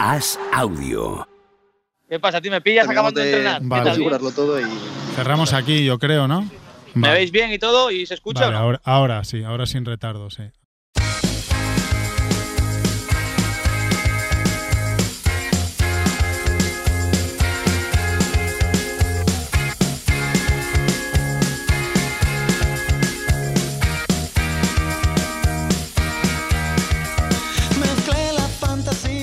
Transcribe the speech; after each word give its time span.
Haz 0.00 0.38
audio. 0.52 1.26
¿Qué 2.08 2.18
pasa? 2.20 2.40
¿Tú 2.40 2.50
me 2.50 2.60
pillas 2.60 2.88
acabando 2.88 3.20
de 3.20 3.26
entrenar? 3.26 3.60
Vale. 3.64 3.82
Configurarlo 3.84 4.30
todo 4.30 4.60
y 4.60 4.64
Cerramos 5.14 5.52
aquí, 5.52 5.84
yo 5.84 5.98
creo, 5.98 6.28
¿no? 6.28 6.42
¿Me 6.94 7.08
Vale. 7.08 7.14
veis 7.20 7.30
bien 7.32 7.52
y 7.52 7.58
todo? 7.58 7.90
¿Y 7.90 8.06
se 8.06 8.14
escucha 8.14 8.44
Vale, 8.46 8.56
o 8.56 8.58
no? 8.58 8.64
ahora, 8.64 8.80
ahora 8.84 9.24
sí, 9.24 9.42
ahora 9.42 9.66
sin 9.66 9.84
retardo, 9.84 10.30
sí. 10.30 10.44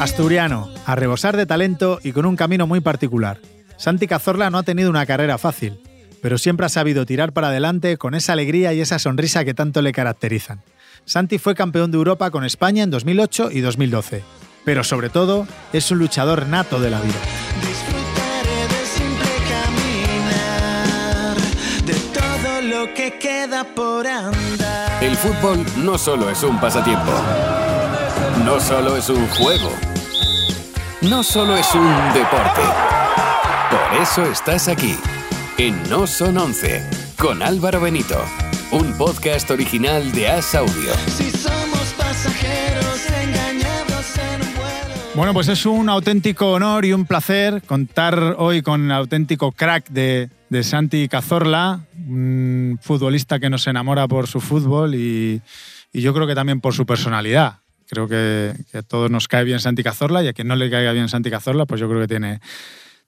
Asturiano, 0.06 0.70
a 0.86 0.94
rebosar 0.94 1.36
de 1.36 1.48
talento 1.48 2.00
y 2.04 2.12
con 2.12 2.28
un 2.28 2.36
camino 2.36 2.68
muy 2.68 2.80
particular. 2.80 3.40
Santi 3.76 4.06
Cazorla 4.06 4.52
no 4.52 4.60
ha 4.60 4.64
tenido 4.64 4.92
una 4.92 5.08
carrera 5.08 5.40
fácil, 5.40 5.80
pero 6.22 6.38
siempre 6.38 6.68
ha 6.68 6.70
sabido 6.70 7.08
tirar 7.08 7.34
para 7.34 7.48
adelante 7.48 7.98
con 7.98 8.14
esa 8.14 8.34
alegría 8.34 8.72
y 8.72 8.82
esa 8.82 9.00
sonrisa 9.00 9.44
que 9.44 9.56
tanto 9.56 9.82
le 9.82 9.94
caracterizan. 9.94 10.62
Santi 11.06 11.40
fue 11.40 11.56
campeón 11.56 11.90
de 11.90 11.98
Europa 11.98 12.30
con 12.30 12.46
España 12.46 12.84
en 12.84 12.92
2008 12.92 13.50
y 13.52 13.62
2012, 13.62 14.22
pero 14.64 14.84
sobre 14.84 15.10
todo 15.10 15.48
es 15.74 15.90
un 15.90 15.98
luchador 15.98 16.46
nato 16.46 16.80
de 16.80 16.92
la 16.92 17.02
vida. 17.02 17.16
Disfrutaré 17.62 18.68
del 18.68 18.86
simple 18.86 19.32
caminar, 19.50 21.36
de 21.84 21.96
todo 22.14 22.62
lo 22.62 22.94
que 22.94 23.18
queda 23.18 23.64
por 23.74 24.06
andar. 24.06 25.04
El 25.04 25.16
fútbol 25.16 25.66
no 25.84 25.98
solo 25.98 26.30
es 26.30 26.44
un 26.44 26.60
pasatiempo. 26.60 27.12
No 28.46 28.60
solo 28.60 28.98
es 28.98 29.10
un 29.10 29.28
juego. 29.30 29.72
No 31.10 31.22
solo 31.22 31.56
es 31.56 31.72
un 31.76 32.14
deporte. 32.14 32.62
Por 33.70 34.02
eso 34.02 34.26
estás 34.26 34.68
aquí, 34.68 34.96
en 35.60 35.88
No 35.88 36.08
Son 36.08 36.36
11, 36.36 37.14
con 37.20 37.44
Álvaro 37.44 37.80
Benito. 37.80 38.20
Un 38.72 38.98
podcast 38.98 39.52
original 39.52 40.12
de 40.14 40.28
As 40.30 40.56
Audio. 40.56 40.94
Si 41.08 41.30
somos 41.30 41.94
pasajeros 41.96 43.08
engañados 43.24 44.18
en 44.18 44.48
un 44.48 44.56
vuelo. 44.56 44.96
Bueno, 45.14 45.34
pues 45.34 45.48
es 45.48 45.68
un 45.68 45.90
auténtico 45.90 46.54
honor 46.54 46.86
y 46.86 46.94
un 46.94 47.06
placer 47.06 47.62
contar 47.62 48.38
hoy 48.40 48.64
con 48.64 48.86
el 48.86 48.92
auténtico 48.92 49.52
crack 49.52 49.90
de, 49.90 50.32
de 50.50 50.64
Santi 50.64 51.08
Cazorla, 51.08 51.82
un 52.08 52.80
futbolista 52.82 53.40
que 53.40 53.52
nos 53.52 53.68
enamora 53.68 54.08
por 54.08 54.26
su 54.26 54.42
fútbol 54.42 54.96
y, 54.96 55.44
y 55.94 56.02
yo 56.02 56.16
creo 56.16 56.26
que 56.26 56.36
también 56.36 56.62
por 56.62 56.74
su 56.74 56.88
personalidad. 56.88 57.60
Creo 57.88 58.08
que, 58.08 58.54
que 58.72 58.80
a 58.80 58.82
todos 58.82 59.12
nos 59.12 59.28
cae 59.28 59.44
bien 59.44 59.60
Santi 59.60 59.84
Cazorla 59.84 60.24
y 60.24 60.28
a 60.28 60.34
quien 60.34 60.48
no 60.48 60.56
le 60.56 60.70
caiga 60.70 60.92
bien 60.92 61.10
Santi 61.10 61.30
Cazorla, 61.30 61.66
pues 61.66 61.80
yo 61.82 61.88
creo 61.88 62.02
que 62.02 62.08
tiene, 62.08 62.40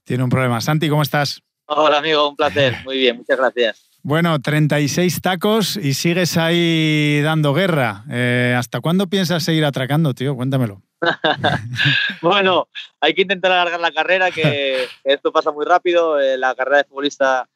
tiene 0.04 0.24
un 0.24 0.30
problema. 0.30 0.62
Santi, 0.62 0.90
¿cómo 0.90 1.02
estás? 1.02 1.42
Hola, 1.66 1.98
amigo, 1.98 2.30
un 2.30 2.36
placer. 2.36 2.76
Muy 2.86 2.98
bien, 2.98 3.18
muchas 3.18 3.38
gracias. 3.38 3.90
Bueno, 4.04 4.40
36 4.40 5.22
tacos 5.22 5.76
y 5.76 5.94
sigues 5.94 6.38
ahí 6.38 7.20
dando 7.22 7.54
guerra. 7.54 8.06
Eh, 8.10 8.56
¿Hasta 8.58 8.80
cuándo 8.80 9.08
piensas 9.08 9.44
seguir 9.44 9.66
atracando, 9.66 10.14
tío? 10.14 10.36
Cuéntamelo. 10.36 10.82
Bueno, 12.22 12.68
hay 13.02 13.14
que 13.14 13.24
intentar 13.24 13.52
alargar 13.52 13.80
la 13.80 13.92
carrera, 13.92 14.32
que, 14.32 14.88
esto 15.04 15.32
pasa 15.32 15.52
muy 15.52 15.66
rápido. 15.66 16.20
eh, 16.20 16.38
la 16.38 16.56
carrera 16.56 16.78
de 16.78 16.84
futbolista 16.86 17.48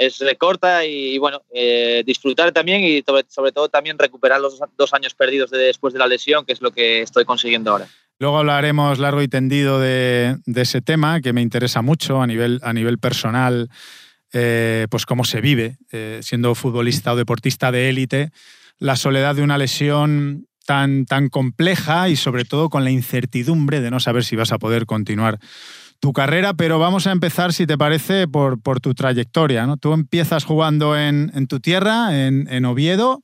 es 0.00 0.18
corta 0.38 0.84
y, 0.84 1.18
bueno, 1.18 1.42
eh, 1.52 2.02
disfrutar 2.06 2.52
también 2.52 2.82
y 2.82 3.02
sobre, 3.02 3.24
sobre 3.28 3.52
todo 3.52 3.68
también 3.68 3.98
recuperar 3.98 4.40
los 4.40 4.58
dos 4.76 4.94
años 4.94 5.14
perdidos 5.14 5.50
de 5.50 5.58
después 5.58 5.92
de 5.92 5.98
la 5.98 6.06
lesión, 6.06 6.46
que 6.46 6.54
es 6.54 6.62
lo 6.62 6.70
que 6.70 7.02
estoy 7.02 7.24
consiguiendo 7.24 7.70
ahora. 7.70 7.86
Luego 8.18 8.38
hablaremos 8.38 8.98
largo 8.98 9.22
y 9.22 9.28
tendido 9.28 9.78
de, 9.78 10.36
de 10.46 10.62
ese 10.62 10.80
tema 10.80 11.20
que 11.20 11.32
me 11.32 11.42
interesa 11.42 11.82
mucho 11.82 12.20
a 12.22 12.26
nivel, 12.26 12.60
a 12.62 12.72
nivel 12.72 12.98
personal, 12.98 13.68
eh, 14.32 14.86
pues 14.90 15.06
cómo 15.06 15.24
se 15.24 15.40
vive 15.40 15.76
eh, 15.92 16.20
siendo 16.22 16.54
futbolista 16.54 17.12
o 17.12 17.16
deportista 17.16 17.70
de 17.70 17.90
élite, 17.90 18.30
la 18.78 18.96
soledad 18.96 19.34
de 19.34 19.42
una 19.42 19.58
lesión 19.58 20.46
tan, 20.64 21.04
tan 21.04 21.28
compleja 21.28 22.08
y 22.08 22.16
sobre 22.16 22.44
todo 22.44 22.70
con 22.70 22.84
la 22.84 22.90
incertidumbre 22.90 23.80
de 23.80 23.90
no 23.90 24.00
saber 24.00 24.24
si 24.24 24.36
vas 24.36 24.52
a 24.52 24.58
poder 24.58 24.86
continuar 24.86 25.40
tu 26.00 26.12
carrera, 26.12 26.54
pero 26.54 26.78
vamos 26.78 27.06
a 27.06 27.12
empezar, 27.12 27.52
si 27.52 27.66
te 27.66 27.78
parece, 27.78 28.26
por, 28.26 28.60
por 28.60 28.80
tu 28.80 28.94
trayectoria. 28.94 29.66
¿no? 29.66 29.76
Tú 29.76 29.92
empiezas 29.92 30.44
jugando 30.44 30.96
en, 30.96 31.30
en 31.34 31.46
tu 31.46 31.60
tierra, 31.60 32.26
en, 32.26 32.48
en 32.50 32.64
Oviedo, 32.64 33.22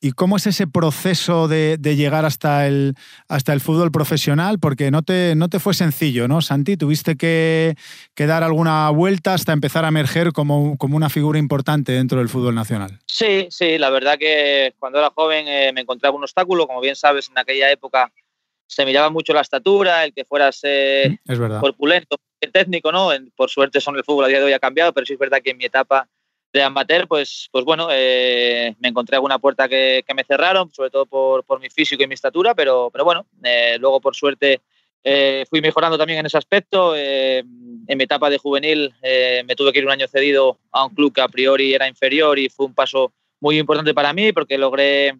¿Y 0.00 0.12
cómo 0.12 0.36
es 0.36 0.46
ese 0.46 0.68
proceso 0.68 1.48
de, 1.48 1.76
de 1.76 1.96
llegar 1.96 2.24
hasta 2.24 2.68
el, 2.68 2.94
hasta 3.28 3.52
el 3.52 3.60
fútbol 3.60 3.90
profesional? 3.90 4.60
Porque 4.60 4.92
no 4.92 5.02
te, 5.02 5.34
no 5.34 5.48
te 5.48 5.58
fue 5.58 5.74
sencillo, 5.74 6.28
¿no, 6.28 6.40
Santi? 6.40 6.76
Tuviste 6.76 7.16
que, 7.16 7.74
que 8.14 8.26
dar 8.26 8.44
alguna 8.44 8.90
vuelta 8.90 9.34
hasta 9.34 9.52
empezar 9.52 9.84
a 9.84 9.88
emerger 9.88 10.32
como, 10.32 10.76
como 10.78 10.96
una 10.96 11.10
figura 11.10 11.40
importante 11.40 11.90
dentro 11.92 12.18
del 12.18 12.28
fútbol 12.28 12.54
nacional. 12.54 13.00
Sí, 13.06 13.48
sí, 13.50 13.76
la 13.76 13.90
verdad 13.90 14.18
que 14.18 14.72
cuando 14.78 15.00
era 15.00 15.10
joven 15.10 15.48
eh, 15.48 15.72
me 15.74 15.80
encontraba 15.80 16.16
un 16.16 16.22
obstáculo, 16.22 16.68
como 16.68 16.80
bien 16.80 16.94
sabes, 16.94 17.28
en 17.28 17.38
aquella 17.38 17.68
época 17.72 18.12
se 18.68 18.84
miraba 18.84 19.10
mucho 19.10 19.32
la 19.32 19.40
estatura, 19.40 20.04
el 20.04 20.12
que 20.12 20.24
fueras 20.24 20.60
eh, 20.62 21.18
Es 21.26 21.38
verdad. 21.38 21.60
corpulento, 21.60 22.16
técnico, 22.52 22.92
¿no? 22.92 23.10
Por 23.34 23.50
suerte 23.50 23.80
son 23.80 23.96
el 23.96 24.04
fútbol 24.04 24.26
a 24.26 24.28
día 24.28 24.38
de 24.38 24.44
hoy 24.44 24.52
ha 24.52 24.58
cambiado, 24.60 24.92
pero 24.92 25.06
sí 25.06 25.14
es 25.14 25.18
verdad 25.18 25.40
que 25.42 25.50
en 25.50 25.56
mi 25.56 25.64
etapa 25.64 26.06
de 26.52 26.62
amateur, 26.62 27.08
pues, 27.08 27.48
pues 27.50 27.64
bueno, 27.64 27.88
eh, 27.90 28.74
me 28.78 28.88
encontré 28.88 29.16
alguna 29.16 29.38
puerta 29.38 29.68
que, 29.68 30.04
que 30.06 30.14
me 30.14 30.24
cerraron, 30.24 30.72
sobre 30.72 30.90
todo 30.90 31.06
por, 31.06 31.44
por 31.44 31.60
mi 31.60 31.68
físico 31.68 32.02
y 32.02 32.06
mi 32.06 32.14
estatura, 32.14 32.54
pero, 32.54 32.90
pero 32.92 33.04
bueno, 33.04 33.26
eh, 33.42 33.76
luego 33.78 34.00
por 34.00 34.14
suerte 34.14 34.60
eh, 35.04 35.44
fui 35.48 35.60
mejorando 35.60 35.98
también 35.98 36.20
en 36.20 36.26
ese 36.26 36.38
aspecto. 36.38 36.94
En 36.96 37.96
mi 37.96 38.04
etapa 38.04 38.28
de 38.28 38.38
juvenil 38.38 38.94
me 39.02 39.56
tuve 39.56 39.72
que 39.72 39.78
ir 39.78 39.86
un 39.86 39.92
año 39.92 40.06
cedido 40.08 40.58
a 40.72 40.84
un 40.84 40.94
club 40.94 41.14
que 41.14 41.20
a 41.22 41.28
priori 41.28 41.72
era 41.72 41.88
inferior 41.88 42.38
y 42.38 42.48
fue 42.48 42.66
un 42.66 42.74
paso 42.74 43.12
muy 43.40 43.58
importante 43.58 43.94
para 43.94 44.12
mí 44.12 44.32
porque 44.32 44.58
logré 44.58 45.16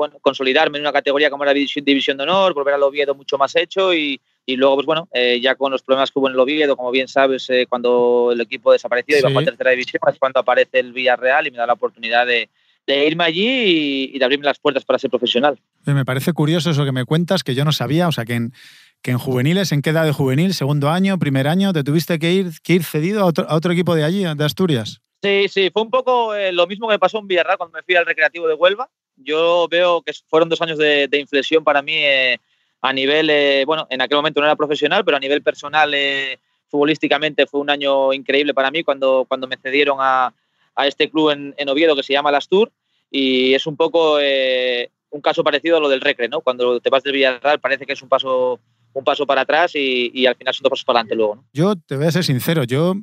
bueno, 0.00 0.18
consolidarme 0.22 0.78
en 0.78 0.82
una 0.84 0.92
categoría 0.92 1.28
como 1.28 1.44
era 1.44 1.52
División, 1.52 1.84
División 1.84 2.16
de 2.16 2.22
Honor, 2.22 2.54
volver 2.54 2.72
al 2.74 2.82
Oviedo 2.82 3.14
mucho 3.14 3.36
más 3.36 3.54
hecho 3.54 3.92
y, 3.92 4.18
y 4.46 4.56
luego, 4.56 4.76
pues 4.76 4.86
bueno, 4.86 5.08
eh, 5.12 5.38
ya 5.42 5.54
con 5.56 5.70
los 5.70 5.82
problemas 5.82 6.10
que 6.10 6.18
hubo 6.18 6.28
en 6.28 6.32
el 6.34 6.40
Oviedo, 6.40 6.74
como 6.76 6.90
bien 6.90 7.06
sabes, 7.06 7.50
eh, 7.50 7.66
cuando 7.68 8.30
el 8.32 8.40
equipo 8.40 8.72
desapareció 8.72 9.16
y 9.16 9.20
Sí. 9.20 9.24
bajó 9.26 9.40
a 9.40 9.44
tercera 9.44 9.70
división, 9.72 10.00
es 10.10 10.18
cuando 10.18 10.40
aparece 10.40 10.78
el 10.80 10.94
Villarreal 10.94 11.46
y 11.46 11.50
me 11.50 11.58
da 11.58 11.66
la 11.66 11.74
oportunidad 11.74 12.26
de, 12.26 12.48
de 12.86 13.06
irme 13.06 13.24
allí 13.24 13.46
y, 13.46 14.10
y 14.14 14.18
de 14.18 14.24
abrirme 14.24 14.46
las 14.46 14.58
puertas 14.58 14.84
para 14.86 14.98
ser 14.98 15.10
profesional. 15.10 15.58
Eh, 15.86 15.92
Me 15.92 16.06
parece 16.06 16.32
curioso 16.32 16.70
eso 16.70 16.84
que 16.86 16.92
me 16.92 17.04
cuentas, 17.04 17.44
que 17.44 17.54
yo 17.54 17.66
no 17.66 17.72
sabía, 17.72 18.08
o 18.08 18.12
sea, 18.12 18.24
que 18.24 18.34
en, 18.34 18.52
que 19.02 19.10
en 19.10 19.18
juveniles, 19.18 19.72
¿en 19.72 19.82
qué 19.82 19.90
edad 19.90 20.04
de 20.06 20.12
juvenil? 20.12 20.54
¿Segundo 20.54 20.88
año, 20.88 21.18
primer 21.18 21.46
año? 21.46 21.72
¿Te 21.74 21.84
tuviste 21.84 22.18
que 22.18 22.32
ir, 22.32 22.46
que 22.62 22.72
ir 22.72 22.84
cedido 22.84 23.20
a 23.20 23.26
otro, 23.26 23.46
a 23.48 23.54
otro 23.54 23.72
equipo 23.72 23.94
de 23.94 24.04
allí, 24.04 24.24
de 24.24 24.44
Asturias? 24.44 25.00
Sí, 25.22 25.48
sí, 25.48 25.68
fue 25.70 25.82
un 25.82 25.90
poco 25.90 26.34
eh, 26.34 26.50
lo 26.50 26.66
mismo 26.66 26.88
que 26.88 26.94
me 26.94 26.98
pasó 26.98 27.18
en 27.18 27.26
Villarreal 27.28 27.58
cuando 27.58 27.76
me 27.76 27.82
fui 27.82 27.94
al 27.94 28.06
Recreativo 28.06 28.48
de 28.48 28.54
Huelva. 28.54 28.88
Yo 29.24 29.68
veo 29.70 30.02
que 30.02 30.12
fueron 30.28 30.48
dos 30.48 30.60
años 30.62 30.78
de, 30.78 31.08
inflexión 31.12 31.64
para 31.64 31.82
mí 31.82 31.94
eh, 31.94 32.38
a 32.80 32.92
nivel, 32.92 33.28
eh, 33.30 33.64
bueno, 33.66 33.86
en 33.90 34.00
aquel 34.00 34.16
momento 34.16 34.40
no 34.40 34.46
era 34.46 34.56
profesional, 34.56 35.04
pero 35.04 35.16
a 35.16 35.20
nivel 35.20 35.42
personal, 35.42 35.92
eh, 35.94 36.38
futbolísticamente 36.68 37.46
fue 37.46 37.60
un 37.60 37.70
año 37.70 38.12
increíble 38.12 38.54
para 38.54 38.70
mí 38.70 38.82
cuando, 38.82 39.24
cuando 39.28 39.46
me 39.48 39.56
cedieron 39.56 39.98
a, 40.00 40.32
a 40.74 40.86
este 40.86 41.10
club 41.10 41.30
en, 41.30 41.54
en 41.58 41.68
Oviedo 41.68 41.96
que 41.96 42.02
se 42.02 42.12
llama 42.12 42.30
Las 42.30 42.48
Tour 42.48 42.70
y 43.10 43.54
es 43.54 43.66
un 43.66 43.76
poco 43.76 44.18
un 45.12 45.20
caso 45.20 45.42
parecido 45.42 45.76
a 45.76 45.80
lo 45.80 45.88
del 45.88 46.00
Recre, 46.00 46.28
¿no? 46.28 46.40
Cuando 46.40 46.78
te 46.78 46.88
vas 46.88 47.02
del 47.02 47.14
Villarreal 47.14 47.58
parece 47.58 47.84
que 47.84 47.94
es 47.94 48.02
un 48.02 48.08
paso, 48.08 48.60
un 48.92 49.02
paso 49.02 49.26
para 49.26 49.40
atrás 49.40 49.74
y, 49.74 50.12
y 50.14 50.26
al 50.26 50.36
final 50.36 50.54
son 50.54 50.62
dos 50.62 50.70
pasos 50.70 50.84
para 50.84 51.00
adelante 51.00 51.16
luego. 51.16 51.44
Yo 51.52 51.74
te 51.74 51.96
voy 51.96 52.06
a 52.06 52.12
ser 52.12 52.22
sincero, 52.22 52.62
yo 52.62 52.94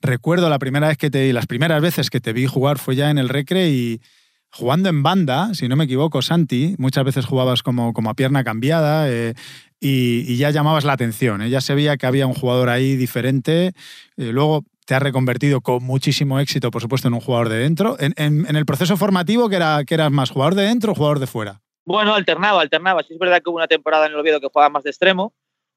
recuerdo 0.00 0.48
la 0.48 0.58
primera 0.58 0.88
vez 0.88 0.96
que 0.96 1.10
te 1.10 1.32
las 1.32 1.46
primeras 1.46 1.80
veces 1.82 2.10
que 2.10 2.20
te 2.20 2.32
vi 2.32 2.46
jugar 2.46 2.78
fue 2.78 2.96
ya 2.96 3.10
en 3.10 3.18
el 3.18 3.28
Recre 3.28 3.68
y 3.68 4.00
jugando 4.56 4.88
en 4.88 5.02
banda, 5.02 5.54
si 5.54 5.68
no 5.68 5.76
me 5.76 5.84
equivoco, 5.84 6.22
Santi, 6.22 6.74
muchas 6.78 7.04
veces 7.04 7.26
jugabas 7.26 7.62
como, 7.62 7.92
como 7.92 8.10
a 8.10 8.14
pierna 8.14 8.42
cambiada 8.44 9.08
eh, 9.10 9.34
y, 9.80 10.36
ya 10.36 10.50
llamabas 10.50 10.84
la 10.84 10.94
atención, 10.94 11.42
¿eh? 11.42 11.50
ya 11.50 11.60
se 11.60 11.74
veía 11.74 11.96
que 11.96 12.06
había 12.06 12.26
un 12.26 12.34
jugador 12.34 12.68
ahí 12.70 12.96
diferente. 12.96 13.68
eh, 13.68 14.32
luego 14.32 14.64
te 14.86 14.94
has 14.94 15.02
reconvertido 15.02 15.60
con 15.60 15.82
muchísimo 15.82 16.38
éxito, 16.38 16.70
por 16.70 16.80
supuesto, 16.80 17.08
en 17.08 17.14
un 17.14 17.20
jugador 17.20 17.48
de 17.48 17.58
dentro. 17.58 17.96
En, 17.98 18.14
en- 18.16 18.46
en 18.48 18.54
el 18.56 18.64
proceso 18.64 18.96
formativo, 18.96 19.48
que, 19.48 19.56
era, 19.56 19.84
que 19.84 19.94
eras 19.94 20.12
más 20.12 20.30
jugador 20.30 20.54
de 20.54 20.62
dentro 20.62 20.92
o 20.92 20.94
jugador 20.94 21.18
de 21.18 21.26
fuera? 21.26 21.60
Bueno, 21.84 22.14
alternaba, 22.14 22.60
alternaba. 22.62 23.02
Sí 23.02 23.12
es 23.14 23.18
verdad 23.18 23.42
que 23.42 23.50
hubo 23.50 23.56
una 23.56 23.66
temporada 23.66 24.06
en 24.06 24.12
el 24.12 24.18
Oviedo 24.20 24.40
que 24.40 24.48
jugaba 24.52 24.70
más 24.70 24.84
de 24.84 24.90
extremo, 24.90 25.32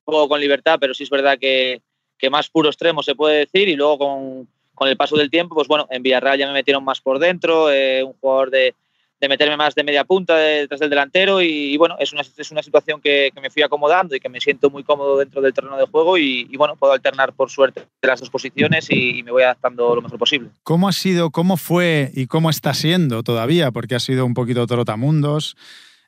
juego 0.05 0.29
con 0.29 0.39
libertad, 0.39 0.77
pero 0.79 0.93
sí 0.93 1.03
es 1.03 1.09
verdad 1.09 1.37
que, 1.39 1.81
que 2.19 2.29
más 2.29 2.49
puro 2.49 2.69
extremo 2.69 3.01
se 3.03 3.15
puede 3.15 3.39
decir. 3.39 3.67
Y 3.67 3.75
luego 3.75 3.97
con, 3.97 4.47
con 4.79 4.87
el 4.87 4.97
paso 4.97 5.17
del 5.17 5.29
tiempo, 5.29 5.53
pues 5.53 5.67
bueno, 5.67 5.85
en 5.91 6.01
Villarreal 6.01 6.39
ya 6.39 6.47
me 6.47 6.53
metieron 6.53 6.83
más 6.85 7.01
por 7.01 7.19
dentro, 7.19 7.69
eh, 7.71 8.01
un 8.03 8.13
jugador 8.13 8.49
de, 8.49 8.73
de 9.21 9.27
meterme 9.27 9.57
más 9.57 9.75
de 9.75 9.83
media 9.83 10.05
punta 10.05 10.37
de- 10.37 10.61
detrás 10.61 10.79
del 10.79 10.89
delantero. 10.89 11.41
Y, 11.41 11.75
bueno, 11.75 11.97
es 11.99 12.13
una, 12.13 12.21
es 12.21 12.51
una 12.51 12.63
situación 12.63 13.01
que, 13.01 13.29
me 13.41 13.49
fui 13.49 13.61
acomodando 13.61 14.15
y 14.15 14.21
que 14.21 14.29
me 14.29 14.39
siento 14.39 14.69
muy 14.69 14.83
cómodo 14.85 15.17
dentro 15.17 15.41
del 15.41 15.53
terreno 15.53 15.75
de 15.77 15.85
juego. 15.85 16.17
Y, 16.17 16.45
bueno, 16.57 16.77
puedo 16.77 16.93
alternar 16.93 17.33
por 17.33 17.49
suerte 17.49 17.85
las 18.01 18.21
dos 18.21 18.29
posiciones 18.29 18.87
y, 18.89 19.21
me 19.23 19.31
voy 19.31 19.43
adaptando 19.43 19.93
lo 19.93 20.01
mejor 20.01 20.17
posible. 20.17 20.49
¿Cómo 20.63 20.87
ha 20.87 20.93
sido, 20.93 21.29
cómo 21.29 21.57
fue 21.57 22.11
y 22.15 22.27
cómo 22.27 22.49
está 22.49 22.73
siendo 22.73 23.21
todavía? 23.21 23.71
Porque 23.71 23.95
ha 23.95 23.99
sido 23.99 24.25
un 24.25 24.33
poquito 24.33 24.65
trotamundos. 24.65 25.57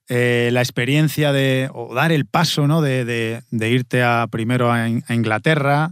eh, 0.08 0.50
la 0.52 0.62
experiencia 0.62 1.32
de, 1.34 1.70
o 1.74 1.94
dar 1.94 2.12
el 2.12 2.26
paso, 2.26 2.68
¿no? 2.68 2.82
De, 2.82 3.06
de- 3.06 3.70
irte 3.70 4.02
a, 4.04 4.28
primero 4.32 4.72
a, 4.72 4.88
In- 4.88 5.04
a 5.08 5.14
Inglaterra 5.14 5.92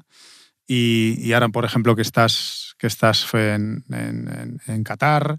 y 0.72 1.34
ahora, 1.34 1.50
por 1.50 1.66
ejemplo, 1.66 1.96
que 1.96 2.04
estás, 2.04 2.69
que 2.80 2.88
estás 2.88 3.32
en, 3.34 3.84
en- 3.92 4.60
en- 4.66 4.84
Qatar. 4.84 5.38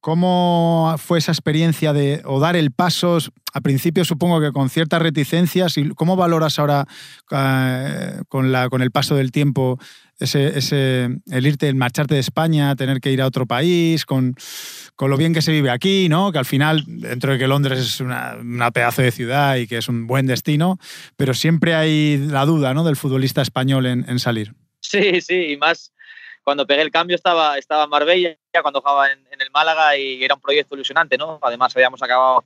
¿Cómo 0.00 0.94
fue 0.98 1.18
esa 1.18 1.32
experiencia 1.32 1.92
de 1.92 2.22
o 2.24 2.38
dar 2.38 2.54
el 2.54 2.70
paso? 2.70 3.18
A 3.52 3.60
principio 3.60 4.04
supongo 4.04 4.40
que 4.40 4.52
con 4.52 4.68
ciertas 4.70 5.00
reticencias. 5.02 5.76
¿Y 5.78 5.88
¿Cómo 5.90 6.16
valoras 6.16 6.58
ahora 6.58 6.86
eh, 7.30 8.20
con, 8.28 8.52
la, 8.52 8.68
con 8.68 8.82
el 8.82 8.90
paso 8.90 9.16
del 9.16 9.32
tiempo 9.32 9.78
ese, 10.18 10.58
ese, 10.58 11.08
el 11.30 11.46
irte, 11.46 11.68
el 11.68 11.74
marcharte 11.74 12.14
de 12.14 12.20
España, 12.20 12.76
tener 12.76 13.00
que 13.00 13.10
ir 13.10 13.20
a 13.22 13.26
otro 13.26 13.46
país, 13.46 14.04
con, 14.04 14.34
con 14.96 15.10
lo 15.10 15.16
bien 15.16 15.32
que 15.34 15.42
se 15.42 15.52
vive 15.52 15.70
aquí, 15.70 16.08
¿no? 16.08 16.30
Que 16.30 16.38
al 16.38 16.46
final, 16.46 16.84
dentro 16.86 17.32
de 17.32 17.38
que 17.38 17.48
Londres 17.48 17.78
es 17.80 18.00
una, 18.00 18.36
pedazo 18.70 19.02
de 19.02 19.10
ciudad 19.12 19.56
y 19.56 19.66
que 19.66 19.78
es 19.78 19.88
un 19.88 20.06
buen 20.06 20.26
destino, 20.26 20.78
pero 21.16 21.34
siempre 21.34 21.74
hay 21.74 22.18
la 22.18 22.44
duda, 22.44 22.74
¿no? 22.74 22.84
Del 22.84 22.96
futbolista 22.96 23.42
español 23.42 23.86
en 23.86 24.18
salir. 24.18 24.54
Sí, 24.80 25.20
sí, 25.20 25.52
y 25.52 25.56
más 25.56 25.92
cuando 26.46 26.64
pegué 26.64 26.82
el 26.82 26.92
cambio 26.92 27.16
estaba, 27.16 27.58
estaba 27.58 27.82
en 27.82 27.90
Marbella, 27.90 28.36
cuando 28.62 28.80
jugaba 28.80 29.10
en, 29.10 29.18
en 29.32 29.40
el 29.40 29.50
Málaga 29.50 29.96
y 29.96 30.22
era 30.22 30.36
un 30.36 30.40
proyecto 30.40 30.76
ilusionante, 30.76 31.18
¿no? 31.18 31.40
Además 31.42 31.74
habíamos 31.74 32.00
acabado 32.00 32.44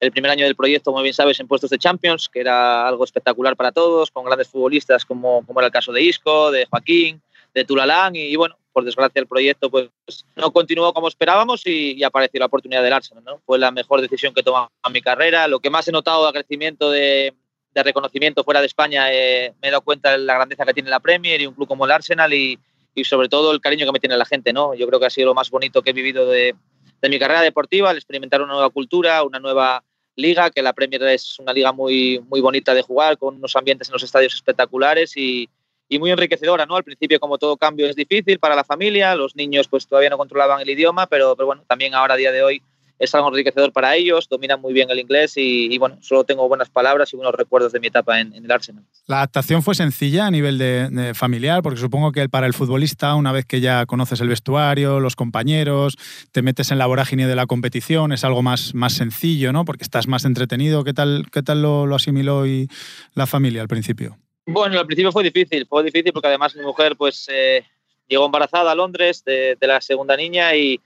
el 0.00 0.10
primer 0.10 0.30
año 0.30 0.46
del 0.46 0.56
proyecto, 0.56 0.90
como 0.90 1.02
bien 1.02 1.12
sabes, 1.12 1.38
en 1.38 1.46
puestos 1.46 1.68
de 1.68 1.76
Champions, 1.76 2.30
que 2.30 2.40
era 2.40 2.88
algo 2.88 3.04
espectacular 3.04 3.54
para 3.54 3.70
todos, 3.70 4.10
con 4.10 4.24
grandes 4.24 4.48
futbolistas 4.48 5.04
como, 5.04 5.44
como 5.44 5.60
era 5.60 5.66
el 5.66 5.72
caso 5.72 5.92
de 5.92 6.00
Isco, 6.00 6.50
de 6.50 6.64
Joaquín, 6.64 7.20
de 7.52 7.66
Tulalán 7.66 8.16
y, 8.16 8.34
bueno, 8.36 8.56
por 8.72 8.84
desgracia 8.86 9.20
el 9.20 9.26
proyecto 9.26 9.70
pues 9.70 9.90
no 10.34 10.50
continuó 10.50 10.94
como 10.94 11.08
esperábamos 11.08 11.66
y, 11.66 11.92
y 11.92 12.04
apareció 12.04 12.40
la 12.40 12.46
oportunidad 12.46 12.82
del 12.82 12.94
Arsenal, 12.94 13.22
¿no? 13.22 13.42
Fue 13.44 13.58
la 13.58 13.70
mejor 13.70 14.00
decisión 14.00 14.32
que 14.32 14.40
he 14.40 14.44
tomado 14.44 14.70
en 14.82 14.92
mi 14.94 15.02
carrera, 15.02 15.46
lo 15.46 15.60
que 15.60 15.68
más 15.68 15.86
he 15.86 15.92
notado 15.92 16.26
a 16.26 16.32
crecimiento 16.32 16.90
de, 16.90 17.34
de 17.74 17.82
reconocimiento 17.82 18.44
fuera 18.44 18.60
de 18.60 18.66
España, 18.66 19.12
eh, 19.12 19.52
me 19.60 19.68
he 19.68 19.70
dado 19.70 19.82
cuenta 19.82 20.12
de 20.12 20.18
la 20.18 20.36
grandeza 20.36 20.64
que 20.64 20.72
tiene 20.72 20.88
la 20.88 21.00
Premier 21.00 21.38
y 21.38 21.46
un 21.46 21.52
club 21.52 21.68
como 21.68 21.84
el 21.84 21.90
Arsenal 21.90 22.32
y, 22.32 22.58
y 22.94 23.04
sobre 23.04 23.28
todo 23.28 23.52
el 23.52 23.60
cariño 23.60 23.86
que 23.86 23.92
me 23.92 24.00
tiene 24.00 24.16
la 24.16 24.24
gente, 24.24 24.52
¿no? 24.52 24.74
Yo 24.74 24.86
creo 24.86 25.00
que 25.00 25.06
ha 25.06 25.10
sido 25.10 25.28
lo 25.28 25.34
más 25.34 25.50
bonito 25.50 25.82
que 25.82 25.90
he 25.90 25.94
vivido 25.94 26.26
de, 26.26 26.54
de 27.00 27.08
mi 27.08 27.18
carrera 27.18 27.40
deportiva, 27.40 27.90
el 27.90 27.96
experimentar 27.96 28.42
una 28.42 28.52
nueva 28.52 28.70
cultura, 28.70 29.22
una 29.22 29.38
nueva 29.38 29.82
liga, 30.16 30.50
que 30.50 30.62
la 30.62 30.72
Premier 30.72 31.02
es 31.04 31.38
una 31.38 31.52
liga 31.52 31.72
muy, 31.72 32.20
muy 32.28 32.40
bonita 32.40 32.74
de 32.74 32.82
jugar, 32.82 33.18
con 33.18 33.36
unos 33.36 33.56
ambientes 33.56 33.88
en 33.88 33.94
los 33.94 34.02
estadios 34.02 34.34
espectaculares 34.34 35.16
y, 35.16 35.48
y 35.88 35.98
muy 35.98 36.10
enriquecedora, 36.10 36.66
¿no? 36.66 36.76
Al 36.76 36.84
principio, 36.84 37.18
como 37.18 37.38
todo 37.38 37.56
cambio, 37.56 37.86
es 37.86 37.96
difícil 37.96 38.38
para 38.38 38.54
la 38.54 38.64
familia, 38.64 39.14
los 39.14 39.36
niños 39.36 39.68
pues 39.68 39.86
todavía 39.86 40.10
no 40.10 40.18
controlaban 40.18 40.60
el 40.60 40.70
idioma, 40.70 41.06
pero, 41.06 41.34
pero 41.34 41.46
bueno, 41.46 41.64
también 41.66 41.94
ahora 41.94 42.14
a 42.14 42.16
día 42.16 42.32
de 42.32 42.42
hoy 42.42 42.62
es 43.02 43.12
algo 43.16 43.28
enriquecedor 43.30 43.72
para 43.72 43.96
ellos, 43.96 44.28
dominan 44.28 44.60
muy 44.60 44.72
bien 44.72 44.88
el 44.88 45.00
inglés 45.00 45.36
y, 45.36 45.74
y 45.74 45.76
bueno, 45.76 45.98
solo 46.02 46.22
tengo 46.22 46.46
buenas 46.46 46.70
palabras 46.70 47.12
y 47.12 47.16
buenos 47.16 47.34
recuerdos 47.34 47.72
de 47.72 47.80
mi 47.80 47.88
etapa 47.88 48.20
en, 48.20 48.32
en 48.32 48.44
el 48.44 48.50
Arsenal. 48.52 48.84
La 49.08 49.16
adaptación 49.16 49.64
fue 49.64 49.74
sencilla 49.74 50.26
a 50.26 50.30
nivel 50.30 50.56
de, 50.56 50.88
de 50.88 51.12
familiar, 51.12 51.62
porque 51.62 51.80
supongo 51.80 52.12
que 52.12 52.28
para 52.28 52.46
el 52.46 52.54
futbolista, 52.54 53.16
una 53.16 53.32
vez 53.32 53.44
que 53.44 53.60
ya 53.60 53.86
conoces 53.86 54.20
el 54.20 54.28
vestuario, 54.28 55.00
los 55.00 55.16
compañeros, 55.16 55.96
te 56.30 56.42
metes 56.42 56.70
en 56.70 56.78
la 56.78 56.86
vorágine 56.86 57.26
de 57.26 57.34
la 57.34 57.46
competición, 57.46 58.12
es 58.12 58.22
algo 58.22 58.40
más, 58.40 58.72
más 58.72 58.92
sencillo, 58.92 59.52
¿no? 59.52 59.64
Porque 59.64 59.82
estás 59.82 60.06
más 60.06 60.24
entretenido. 60.24 60.84
¿Qué 60.84 60.92
tal, 60.92 61.26
qué 61.32 61.42
tal 61.42 61.60
lo, 61.60 61.86
lo 61.86 61.96
asimiló 61.96 62.46
y 62.46 62.68
la 63.14 63.26
familia 63.26 63.62
al 63.62 63.68
principio? 63.68 64.16
Bueno, 64.46 64.78
al 64.78 64.86
principio 64.86 65.10
fue 65.10 65.24
difícil, 65.24 65.66
fue 65.66 65.82
difícil 65.82 66.12
porque 66.12 66.28
además 66.28 66.54
mi 66.54 66.62
mujer 66.62 66.94
pues 66.96 67.28
eh, 67.32 67.64
llegó 68.06 68.26
embarazada 68.26 68.70
a 68.70 68.76
Londres 68.76 69.24
de, 69.24 69.56
de 69.60 69.66
la 69.66 69.80
segunda 69.80 70.16
niña 70.16 70.54
y, 70.54 70.80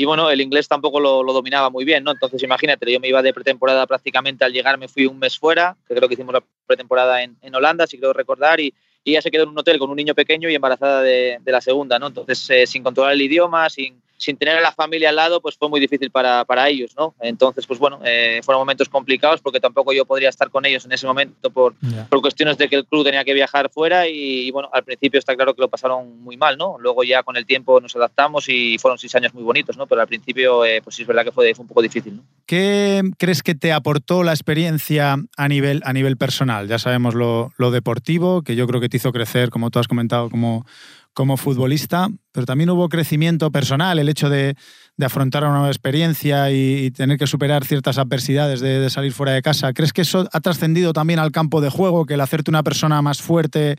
y, 0.00 0.04
bueno, 0.06 0.30
el 0.30 0.40
inglés 0.40 0.66
tampoco 0.66 0.98
lo, 0.98 1.22
dominaba 1.24 1.68
muy 1.68 1.84
bien, 1.84 2.04
¿no? 2.04 2.10
Entonces 2.10 2.42
imagínate, 2.42 2.90
yo 2.90 2.98
me 3.00 3.08
iba 3.08 3.20
de 3.20 3.34
pretemporada 3.34 3.86
prácticamente 3.86 4.46
al 4.46 4.52
llegar, 4.52 4.78
me 4.78 4.88
fui 4.88 5.04
un 5.04 5.18
mes 5.18 5.38
fuera, 5.38 5.76
que 5.86 5.94
creo 5.94 6.08
que 6.08 6.14
hicimos 6.14 6.32
la 6.32 6.42
pretemporada 6.66 7.22
en, 7.22 7.36
en 7.42 7.54
Holanda, 7.54 7.86
si 7.86 7.98
creo 7.98 8.14
recordar, 8.14 8.60
y, 8.60 8.72
y, 9.04 9.10
ella 9.10 9.20
se 9.20 9.30
quedó 9.30 9.42
en 9.42 9.50
un 9.50 9.58
hotel 9.58 9.78
con 9.78 9.90
un 9.90 9.96
niño 9.96 10.14
pequeño 10.14 10.48
y 10.48 10.54
embarazada 10.54 11.02
de, 11.02 11.38
de 11.42 11.52
la 11.52 11.60
segunda, 11.60 11.98
¿no? 11.98 12.06
Entonces, 12.06 12.48
eh, 12.48 12.66
sin 12.66 12.82
controlar 12.82 13.12
el 13.12 13.20
idioma, 13.20 13.68
sin, 13.68 14.00
sin 14.20 14.36
tener 14.36 14.58
a 14.58 14.60
la 14.60 14.70
familia 14.70 15.08
al 15.08 15.16
lado, 15.16 15.40
pues 15.40 15.56
fue 15.56 15.70
muy 15.70 15.80
difícil 15.80 16.10
para, 16.10 16.44
para 16.44 16.68
ellos, 16.68 16.94
¿no? 16.96 17.14
Entonces, 17.20 17.66
pues 17.66 17.80
bueno, 17.80 18.00
eh, 18.04 18.40
fueron 18.44 18.60
momentos 18.60 18.90
complicados 18.90 19.40
porque 19.40 19.60
tampoco 19.60 19.94
yo 19.94 20.04
podría 20.04 20.28
estar 20.28 20.50
con 20.50 20.66
ellos 20.66 20.84
en 20.84 20.92
ese 20.92 21.06
momento 21.06 21.50
por, 21.50 21.74
yeah. 21.80 22.06
por 22.06 22.20
cuestiones 22.20 22.58
de 22.58 22.68
que 22.68 22.76
el 22.76 22.84
club 22.84 23.02
tenía 23.02 23.24
que 23.24 23.32
viajar 23.32 23.70
fuera 23.70 24.06
y, 24.06 24.46
y, 24.46 24.50
bueno, 24.50 24.68
al 24.74 24.84
principio 24.84 25.18
está 25.18 25.34
claro 25.34 25.54
que 25.54 25.62
lo 25.62 25.70
pasaron 25.70 26.22
muy 26.22 26.36
mal, 26.36 26.58
¿no? 26.58 26.76
Luego 26.78 27.02
ya 27.02 27.22
con 27.22 27.38
el 27.38 27.46
tiempo 27.46 27.80
nos 27.80 27.96
adaptamos 27.96 28.46
y 28.50 28.76
fueron 28.78 28.98
seis 28.98 29.14
años 29.14 29.32
muy 29.32 29.42
bonitos, 29.42 29.78
¿no? 29.78 29.86
Pero 29.86 30.02
al 30.02 30.06
principio, 30.06 30.66
eh, 30.66 30.82
pues 30.82 30.96
sí 30.96 31.02
es 31.02 31.08
verdad 31.08 31.24
que 31.24 31.32
fue, 31.32 31.54
fue 31.54 31.62
un 31.62 31.68
poco 31.68 31.80
difícil, 31.80 32.16
¿no? 32.16 32.22
¿Qué 32.44 33.02
crees 33.16 33.42
que 33.42 33.54
te 33.54 33.72
aportó 33.72 34.22
la 34.22 34.32
experiencia 34.32 35.16
a 35.36 35.48
nivel, 35.48 35.80
a 35.86 35.94
nivel 35.94 36.18
personal? 36.18 36.68
Ya 36.68 36.78
sabemos 36.78 37.14
lo, 37.14 37.52
lo 37.56 37.70
deportivo, 37.70 38.42
que 38.42 38.54
yo 38.54 38.66
creo 38.66 38.82
que 38.82 38.90
te 38.90 38.98
hizo 38.98 39.12
crecer, 39.12 39.48
como 39.48 39.70
tú 39.70 39.78
has 39.78 39.88
comentado, 39.88 40.28
como 40.28 40.66
como 41.12 41.36
futbolista, 41.36 42.08
pero 42.32 42.46
también 42.46 42.70
hubo 42.70 42.88
crecimiento 42.88 43.50
personal, 43.50 43.98
el 43.98 44.08
hecho 44.08 44.30
de, 44.30 44.54
de 44.96 45.06
afrontar 45.06 45.42
una 45.44 45.54
nueva 45.54 45.68
experiencia 45.68 46.50
y, 46.50 46.90
tener 46.92 47.18
que 47.18 47.26
superar 47.26 47.64
ciertas 47.64 47.98
adversidades 47.98 48.60
de, 48.60 48.80
de, 48.80 48.90
salir 48.90 49.12
fuera 49.12 49.32
de 49.32 49.42
casa. 49.42 49.72
¿Crees 49.72 49.92
que 49.92 50.02
eso 50.02 50.28
ha 50.32 50.40
trascendido 50.40 50.92
también 50.92 51.18
al 51.18 51.32
campo 51.32 51.60
de 51.60 51.70
juego, 51.70 52.06
que 52.06 52.14
el 52.14 52.20
hacerte 52.20 52.50
una 52.50 52.62
persona 52.62 53.02
más 53.02 53.20
fuerte 53.20 53.76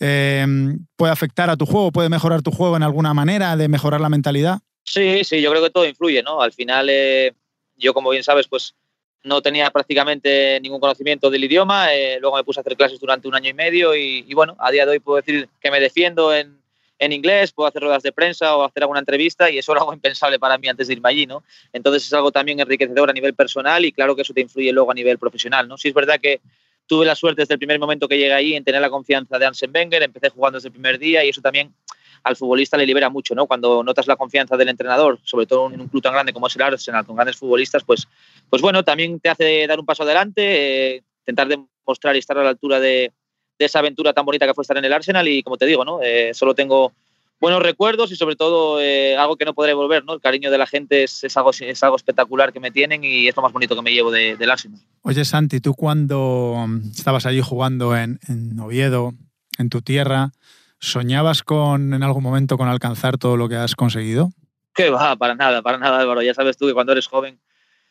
eh, 0.00 0.46
puede 0.96 1.12
afectar 1.12 1.50
a 1.50 1.56
tu 1.56 1.66
juego, 1.66 1.92
puede 1.92 2.08
mejorar 2.08 2.42
tu 2.42 2.50
juego 2.50 2.76
en 2.76 2.82
alguna 2.82 3.14
manera, 3.14 3.56
de 3.56 3.68
mejorar 3.68 4.00
la 4.00 4.08
mentalidad? 4.08 4.60
Sí, 4.84 5.24
sí, 5.24 5.40
yo 5.40 5.50
creo 5.50 5.62
que 5.62 5.70
todo 5.70 5.86
influye, 5.86 6.22
¿no? 6.22 6.40
Al 6.40 6.52
final, 6.52 6.88
eh, 6.90 7.34
yo 7.76 7.94
como 7.94 8.10
bien 8.10 8.22
sabes, 8.22 8.46
pues 8.46 8.74
no 9.26 9.42
tenía 9.42 9.70
prácticamente 9.70 10.60
ningún 10.60 10.78
conocimiento 10.78 11.30
del 11.30 11.42
idioma, 11.42 11.92
eh, 11.92 12.18
luego 12.20 12.36
me 12.36 12.44
puse 12.44 12.60
a 12.60 12.62
hacer 12.62 12.76
clases 12.76 13.00
durante 13.00 13.26
un 13.26 13.34
año 13.34 13.50
y 13.50 13.54
medio 13.54 13.94
y, 13.94 14.32
bueno, 14.34 14.56
a 14.60 14.70
día 14.70 14.86
de 14.86 14.92
hoy 14.92 14.98
puedo 15.00 15.16
decir 15.16 15.48
que 15.60 15.70
me 15.70 15.80
defiendo 15.80 16.32
en, 16.32 16.56
en 17.00 17.12
inglés, 17.12 17.50
puedo 17.50 17.68
hacer 17.68 17.82
ruedas 17.82 18.04
de 18.04 18.12
prensa 18.12 18.56
o 18.56 18.64
hacer 18.64 18.84
alguna 18.84 19.00
entrevista 19.00 19.50
y 19.50 19.58
eso 19.58 19.72
era 19.72 19.80
algo 19.80 19.92
impensable 19.92 20.38
para 20.38 20.56
mí 20.58 20.68
antes 20.68 20.86
de 20.86 20.94
irme 20.94 21.08
allí, 21.08 21.26
¿no? 21.26 21.42
Entonces 21.72 22.06
es 22.06 22.12
algo 22.12 22.30
también 22.30 22.60
enriquecedor 22.60 23.10
a 23.10 23.12
nivel 23.12 23.34
personal 23.34 23.84
y 23.84 23.90
claro 23.90 24.14
que 24.14 24.22
eso 24.22 24.32
te 24.32 24.42
influye 24.42 24.72
luego 24.72 24.92
a 24.92 24.94
nivel 24.94 25.18
profesional, 25.18 25.66
¿no? 25.66 25.76
Sí 25.76 25.88
es 25.88 25.94
verdad 25.94 26.20
que 26.20 26.40
tuve 26.86 27.04
la 27.04 27.16
suerte 27.16 27.42
desde 27.42 27.54
el 27.54 27.58
primer 27.58 27.80
momento 27.80 28.06
que 28.06 28.16
llegué 28.16 28.32
allí 28.32 28.54
en 28.54 28.62
tener 28.62 28.80
la 28.80 28.90
confianza 28.90 29.40
de 29.40 29.46
Arsene 29.46 29.72
Wenger, 29.76 30.04
empecé 30.04 30.30
jugando 30.30 30.58
desde 30.58 30.68
el 30.68 30.72
primer 30.72 31.00
día 31.00 31.24
y 31.24 31.30
eso 31.30 31.40
también 31.40 31.74
al 32.22 32.36
futbolista 32.36 32.76
le 32.76 32.86
libera 32.86 33.10
mucho, 33.10 33.34
¿no? 33.34 33.46
Cuando 33.46 33.82
notas 33.82 34.06
la 34.06 34.16
confianza 34.16 34.56
del 34.56 34.68
entrenador, 34.68 35.18
sobre 35.24 35.46
todo 35.46 35.72
en 35.72 35.80
un 35.80 35.88
club 35.88 36.02
tan 36.02 36.12
grande 36.12 36.32
como 36.32 36.46
es 36.46 36.56
el 36.56 36.62
Arsenal, 36.62 37.06
con 37.06 37.16
grandes 37.16 37.36
futbolistas, 37.36 37.84
pues, 37.84 38.08
pues 38.48 38.62
bueno, 38.62 38.84
también 38.84 39.20
te 39.20 39.28
hace 39.28 39.66
dar 39.66 39.78
un 39.78 39.86
paso 39.86 40.02
adelante, 40.02 40.94
eh, 40.96 41.02
intentar 41.20 41.48
demostrar 41.48 42.16
y 42.16 42.20
estar 42.20 42.38
a 42.38 42.42
la 42.42 42.50
altura 42.50 42.80
de, 42.80 43.12
esa 43.58 43.78
aventura 43.78 44.12
tan 44.12 44.26
bonita 44.26 44.46
que 44.46 44.54
fue 44.54 44.62
estar 44.62 44.76
en 44.76 44.84
el 44.84 44.92
Arsenal 44.92 45.26
y 45.28 45.42
como 45.42 45.56
te 45.56 45.66
digo, 45.66 45.84
¿no? 45.84 46.00
Eh, 46.02 46.32
solo 46.34 46.54
tengo 46.54 46.92
buenos 47.40 47.62
recuerdos 47.62 48.12
y 48.12 48.16
sobre 48.16 48.36
todo 48.36 48.80
eh, 48.80 49.16
algo 49.16 49.36
que 49.36 49.44
no 49.44 49.54
podré 49.54 49.74
volver, 49.74 50.04
¿no? 50.04 50.14
El 50.14 50.20
cariño 50.20 50.50
de 50.50 50.58
la 50.58 50.66
gente 50.66 51.04
es, 51.04 51.24
es, 51.24 51.36
algo, 51.36 51.50
es 51.50 51.82
algo 51.82 51.96
espectacular 51.96 52.52
que 52.52 52.60
me 52.60 52.70
tienen 52.70 53.04
y 53.04 53.28
es 53.28 53.36
lo 53.36 53.42
más 53.42 53.52
bonito 53.52 53.74
que 53.74 53.82
me 53.82 53.92
llevo 53.92 54.10
de, 54.10 54.36
del 54.36 54.50
Arsenal. 54.50 54.80
Oye, 55.02 55.24
Santi, 55.24 55.60
tú 55.60 55.74
cuando 55.74 56.66
estabas 56.94 57.26
allí 57.26 57.40
jugando 57.40 57.96
en, 57.96 58.18
en 58.28 58.58
Oviedo, 58.60 59.14
en 59.58 59.70
tu 59.70 59.82
tierra, 59.82 60.32
¿Soñabas 60.86 61.42
con 61.42 61.94
en 61.94 62.04
algún 62.04 62.22
momento 62.22 62.56
con 62.56 62.68
alcanzar 62.68 63.18
todo 63.18 63.36
lo 63.36 63.48
que 63.48 63.56
has 63.56 63.74
conseguido? 63.74 64.30
Que 64.72 64.88
va, 64.88 65.16
para 65.16 65.34
nada, 65.34 65.60
para 65.60 65.78
nada, 65.78 65.98
Álvaro. 65.98 66.22
Ya 66.22 66.32
sabes 66.32 66.56
tú 66.56 66.68
que 66.68 66.74
cuando 66.74 66.92
eres 66.92 67.08
joven 67.08 67.40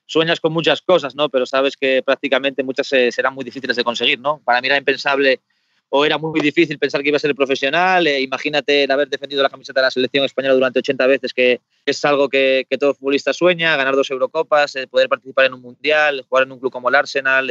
sueñas 0.06 0.40
con 0.40 0.54
muchas 0.54 0.82
cosas, 0.82 1.14
¿no? 1.14 1.28
Pero 1.28 1.46
sabes 1.46 1.76
que 1.76 2.02
prácticamente 2.06 2.64
muchas 2.64 2.94
eh, 2.94 3.12
serán 3.12 3.34
muy 3.34 3.44
difíciles 3.44 3.76
de 3.76 3.84
conseguir, 3.84 4.22
¿no? 4.22 4.40
Para 4.46 4.62
mí 4.62 4.68
era 4.68 4.78
impensable 4.78 5.42
o 5.90 6.06
era 6.06 6.18
muy 6.18 6.40
difícil 6.40 6.80
pensar 6.80 7.02
que 7.02 7.10
iba 7.10 7.18
a 7.18 7.20
ser 7.20 7.36
profesional. 7.36 8.08
Eh, 8.08 8.22
imagínate 8.22 8.86
el 8.86 8.92
haber 8.92 9.10
defendido 9.10 9.44
la 9.44 9.50
camiseta 9.50 9.82
de 9.82 9.88
la 9.88 9.92
selección 9.92 10.24
española 10.24 10.54
durante 10.54 10.80
80 10.80 11.06
veces, 11.06 11.34
que 11.34 11.60
es 11.86 12.06
algo 12.06 12.30
que, 12.30 12.66
todo 12.80 12.94
futbolista 12.94 13.34
sueña, 13.34 13.76
ganar 13.76 13.98
dos 13.98 14.10
Eurocopas, 14.10 14.74
eh, 14.78 14.88
poder 14.88 15.10
participar 15.10 15.48
en 15.48 15.56
un 15.56 15.62
Mundial, 15.62 16.26
jugar 16.30 16.46
en 16.46 16.54
un 16.54 16.60
club 16.62 16.72
como 16.72 16.88
el 16.88 16.96
Arsenal 16.96 17.50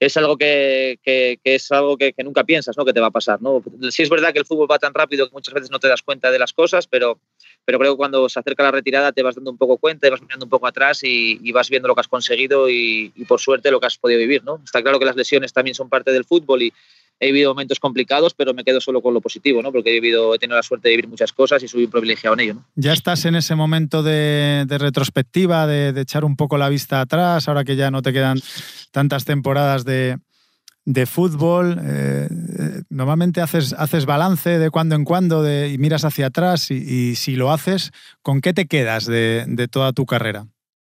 es 0.00 0.16
algo 0.16 0.36
que, 0.36 0.98
que, 1.02 1.38
es 1.42 1.72
algo 1.72 1.96
que, 1.96 2.14
nunca 2.24 2.44
piensas 2.44 2.76
¿no? 2.76 2.84
que 2.84 2.92
te 2.92 3.00
va 3.00 3.08
a 3.08 3.10
pasar. 3.10 3.42
¿no? 3.42 3.62
Sí 3.90 4.02
es 4.02 4.08
verdad 4.08 4.32
que 4.32 4.38
el 4.38 4.44
fútbol 4.44 4.70
va 4.70 4.78
tan 4.78 4.94
rápido 4.94 5.26
que 5.26 5.32
muchas 5.32 5.54
veces 5.54 5.70
no 5.70 5.80
te 5.80 5.88
das 5.88 6.02
cuenta 6.02 6.30
de 6.30 6.38
las 6.38 6.52
cosas, 6.52 6.86
pero, 6.86 7.18
pero 7.64 7.78
creo 7.78 7.92
que 7.92 7.96
cuando 7.96 8.28
se 8.28 8.38
acerca 8.38 8.62
la 8.62 8.70
retirada 8.70 9.12
te 9.12 9.22
vas 9.22 9.34
dando 9.34 9.50
un 9.50 9.58
poco 9.58 9.76
cuenta, 9.78 10.06
te 10.06 10.10
vas 10.10 10.22
mirando 10.22 10.46
un 10.46 10.50
poco 10.50 10.66
atrás 10.66 11.02
y, 11.02 11.40
y 11.42 11.52
vas 11.52 11.68
viendo 11.68 11.88
lo 11.88 11.94
que 11.94 12.00
has 12.00 12.08
conseguido 12.08 12.68
y, 12.68 13.12
y, 13.14 13.24
por 13.24 13.40
suerte 13.40 13.70
lo 13.70 13.80
que 13.80 13.86
has 13.86 13.98
podido 13.98 14.20
vivir. 14.20 14.44
¿no? 14.44 14.60
Está 14.64 14.82
claro 14.82 14.98
que 14.98 15.04
las 15.04 15.16
lesiones 15.16 15.52
también 15.52 15.74
son 15.74 15.88
parte 15.88 16.12
del 16.12 16.24
fútbol 16.24 16.62
y 16.62 16.72
he 17.20 17.26
vivido 17.26 17.50
momentos 17.50 17.80
complicados, 17.80 18.34
pero 18.34 18.54
me 18.54 18.64
quedo 18.64 18.80
solo 18.80 19.00
con 19.02 19.14
lo 19.14 19.20
positivo, 19.20 19.62
¿no? 19.62 19.72
porque 19.72 19.90
he, 19.90 20.00
vivido, 20.00 20.34
he 20.34 20.38
tenido 20.38 20.56
la 20.56 20.62
suerte 20.62 20.88
de 20.88 20.96
vivir 20.96 21.08
muchas 21.08 21.32
cosas 21.32 21.62
y 21.62 21.68
soy 21.68 21.84
un 21.84 21.90
privilegiado 21.90 22.34
en 22.34 22.40
ello. 22.40 22.54
¿no? 22.54 22.66
Ya 22.76 22.92
estás 22.92 23.24
en 23.24 23.34
ese 23.34 23.54
momento 23.54 24.02
de, 24.02 24.64
de 24.66 24.78
retrospectiva, 24.78 25.66
de, 25.66 25.92
de 25.92 26.00
echar 26.00 26.24
un 26.24 26.36
poco 26.36 26.58
la 26.58 26.68
vista 26.68 27.00
atrás, 27.00 27.48
ahora 27.48 27.64
que 27.64 27.76
ya 27.76 27.90
no 27.90 28.02
te 28.02 28.12
quedan 28.12 28.40
tantas 28.92 29.24
temporadas 29.24 29.84
de, 29.84 30.16
de 30.88 31.04
fútbol. 31.04 31.78
Eh, 31.84 32.28
normalmente 32.88 33.42
haces, 33.42 33.74
haces 33.74 34.06
balance 34.06 34.58
de 34.58 34.70
cuando 34.70 34.94
en 34.94 35.04
cuando 35.04 35.42
de, 35.42 35.70
y 35.70 35.76
miras 35.76 36.06
hacia 36.06 36.26
atrás 36.26 36.70
y, 36.70 36.76
y, 36.76 37.14
si 37.14 37.36
lo 37.36 37.52
haces, 37.52 37.90
¿con 38.22 38.40
qué 38.40 38.54
te 38.54 38.66
quedas 38.66 39.04
de, 39.04 39.68
toda 39.70 39.92
tu 39.92 40.06
carrera? 40.06 40.46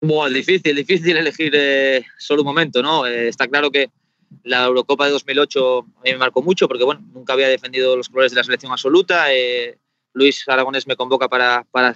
Bueno, 0.02 0.36
difícil, 0.36 0.76
difícil 0.76 1.16
elegir 1.16 1.54
eh, 1.56 2.04
solo 2.18 2.42
un 2.42 2.48
momento, 2.48 2.82
¿no? 2.82 3.06
Eh, 3.06 3.28
está 3.28 3.48
claro 3.48 3.70
que 3.70 3.92
la 4.44 4.66
Eurocopa 4.66 5.06
de 5.06 5.12
2008 5.12 5.80
a 5.80 6.02
mí 6.04 6.12
me 6.12 6.18
marcó 6.18 6.42
mucho 6.42 6.68
porque, 6.68 6.84
bueno, 6.84 7.02
nunca 7.14 7.34
había 7.34 7.48
defendido 7.48 7.96
los 7.96 8.10
colores 8.10 8.32
de 8.32 8.38
la 8.38 8.44
selección 8.44 8.72
absoluta. 8.72 9.34
Eh, 9.34 9.78
Luis 10.14 10.48
Aragonés 10.48 10.88
me 10.88 10.96
convoca 10.96 11.28
para, 11.28 11.66
para 11.72 11.94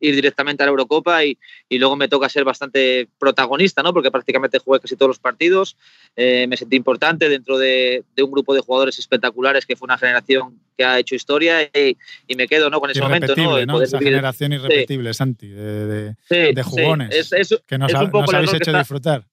ir 0.00 0.14
directamente 0.14 0.62
a 0.62 0.66
la 0.66 0.70
Eurocopa 0.70 1.24
y, 1.24 1.38
y, 1.68 1.78
luego 1.78 1.96
me 1.96 2.08
toca 2.08 2.28
ser 2.28 2.44
bastante 2.44 3.08
protagonista, 3.18 3.82
¿no? 3.82 3.92
Porque 3.92 4.10
prácticamente 4.10 4.58
jugué 4.58 4.80
casi 4.80 4.96
todos 4.96 5.08
los 5.08 5.18
partidos. 5.18 5.76
Eh, 6.14 6.46
me 6.48 6.56
sentí 6.56 6.76
importante 6.76 7.28
dentro 7.28 7.58
de, 7.58 8.04
de, 8.14 8.22
un 8.22 8.30
grupo 8.30 8.54
de 8.54 8.60
jugadores 8.60 8.98
espectaculares 8.98 9.66
que 9.66 9.76
fue 9.76 9.86
una 9.86 9.98
generación 9.98 10.60
que 10.76 10.84
ha 10.84 10.98
hecho 10.98 11.14
historia 11.14 11.62
y, 11.62 11.96
y 12.26 12.36
me 12.36 12.46
quedo 12.46 12.70
¿no? 12.70 12.80
con 12.80 12.90
ese 12.90 13.00
momento. 13.00 13.34
¿no? 13.36 13.64
¿no? 13.64 13.82
Esa 13.82 13.98
vivir. 13.98 14.14
generación 14.14 14.52
irrepetible, 14.52 15.12
sí. 15.12 15.16
Santi, 15.16 15.48
de, 15.48 15.86
de, 15.86 16.16
sí, 16.28 16.54
de 16.54 16.62
jugones 16.62 17.08
sí. 17.12 17.36
es, 17.36 17.52
es, 17.52 17.62
que 17.66 17.78
nos, 17.78 17.92
es 17.92 18.00
un 18.00 18.10
poco 18.10 18.26
nos 18.26 18.34
habéis 18.34 18.54
hecho 18.54 18.70
está, 18.70 18.78
disfrutar. 18.78 19.24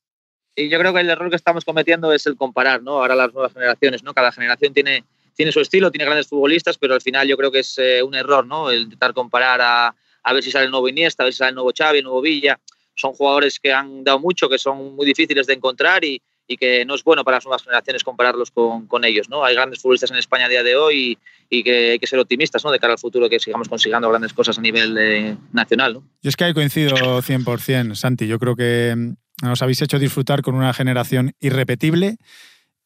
Y 0.55 0.69
yo 0.69 0.79
creo 0.79 0.93
que 0.93 0.99
el 0.99 1.09
error 1.09 1.29
que 1.29 1.35
estamos 1.35 1.65
cometiendo 1.65 2.13
es 2.13 2.25
el 2.27 2.35
comparar 2.35 2.83
¿no? 2.83 2.93
ahora 2.93 3.15
las 3.15 3.33
nuevas 3.33 3.53
generaciones. 3.53 4.03
¿no? 4.03 4.13
Cada 4.13 4.31
generación 4.31 4.73
tiene, 4.73 5.03
tiene 5.35 5.51
su 5.51 5.59
estilo, 5.59 5.91
tiene 5.91 6.05
grandes 6.05 6.27
futbolistas, 6.27 6.77
pero 6.77 6.93
al 6.93 7.01
final 7.01 7.27
yo 7.27 7.37
creo 7.37 7.51
que 7.51 7.59
es 7.59 7.77
eh, 7.79 8.03
un 8.03 8.15
error 8.15 8.45
¿no? 8.45 8.69
el 8.69 8.83
intentar 8.83 9.13
comparar 9.13 9.61
a, 9.61 9.95
a 10.23 10.33
ver 10.33 10.43
si 10.43 10.51
sale 10.51 10.65
el 10.65 10.71
nuevo 10.71 10.87
Iniesta, 10.87 11.23
a 11.23 11.25
ver 11.25 11.33
si 11.33 11.39
sale 11.39 11.49
el 11.49 11.55
nuevo 11.55 11.71
Xavi, 11.75 11.99
el 11.99 12.03
nuevo 12.03 12.21
Villa. 12.21 12.59
Son 12.95 13.13
jugadores 13.13 13.59
que 13.59 13.73
han 13.73 14.03
dado 14.03 14.19
mucho, 14.19 14.47
que 14.47 14.59
son 14.59 14.95
muy 14.95 15.05
difíciles 15.05 15.47
de 15.47 15.53
encontrar 15.53 16.03
y, 16.03 16.21
y 16.47 16.57
que 16.57 16.85
no 16.85 16.95
es 16.95 17.03
bueno 17.03 17.23
para 17.23 17.37
las 17.37 17.45
nuevas 17.45 17.63
generaciones 17.63 18.03
compararlos 18.03 18.51
con, 18.51 18.87
con, 18.87 19.03
ellos. 19.03 19.29
¿no? 19.29 19.43
Hay 19.43 19.55
grandes 19.55 19.81
futbolistas 19.81 20.11
en 20.11 20.17
España 20.17 20.45
a 20.45 20.49
día 20.49 20.61
de 20.61 20.75
hoy 20.75 21.17
y, 21.49 21.57
y, 21.57 21.63
que 21.63 21.91
hay 21.91 21.99
que 21.99 22.07
ser 22.07 22.19
optimistas 22.19 22.63
¿no? 22.63 22.71
de 22.71 22.79
cara 22.79 22.93
al 22.93 22.99
futuro, 22.99 23.29
que 23.29 23.39
sigamos 23.39 23.67
consiguiendo 23.67 24.09
grandes 24.09 24.33
cosas 24.33 24.57
a 24.57 24.61
nivel 24.61 24.95
eh, 24.97 25.35
nacional. 25.51 25.93
¿no? 25.93 26.03
Yo 26.21 26.29
es 26.29 26.35
que 26.35 26.43
ahí 26.43 26.53
coincido 26.53 26.95
100%, 26.95 27.95
Santi. 27.95 28.27
Yo 28.27 28.37
creo 28.37 28.55
que 28.55 28.93
mm, 28.95 29.13
nos 29.41 29.61
habéis 29.61 29.81
hecho 29.81 29.99
disfrutar 29.99 30.41
con 30.41 30.55
una 30.55 30.73
generación 30.73 31.33
irrepetible 31.39 32.17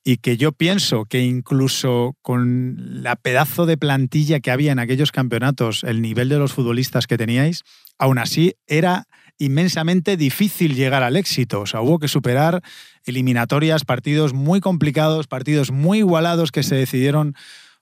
y 0.04 0.18
que 0.18 0.38
yo 0.38 0.54
pienso 0.54 1.04
que 1.04 1.22
incluso 1.22 2.16
con 2.22 3.04
la 3.04 3.18
pedazo 3.18 3.66
de 3.66 3.77
plantilla 3.77 4.39
que 4.39 4.51
había 4.51 4.72
en 4.72 4.80
aquellos 4.80 5.12
campeonatos, 5.12 5.84
el 5.84 6.01
nivel 6.01 6.30
de 6.30 6.38
los 6.38 6.54
futbolistas 6.54 7.08
que 7.08 7.18
teníais, 7.18 7.63
aún 7.98 8.18
así 8.18 8.56
era 8.68 9.06
inmensamente 9.38 10.16
difícil 10.16 10.75
llegar 10.75 11.04
al 11.04 11.18
éxito. 11.18 11.62
O 11.62 11.66
sea, 11.66 11.82
hubo 11.82 12.00
que 12.00 12.08
superar 12.08 12.62
eliminatorias, 13.06 13.84
partidos 13.84 14.34
muy 14.34 14.62
complicados, 14.62 15.27
partidos 15.27 15.72
muy 15.72 16.00
igualados 16.00 16.51
que 16.51 16.63
se 16.63 16.75
decidieron 16.75 17.36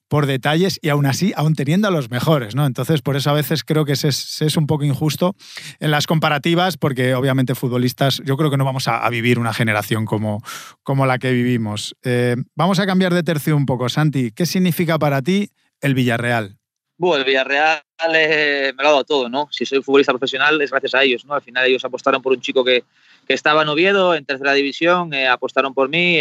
por 0.08 0.26
detalles 0.26 0.80
y 0.82 0.90
aún 0.90 1.06
así, 1.06 1.34
aún 1.36 1.56
teniendo 1.56 1.88
a 1.88 1.92
los 1.92 2.10
mejores, 2.10 2.56
¿no? 2.56 2.66
Entonces, 2.66 3.02
por 3.02 3.16
eso 3.16 3.30
a 3.30 3.34
veces 3.34 3.64
creo 3.64 3.86
que 3.86 3.96
se 3.96 4.10
es, 4.10 4.16
se 4.16 4.46
es 4.46 4.58
un 4.58 4.68
poco 4.68 4.84
injusto 4.84 5.36
en 5.80 5.92
las 5.92 6.08
comparativas, 6.08 6.78
porque 6.78 7.16
obviamente 7.16 7.56
futbolistas, 7.56 8.22
yo 8.26 8.38
creo 8.38 8.52
que 8.52 8.58
no 8.58 8.66
vamos 8.66 8.88
a, 8.88 9.10
vivir 9.10 9.40
una 9.40 9.54
generación 9.54 10.06
como, 10.06 10.42
como 10.84 11.06
la 11.06 11.20
que 11.20 11.32
vivimos. 11.32 11.96
Eh, 12.04 12.36
vamos 12.56 12.80
a 12.80 12.86
cambiar 12.86 13.14
de 13.14 13.24
tercio 13.24 13.56
un 13.56 13.66
poco, 13.66 13.88
Santi. 13.88 14.32
¿Qué 14.32 14.46
significa 14.46 15.00
para 15.00 15.22
ti 15.22 15.50
el 15.82 15.94
Villarreal? 15.94 16.58
Bueno, 16.98 17.18
el 17.18 17.26
Villarreal 17.26 17.82
eh, 18.14 18.74
me 18.76 18.84
lo 18.84 18.90
ha 18.90 18.92
dado 18.92 19.04
todo, 19.04 19.30
¿no? 19.30 19.48
Si 19.52 19.66
soy 19.66 19.82
futbolista 19.82 20.14
profesional 20.14 20.62
es 20.62 20.72
gracias 20.72 20.96
a 20.96 21.04
ellos, 21.04 21.26
¿no? 21.26 21.34
Al 21.34 21.42
final 21.42 21.66
ellos 21.66 21.84
apostaron 21.86 22.22
por 22.22 22.34
un 22.34 22.42
chico 22.42 22.64
que, 22.64 22.84
que 23.28 23.34
estaba 23.34 23.64
en 23.64 23.70
Oviedo, 23.70 24.16
en 24.16 24.26
tercera 24.26 24.54
división, 24.54 25.14
eh, 25.14 25.28
apostaron 25.28 25.74
por 25.74 25.90
mí. 25.90 26.20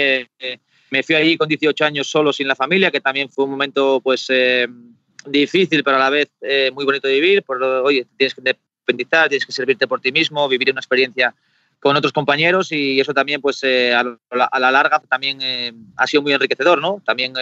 Me 0.95 1.03
fui 1.03 1.17
allí 1.17 1.37
con 1.37 1.49
18 1.49 1.85
años 1.87 2.07
solo 2.09 2.33
sin 2.33 2.47
la 2.47 2.55
familia, 2.55 2.89
que 2.89 3.01
también 3.01 3.29
fue 3.29 3.47
un 3.47 3.51
momento 3.51 4.01
pues 4.01 4.27
eh, 4.29 4.69
difícil, 5.27 5.83
pero 5.83 5.97
a 5.97 5.99
la 5.99 6.09
vez 6.09 6.31
eh, 6.41 6.71
muy 6.73 6.85
bonito 6.85 7.09
de 7.09 7.15
vivir. 7.15 7.43
Por, 7.43 7.61
oye, 7.61 8.07
tienes 8.17 8.33
que 8.33 8.41
independizar, 8.43 9.29
tienes 9.29 9.45
que 9.45 9.51
servirte 9.51 9.89
por 9.89 10.01
ti 10.01 10.13
mismo, 10.13 10.49
vivir 10.49 10.71
una 10.71 10.79
experiencia 10.79 11.35
con 11.81 11.97
otros 11.97 12.13
compañeros 12.13 12.71
y 12.71 13.01
eso 13.01 13.13
también 13.13 13.41
pues 13.41 13.59
eh, 13.65 13.93
a, 13.93 14.05
la, 14.05 14.45
a, 14.45 14.61
la, 14.61 14.71
larga 14.71 15.01
también 15.01 15.41
ha 15.97 16.07
sido 16.07 16.23
muy 16.23 16.33
enriquecedor, 16.33 16.81
¿no? 16.81 17.03
También 17.05 17.33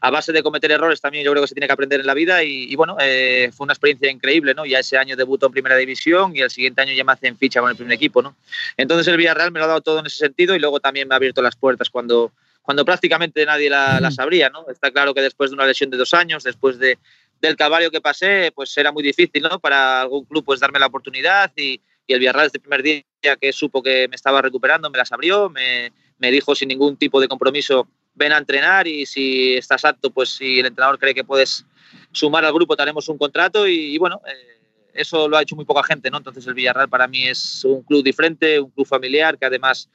a 0.00 0.10
base 0.10 0.32
de 0.32 0.42
cometer 0.42 0.70
errores 0.70 1.00
también 1.00 1.24
yo 1.24 1.30
creo 1.32 1.42
que 1.42 1.48
se 1.48 1.54
tiene 1.54 1.66
que 1.66 1.72
aprender 1.72 2.00
en 2.00 2.06
la 2.06 2.14
vida 2.14 2.42
y, 2.42 2.64
y 2.70 2.76
bueno, 2.76 2.96
eh, 3.00 3.50
fue 3.52 3.64
una 3.64 3.72
experiencia 3.72 4.10
increíble, 4.10 4.54
¿no? 4.54 4.64
Ya 4.64 4.78
ese 4.78 4.96
año 4.96 5.16
debutó 5.16 5.46
en 5.46 5.52
Primera 5.52 5.76
División 5.76 6.34
y 6.36 6.40
el 6.40 6.50
siguiente 6.50 6.82
año 6.82 6.92
ya 6.92 7.04
me 7.04 7.12
hacen 7.12 7.36
ficha 7.36 7.60
con 7.60 7.70
el 7.70 7.76
primer 7.76 7.94
equipo, 7.94 8.22
¿no? 8.22 8.36
Entonces 8.76 9.08
el 9.08 9.16
Villarreal 9.16 9.50
me 9.50 9.58
lo 9.58 9.64
ha 9.64 9.68
dado 9.68 9.80
todo 9.80 10.00
en 10.00 10.06
ese 10.06 10.18
sentido 10.18 10.54
y 10.54 10.58
luego 10.58 10.80
también 10.80 11.08
me 11.08 11.14
ha 11.14 11.16
abierto 11.16 11.42
las 11.42 11.56
puertas 11.56 11.90
cuando, 11.90 12.32
cuando 12.62 12.84
prácticamente 12.84 13.44
nadie 13.44 13.70
la, 13.70 14.00
la 14.00 14.10
sabría, 14.10 14.50
¿no? 14.50 14.66
Está 14.70 14.90
claro 14.90 15.14
que 15.14 15.22
después 15.22 15.50
de 15.50 15.54
una 15.54 15.66
lesión 15.66 15.90
de 15.90 15.96
dos 15.96 16.14
años, 16.14 16.44
después 16.44 16.78
de, 16.78 16.98
del 17.40 17.56
calvario 17.56 17.90
que 17.90 18.00
pasé, 18.00 18.52
pues 18.54 18.76
era 18.76 18.92
muy 18.92 19.02
difícil, 19.02 19.42
¿no? 19.42 19.58
Para 19.58 20.02
algún 20.02 20.24
club 20.24 20.44
pues 20.44 20.60
darme 20.60 20.78
la 20.78 20.86
oportunidad 20.86 21.50
y, 21.56 21.80
y 22.06 22.12
el 22.12 22.20
Villarreal 22.20 22.46
desde 22.46 22.58
el 22.58 22.62
primer 22.62 22.82
día 22.82 23.02
que 23.40 23.52
supo 23.52 23.82
que 23.82 24.08
me 24.08 24.16
estaba 24.16 24.40
recuperando, 24.42 24.90
me 24.90 24.98
las 24.98 25.12
abrió, 25.12 25.50
me, 25.50 25.92
me 26.18 26.30
dijo 26.30 26.54
sin 26.54 26.68
ningún 26.68 26.96
tipo 26.96 27.20
de 27.20 27.28
compromiso 27.28 27.88
ven 28.18 28.32
a 28.32 28.38
entrenar 28.38 28.86
y 28.86 29.06
si 29.06 29.54
estás 29.54 29.84
apto, 29.84 30.10
pues 30.10 30.30
si 30.30 30.60
el 30.60 30.66
entrenador 30.66 30.98
cree 30.98 31.14
que 31.14 31.24
puedes 31.24 31.64
sumar 32.12 32.44
al 32.44 32.52
grupo, 32.52 32.76
tenemos 32.76 33.08
un 33.08 33.16
contrato 33.16 33.66
y, 33.66 33.94
y 33.94 33.98
bueno, 33.98 34.20
eh, 34.26 34.58
eso 34.92 35.28
lo 35.28 35.36
ha 35.36 35.42
hecho 35.42 35.56
muy 35.56 35.64
poca 35.64 35.82
gente, 35.84 36.10
¿no? 36.10 36.18
Entonces 36.18 36.46
el 36.46 36.54
Villarreal 36.54 36.88
para 36.88 37.06
mí 37.06 37.26
es 37.26 37.64
un 37.64 37.82
club 37.82 38.02
diferente, 38.02 38.60
un 38.60 38.70
club 38.70 38.86
familiar 38.86 39.38
que 39.38 39.46
además 39.46 39.88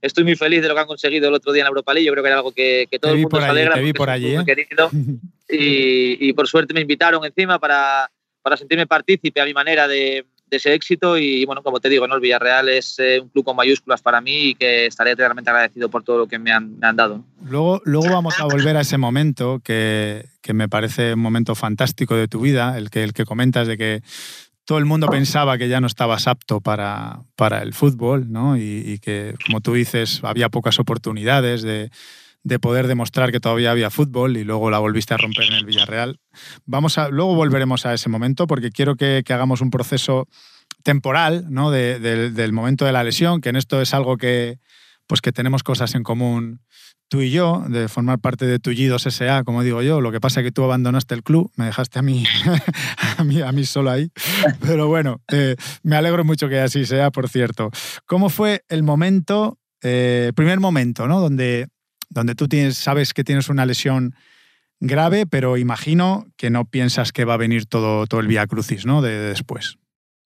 estoy 0.00 0.24
muy 0.24 0.36
feliz 0.36 0.62
de 0.62 0.68
lo 0.68 0.74
que 0.74 0.80
han 0.80 0.86
conseguido 0.86 1.28
el 1.28 1.34
otro 1.34 1.52
día 1.52 1.62
en 1.62 1.66
la 1.66 1.70
Europa 1.70 1.92
League. 1.92 2.06
Yo 2.06 2.12
creo 2.12 2.24
que 2.24 2.28
era 2.28 2.38
algo 2.38 2.52
que, 2.52 2.88
que 2.90 2.98
todo 2.98 3.12
te 3.12 3.16
el 3.16 3.22
mundo 3.22 3.40
se 3.40 3.46
alegra. 3.46 3.74
Te 3.74 3.80
vi 3.82 3.92
por 3.92 4.10
allí, 4.10 4.34
¿eh? 4.34 4.44
Y, 5.50 6.28
y, 6.28 6.34
por 6.34 6.46
suerte 6.46 6.74
me 6.74 6.82
invitaron 6.82 7.24
encima 7.24 7.58
para, 7.58 8.10
para 8.42 8.58
sentirme 8.58 8.86
partícipe 8.86 9.40
a 9.40 9.46
mi 9.46 9.54
manera 9.54 9.88
de, 9.88 10.26
de 10.50 10.56
ese 10.56 10.74
éxito 10.74 11.18
y 11.18 11.44
bueno, 11.44 11.62
como 11.62 11.80
te 11.80 11.88
digo, 11.88 12.06
¿no? 12.06 12.14
el 12.14 12.20
Villarreal 12.20 12.68
es 12.68 12.98
eh, 12.98 13.20
un 13.20 13.28
club 13.28 13.44
con 13.44 13.56
mayúsculas 13.56 14.02
para 14.02 14.20
mí 14.20 14.50
y 14.50 14.54
que 14.54 14.86
estaré 14.86 15.12
eternamente 15.12 15.50
agradecido 15.50 15.88
por 15.88 16.02
todo 16.02 16.18
lo 16.18 16.26
que 16.26 16.38
me 16.38 16.52
han, 16.52 16.78
me 16.78 16.86
han 16.86 16.96
dado. 16.96 17.24
Luego, 17.42 17.80
luego 17.84 18.10
vamos 18.10 18.38
a 18.40 18.44
volver 18.44 18.76
a 18.76 18.80
ese 18.80 18.98
momento 18.98 19.60
que, 19.62 20.26
que, 20.42 20.54
me 20.54 20.68
parece 20.68 21.14
un 21.14 21.20
momento 21.20 21.54
fantástico 21.54 22.14
de 22.14 22.28
tu 22.28 22.40
vida, 22.40 22.76
el 22.78 22.90
que, 22.90 23.02
el 23.02 23.12
que 23.12 23.24
comentas 23.24 23.66
de 23.66 23.76
que 23.76 24.02
todo 24.64 24.78
el 24.78 24.84
mundo 24.84 25.08
pensaba 25.08 25.56
que 25.56 25.68
ya 25.68 25.80
no 25.80 25.86
estabas 25.86 26.26
apto 26.26 26.60
para, 26.60 27.20
para 27.36 27.62
el 27.62 27.72
fútbol 27.72 28.30
¿no? 28.30 28.56
y, 28.56 28.82
y 28.84 28.98
que, 28.98 29.34
como 29.46 29.60
tú 29.60 29.74
dices, 29.74 30.20
había 30.22 30.50
pocas 30.50 30.78
oportunidades 30.78 31.62
de, 31.62 31.90
de 32.44 32.58
poder 32.58 32.86
demostrar 32.86 33.32
que 33.32 33.40
todavía 33.40 33.70
había 33.70 33.90
fútbol 33.90 34.36
y 34.36 34.44
luego 34.44 34.70
la 34.70 34.78
volviste 34.78 35.14
a 35.14 35.16
romper 35.16 35.44
en 35.44 35.54
el 35.54 35.64
Villarreal. 35.64 36.20
Vamos 36.64 36.98
luego 37.10 37.34
volveremos 37.34 37.84
a 37.86 37.94
ese 37.94 38.08
momento 38.08 38.46
porque 38.46 38.70
quiero 38.70 38.96
que, 38.96 39.22
hagamos 39.28 39.60
un 39.60 39.70
proceso 39.70 40.28
temporal 40.82 41.46
¿no? 41.50 41.70
De, 41.70 41.98
de, 41.98 42.30
del 42.30 42.52
momento 42.52 42.84
de 42.84 42.92
la 42.92 43.04
lesión, 43.04 43.40
que 43.40 43.48
en 43.48 43.56
esto 43.56 43.80
es 43.82 43.92
algo 43.92 44.16
que, 44.16 44.58
pues 45.06 45.20
que 45.20 45.32
tenemos 45.32 45.62
cosas 45.62 45.94
en 45.94 46.02
común 46.02 46.60
tú 47.08 47.22
y 47.22 47.30
yo, 47.30 47.64
de 47.68 47.88
formar 47.88 48.18
parte 48.18 48.46
de 48.46 48.58
Tullidos 48.58 49.06
S.A., 49.06 49.42
como 49.42 49.62
digo 49.62 49.82
yo. 49.82 50.00
Lo 50.00 50.12
que 50.12 50.20
pasa 50.20 50.40
es 50.40 50.44
que 50.44 50.52
tú 50.52 50.62
abandonaste 50.62 51.14
el 51.14 51.22
club, 51.22 51.50
me 51.56 51.64
dejaste 51.64 51.98
a 51.98 52.02
mí, 52.02 52.24
a 53.18 53.24
mí, 53.24 53.40
a 53.40 53.50
mí 53.50 53.64
solo 53.64 53.90
ahí. 53.90 54.10
Pero 54.60 54.86
bueno, 54.88 55.22
eh, 55.32 55.56
me 55.82 55.96
alegro 55.96 56.24
mucho 56.24 56.48
que 56.48 56.60
así 56.60 56.84
sea, 56.84 57.10
por 57.10 57.28
cierto. 57.28 57.70
¿Cómo 58.06 58.28
fue 58.28 58.62
el 58.68 58.82
momento, 58.82 59.58
eh, 59.82 60.32
primer 60.36 60.60
momento, 60.60 61.08
¿no? 61.08 61.20
donde 61.20 61.68
donde 62.08 62.34
tú 62.34 62.48
tienes, 62.48 62.76
sabes 62.76 63.14
que 63.14 63.24
tienes 63.24 63.48
una 63.48 63.66
lesión 63.66 64.14
grave, 64.80 65.26
pero 65.26 65.56
imagino 65.56 66.26
que 66.36 66.50
no 66.50 66.64
piensas 66.64 67.12
que 67.12 67.24
va 67.24 67.34
a 67.34 67.38
venir 67.38 67.66
todo, 67.66 68.06
todo 68.06 68.20
el 68.20 68.28
vía 68.28 68.46
crucis, 68.46 68.86
¿no? 68.86 69.02
De, 69.02 69.10
de, 69.10 69.28
después. 69.28 69.78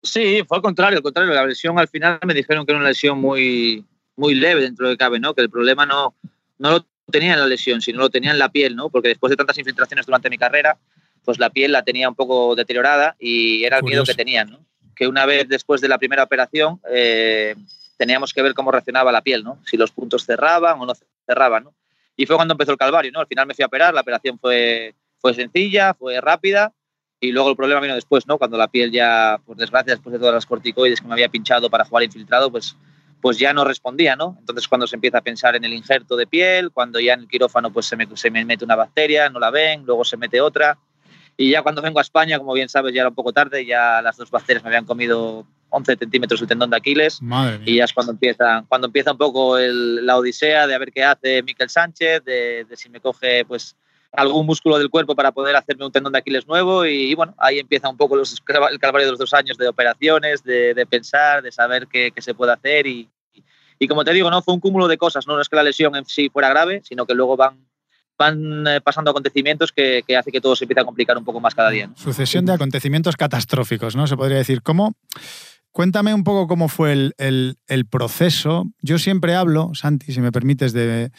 Sí, 0.03 0.43
fue 0.47 0.57
al 0.57 0.63
contrario, 0.63 0.97
al 0.97 1.03
contrario. 1.03 1.33
La 1.33 1.45
lesión 1.45 1.77
al 1.79 1.87
final 1.87 2.19
me 2.25 2.33
dijeron 2.33 2.65
que 2.65 2.71
era 2.71 2.79
una 2.79 2.89
lesión 2.89 3.19
muy, 3.19 3.85
muy 4.15 4.35
leve 4.35 4.61
dentro 4.61 4.89
de 4.89 4.97
cabe, 4.97 5.19
¿no? 5.19 5.33
Que 5.33 5.41
el 5.41 5.49
problema 5.49 5.85
no, 5.85 6.15
no 6.57 6.71
lo 6.71 6.85
tenía 7.11 7.33
en 7.33 7.39
la 7.39 7.47
lesión, 7.47 7.81
sino 7.81 7.99
lo 7.99 8.09
tenía 8.09 8.31
en 8.31 8.39
la 8.39 8.49
piel, 8.49 8.75
¿no? 8.75 8.89
Porque 8.89 9.09
después 9.09 9.29
de 9.29 9.37
tantas 9.37 9.57
infiltraciones 9.57 10.05
durante 10.05 10.29
mi 10.29 10.37
carrera, 10.37 10.77
pues 11.23 11.39
la 11.39 11.49
piel 11.49 11.71
la 11.71 11.83
tenía 11.83 12.09
un 12.09 12.15
poco 12.15 12.55
deteriorada 12.55 13.15
y 13.19 13.63
era 13.63 13.77
el 13.77 13.81
Curioso. 13.83 14.03
miedo 14.03 14.05
que 14.05 14.15
tenían, 14.15 14.49
¿no? 14.49 14.65
Que 14.95 15.07
una 15.07 15.25
vez 15.25 15.47
después 15.47 15.81
de 15.81 15.87
la 15.87 15.97
primera 15.97 16.23
operación 16.23 16.79
eh, 16.91 17.55
teníamos 17.97 18.33
que 18.33 18.41
ver 18.41 18.53
cómo 18.53 18.71
reaccionaba 18.71 19.11
la 19.11 19.21
piel, 19.21 19.43
¿no? 19.43 19.59
Si 19.65 19.77
los 19.77 19.91
puntos 19.91 20.25
cerraban 20.25 20.79
o 20.79 20.85
no 20.85 20.93
¿no? 21.35 21.73
Y 22.15 22.25
fue 22.25 22.35
cuando 22.35 22.53
empezó 22.53 22.71
el 22.71 22.77
calvario, 22.77 23.11
¿no? 23.11 23.19
Al 23.19 23.27
final 23.27 23.47
me 23.47 23.53
fui 23.53 23.63
a 23.63 23.67
operar, 23.67 23.93
la 23.93 24.01
operación 24.01 24.37
fue, 24.39 24.95
fue 25.19 25.33
sencilla, 25.33 25.93
fue 25.93 26.19
rápida 26.21 26.73
y 27.19 27.31
luego 27.31 27.51
el 27.51 27.55
problema 27.55 27.81
vino 27.81 27.95
después, 27.95 28.27
¿no? 28.27 28.37
Cuando 28.37 28.57
la 28.57 28.67
piel 28.67 28.91
ya, 28.91 29.39
por 29.45 29.55
desgracia, 29.55 29.93
después 29.93 30.13
de 30.13 30.19
todas 30.19 30.33
las 30.33 30.45
corticoides 30.45 31.01
que 31.01 31.07
me 31.07 31.13
había 31.13 31.29
pinchado 31.29 31.69
para 31.69 31.85
jugar 31.85 32.03
infiltrado, 32.03 32.51
pues, 32.51 32.75
pues 33.21 33.37
ya 33.37 33.53
no 33.53 33.63
respondía, 33.63 34.15
¿no? 34.15 34.35
Entonces 34.39 34.67
cuando 34.67 34.87
se 34.87 34.95
empieza 34.95 35.19
a 35.19 35.21
pensar 35.21 35.55
en 35.55 35.63
el 35.63 35.73
injerto 35.73 36.15
de 36.15 36.25
piel, 36.25 36.71
cuando 36.71 36.99
ya 36.99 37.13
en 37.13 37.21
el 37.21 37.27
quirófano 37.27 37.71
pues 37.71 37.85
se 37.85 37.95
me, 37.95 38.07
se 38.15 38.31
me 38.31 38.43
mete 38.43 38.65
una 38.65 38.75
bacteria, 38.75 39.29
no 39.29 39.39
la 39.39 39.51
ven, 39.51 39.85
luego 39.85 40.03
se 40.03 40.17
mete 40.17 40.41
otra. 40.41 40.79
Y 41.37 41.51
ya 41.51 41.61
cuando 41.61 41.81
vengo 41.81 41.99
a 41.99 42.01
España, 42.01 42.39
como 42.39 42.53
bien 42.53 42.69
sabes, 42.69 42.93
ya 42.93 43.01
era 43.01 43.09
un 43.09 43.15
poco 43.15 43.33
tarde, 43.33 43.65
ya 43.65 44.01
las 44.01 44.17
dos 44.17 44.31
bacterias 44.31 44.63
me 44.63 44.69
habían 44.69 44.85
comido 44.85 45.45
11 45.71 45.95
centímetros 45.95 46.41
el 46.41 46.47
tendón 46.47 46.69
de 46.69 46.77
Aquiles. 46.77 47.19
Y 47.65 47.77
ya 47.77 47.85
es 47.85 47.93
cuando 47.93 48.11
empieza, 48.11 48.63
cuando 48.67 48.87
empieza 48.87 49.13
un 49.13 49.17
poco 49.17 49.57
el, 49.57 50.05
la 50.05 50.17
odisea 50.17 50.67
de 50.67 50.75
a 50.75 50.77
ver 50.77 50.91
qué 50.91 51.03
hace 51.03 51.41
Miquel 51.41 51.69
Sánchez, 51.69 52.23
de, 52.23 52.65
de, 52.69 52.77
si 52.77 52.89
me 52.89 52.99
coge 52.99 53.45
pues 53.45 53.75
algún 54.11 54.45
músculo 54.45 54.77
del 54.77 54.89
cuerpo 54.89 55.15
para 55.15 55.31
poder 55.31 55.55
hacerme 55.55 55.85
un 55.85 55.91
tendón 55.91 56.11
de 56.11 56.19
Aquiles 56.19 56.45
nuevo 56.45 56.85
y, 56.85 57.15
bueno, 57.15 57.33
ahí 57.37 57.59
empieza 57.59 57.89
un 57.89 57.95
poco 57.95 58.17
los, 58.17 58.43
el 58.69 58.79
calvario 58.79 59.07
de 59.07 59.11
los 59.11 59.19
dos 59.19 59.33
años 59.33 59.57
de 59.57 59.69
operaciones, 59.69 60.43
de, 60.43 60.73
de 60.73 60.85
pensar, 60.85 61.41
de 61.41 61.51
saber 61.51 61.87
qué, 61.87 62.11
qué, 62.13 62.21
se 62.21 62.33
puede 62.33 62.51
hacer 62.51 62.87
y, 62.87 63.09
y, 63.79 63.87
como 63.87 64.03
te 64.03 64.11
digo, 64.11 64.29
no 64.29 64.41
fue 64.41 64.53
un 64.53 64.59
cúmulo 64.59 64.89
de 64.89 64.97
cosas, 64.97 65.25
no 65.27 65.39
es 65.39 65.47
que 65.47 65.55
la 65.55 65.63
lesión 65.63 65.95
en 65.95 66.05
sí 66.05 66.29
fuera 66.29 66.49
grave, 66.49 66.81
sino 66.83 67.05
que 67.05 67.13
luego 67.13 67.37
van 67.37 67.65
van 68.21 68.67
eh, 68.67 68.81
pasando 68.81 69.09
acontecimientos 69.09 69.71
que, 69.71 70.03
que, 70.05 70.15
hace 70.15 70.31
que 70.31 70.41
todo 70.41 70.55
se 70.55 70.65
empiece 70.65 70.81
a 70.81 70.85
complicar 70.85 71.17
un 71.17 71.25
poco 71.25 71.39
más 71.39 71.55
cada 71.55 71.71
día. 71.71 71.87
¿no? 71.87 71.97
Sucesión 71.97 72.45
de 72.45 72.53
acontecimientos 72.53 73.15
catastróficos, 73.15 73.95
¿no? 73.95 74.05
Se 74.05 74.15
podría 74.15 74.37
decir. 74.37 74.61
¿Cómo? 74.61 74.93
Cuéntame 75.71 76.13
un 76.13 76.23
poco 76.23 76.47
cómo 76.47 76.67
fue 76.67 76.91
el, 76.91 77.55
el, 77.67 77.85
proceso. 77.85 78.65
Yo 78.81 78.99
siempre 78.99 79.35
hablo, 79.35 79.71
Santi, 79.73 80.11
si 80.11 80.19
me 80.19 80.31
permites, 80.31 80.73
de, 80.73 81.11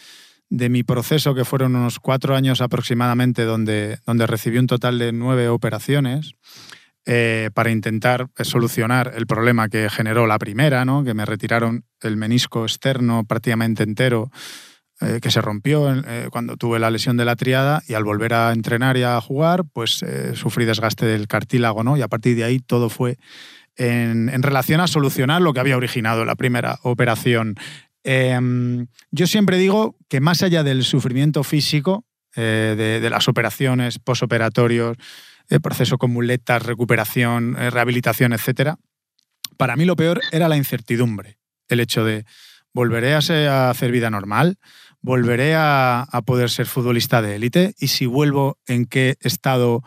de 0.50 0.68
mi 0.68 0.82
proceso, 0.82 1.34
que 1.34 1.46
fueron 1.46 1.74
unos 1.74 1.98
cuatro 1.98 2.36
años 2.36 2.60
aproximadamente, 2.60 3.44
donde, 3.44 3.98
donde 4.04 4.26
recibí 4.26 4.58
un 4.58 4.66
total 4.66 4.98
de 4.98 5.12
nueve 5.12 5.48
operaciones. 5.48 6.34
Eh, 7.04 7.50
para 7.52 7.72
intentar 7.72 8.28
solucionar 8.42 9.14
el 9.16 9.26
problema 9.26 9.68
que 9.68 9.90
generó 9.90 10.28
la 10.28 10.38
primera, 10.38 10.84
¿no? 10.84 11.02
que 11.02 11.14
me 11.14 11.24
retiraron 11.24 11.84
el 12.00 12.16
menisco 12.16 12.62
externo 12.62 13.24
prácticamente 13.24 13.82
entero, 13.82 14.30
eh, 15.00 15.18
que 15.20 15.32
se 15.32 15.40
rompió 15.40 15.92
eh, 15.92 16.28
cuando 16.30 16.56
tuve 16.56 16.78
la 16.78 16.92
lesión 16.92 17.16
de 17.16 17.24
la 17.24 17.34
triada 17.34 17.82
y 17.88 17.94
al 17.94 18.04
volver 18.04 18.34
a 18.34 18.52
entrenar 18.52 18.96
y 18.96 19.02
a 19.02 19.20
jugar, 19.20 19.64
pues 19.72 20.04
sufrí 20.34 20.64
desgaste 20.64 21.04
del 21.04 21.26
cartílago, 21.26 21.82
¿no? 21.82 21.96
Y 21.96 22.02
a 22.02 22.08
partir 22.08 22.36
de 22.36 22.44
ahí 22.44 22.60
todo 22.60 22.88
fue 22.88 23.18
en, 23.76 24.42
relación 24.42 24.80
a 24.80 24.86
solucionar 24.86 25.42
lo 25.42 25.52
que 25.52 25.60
había 25.60 25.76
originado 25.76 26.24
la 26.24 26.36
primera 26.36 26.78
operación. 26.82 27.54
Em, 28.04 28.86
yo 29.10 29.26
siempre 29.26 29.58
digo 29.58 29.96
que 30.08 30.20
más 30.20 30.42
allá 30.42 30.62
del 30.62 30.84
sufrimiento 30.84 31.44
físico, 31.44 32.04
de, 32.34 32.74
de, 32.76 33.10
las 33.10 33.28
operaciones 33.28 33.98
postoperatorios, 33.98 34.96
el 35.48 35.60
proceso 35.60 35.98
con 35.98 36.12
muletas, 36.12 36.62
recuperación, 36.62 37.54
rehabilitación, 37.54 38.32
etcétera, 38.32 38.78
para 39.58 39.76
mí 39.76 39.84
lo 39.84 39.96
peor 39.96 40.20
era 40.32 40.48
la 40.48 40.56
incertidumbre. 40.56 41.38
El 41.68 41.80
hecho 41.80 42.04
de 42.04 42.24
volveré 42.72 43.14
a, 43.14 43.70
hacer 43.70 43.92
vida 43.92 44.10
normal, 44.10 44.58
volveré 45.02 45.54
a 45.54 46.06
poder 46.24 46.48
ser 46.50 46.66
futbolista 46.66 47.20
de 47.20 47.36
élite 47.36 47.74
y 47.78 47.88
si 47.88 48.06
vuelvo, 48.06 48.58
¿en 48.66 48.86
qué 48.86 49.16
estado 49.20 49.82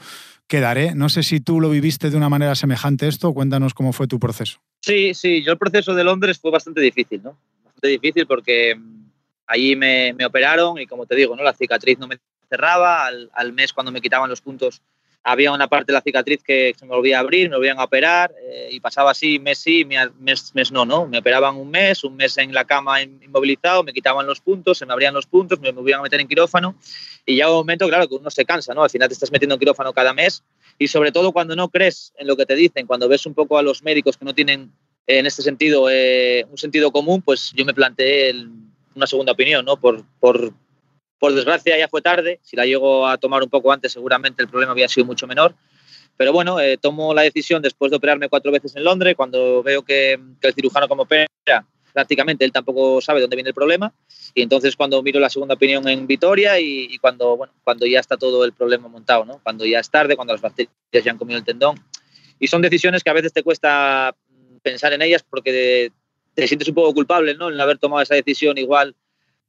quedaré? 0.47 0.95
No 0.95 1.09
sé 1.09 1.23
si 1.23 1.39
tú 1.39 1.59
lo 1.59 1.69
viviste 1.69 2.09
de 2.09 2.17
una 2.17 2.29
manera 2.29 2.55
semejante 2.55 3.07
esto, 3.07 3.33
cuéntanos 3.33 3.73
cómo 3.73 3.93
fue 3.93 4.07
tu 4.07 4.19
proceso. 4.19 4.59
Sí, 4.81 5.13
sí, 5.13 5.43
yo 5.43 5.51
el 5.51 5.57
proceso 5.57 5.93
de 5.93 6.03
Londres 6.03 6.39
fue 6.39 6.51
bastante 6.51 6.81
difícil, 6.81 7.21
¿no? 7.23 7.37
Bastante 7.63 7.87
difícil 7.87 8.27
porque 8.27 8.75
mm, 8.75 9.05
allí 9.47 9.75
me, 9.75 10.15
operaron 10.25 10.79
y 10.79 10.85
como 10.85 11.05
te 11.05 11.15
digo, 11.15 11.35
¿no? 11.35 11.43
La 11.43 11.53
cicatriz 11.53 11.97
no 11.97 12.07
me 12.07 12.17
cerraba, 12.49 13.07
al 13.07 13.53
mes 13.53 13.73
cuando 13.73 13.91
me 13.91 14.01
quitaban 14.01 14.29
los 14.29 14.41
puntos 14.41 14.81
había 15.27 15.51
una 15.51 15.67
parte 15.67 15.91
de 15.91 15.93
la 15.93 16.01
cicatriz 16.01 16.43
que 16.43 16.75
se 16.77 16.85
me 16.85 16.95
volvía 16.95 17.17
a 17.17 17.21
abrir, 17.21 17.49
me 17.49 17.55
volvían 17.55 17.79
a 17.79 17.85
operar 17.85 18.31
eh, 18.43 18.69
y 18.71 18.79
pasaba 18.79 19.09
así 19.09 19.39
mes 19.39 19.57
sí, 19.57 19.83
mes, 19.83 20.53
mes 20.53 20.71
no, 20.71 20.85
¿no? 20.85 21.07
Me 21.07 21.17
operaban 21.17 21.57
un 21.57 21.71
mes, 21.71 22.03
un 22.03 22.15
mes 22.15 22.37
en 22.37 22.53
la 22.53 22.63
cama 22.63 23.01
inmovilizado, 23.01 23.83
me 23.83 23.91
quitaban 23.91 24.27
los 24.27 24.39
puntos, 24.39 24.77
se 24.77 24.85
me 24.85 24.93
abrían 24.93 25.15
los 25.15 25.25
puntos, 25.25 25.59
me 25.59 25.71
volvían 25.71 25.99
a 25.99 26.03
meter 26.03 26.21
en 26.21 26.27
quirófano 26.27 26.75
y 27.25 27.37
ya 27.37 27.49
un 27.49 27.55
momento, 27.55 27.87
claro, 27.87 28.07
que 28.07 28.13
uno 28.13 28.29
se 28.29 28.45
cansa, 28.45 28.75
¿no? 28.75 28.83
Al 28.83 28.89
final 28.91 29.07
te 29.07 29.15
estás 29.15 29.31
metiendo 29.31 29.55
en 29.55 29.59
quirófano 29.59 29.93
cada 29.93 30.13
mes 30.13 30.43
y 30.77 30.87
sobre 30.87 31.11
todo 31.11 31.31
cuando 31.31 31.55
no 31.55 31.69
crees 31.69 32.13
en 32.17 32.27
lo 32.27 32.37
que 32.37 32.45
te 32.45 32.53
dicen, 32.53 32.85
cuando 32.85 33.09
ves 33.09 33.25
un 33.25 33.33
poco 33.33 33.57
a 33.57 33.63
los 33.63 33.81
médicos 33.81 34.17
que 34.17 34.25
no 34.25 34.35
tienen 34.35 34.71
eh, 35.07 35.17
en 35.17 35.25
este 35.25 35.41
sentido 35.41 35.89
eh, 35.89 36.45
un 36.51 36.57
sentido 36.59 36.91
común, 36.91 37.23
pues 37.23 37.51
yo 37.55 37.65
me 37.65 37.73
planteé 37.73 38.29
el, 38.29 38.51
una 38.95 39.07
segunda 39.07 39.33
opinión, 39.33 39.65
¿no? 39.65 39.77
Por, 39.77 40.03
por, 40.19 40.53
por 41.25 41.33
desgracia 41.33 41.75
ya 41.75 41.87
fue 41.87 42.03
tarde, 42.03 42.39
si 42.43 42.55
la 42.55 42.67
llego 42.67 43.07
a 43.07 43.17
tomar 43.17 43.41
un 43.41 43.49
poco 43.49 43.71
antes 43.71 43.91
seguramente 43.91 44.43
el 44.43 44.47
problema 44.47 44.73
había 44.73 44.87
sido 44.87 45.07
mucho 45.07 45.25
menor. 45.25 45.55
Pero 46.17 46.31
bueno, 46.31 46.59
eh, 46.59 46.77
tomo 46.77 47.15
la 47.15 47.23
decisión 47.23 47.63
después 47.63 47.89
de 47.89 47.97
operarme 47.97 48.29
cuatro 48.29 48.51
veces 48.51 48.75
en 48.75 48.83
Londres, 48.83 49.15
cuando 49.17 49.63
veo 49.63 49.81
que, 49.81 50.19
que 50.39 50.47
el 50.49 50.53
cirujano 50.53 50.87
como 50.87 51.01
opera, 51.01 51.27
prácticamente 51.91 52.45
él 52.45 52.51
tampoco 52.51 53.01
sabe 53.01 53.21
dónde 53.21 53.37
viene 53.37 53.49
el 53.49 53.55
problema. 53.55 53.91
Y 54.35 54.43
entonces 54.43 54.75
cuando 54.75 55.01
miro 55.01 55.19
la 55.19 55.31
segunda 55.31 55.55
opinión 55.55 55.87
en 55.87 56.05
Vitoria 56.05 56.59
y, 56.59 56.89
y, 56.91 56.99
cuando, 56.99 57.35
bueno, 57.37 57.53
cuando 57.63 57.87
ya 57.87 58.01
está 58.01 58.17
todo 58.17 58.45
el 58.45 58.53
problema 58.53 58.87
montado, 58.87 59.25
¿no? 59.25 59.39
cuando 59.41 59.65
ya 59.65 59.79
es 59.79 59.89
tarde, 59.89 60.15
cuando 60.15 60.35
las 60.35 60.41
bacterias 60.43 60.71
ya 60.91 61.09
han 61.09 61.17
comido 61.17 61.39
el 61.39 61.43
tendón. 61.43 61.75
Y 62.39 62.45
son 62.45 62.61
decisiones 62.61 63.03
que 63.03 63.09
a 63.09 63.13
veces 63.13 63.33
te 63.33 63.41
cuesta 63.41 64.15
pensar 64.61 64.93
en 64.93 65.01
ellas 65.01 65.25
porque 65.27 65.51
te, 65.51 65.91
te 66.35 66.47
sientes 66.47 66.67
un 66.67 66.75
poco 66.75 66.93
culpable 66.93 67.33
¿no? 67.33 67.49
en 67.49 67.59
haber 67.59 67.79
tomado 67.79 68.03
esa 68.03 68.13
decisión 68.13 68.59
igual 68.59 68.95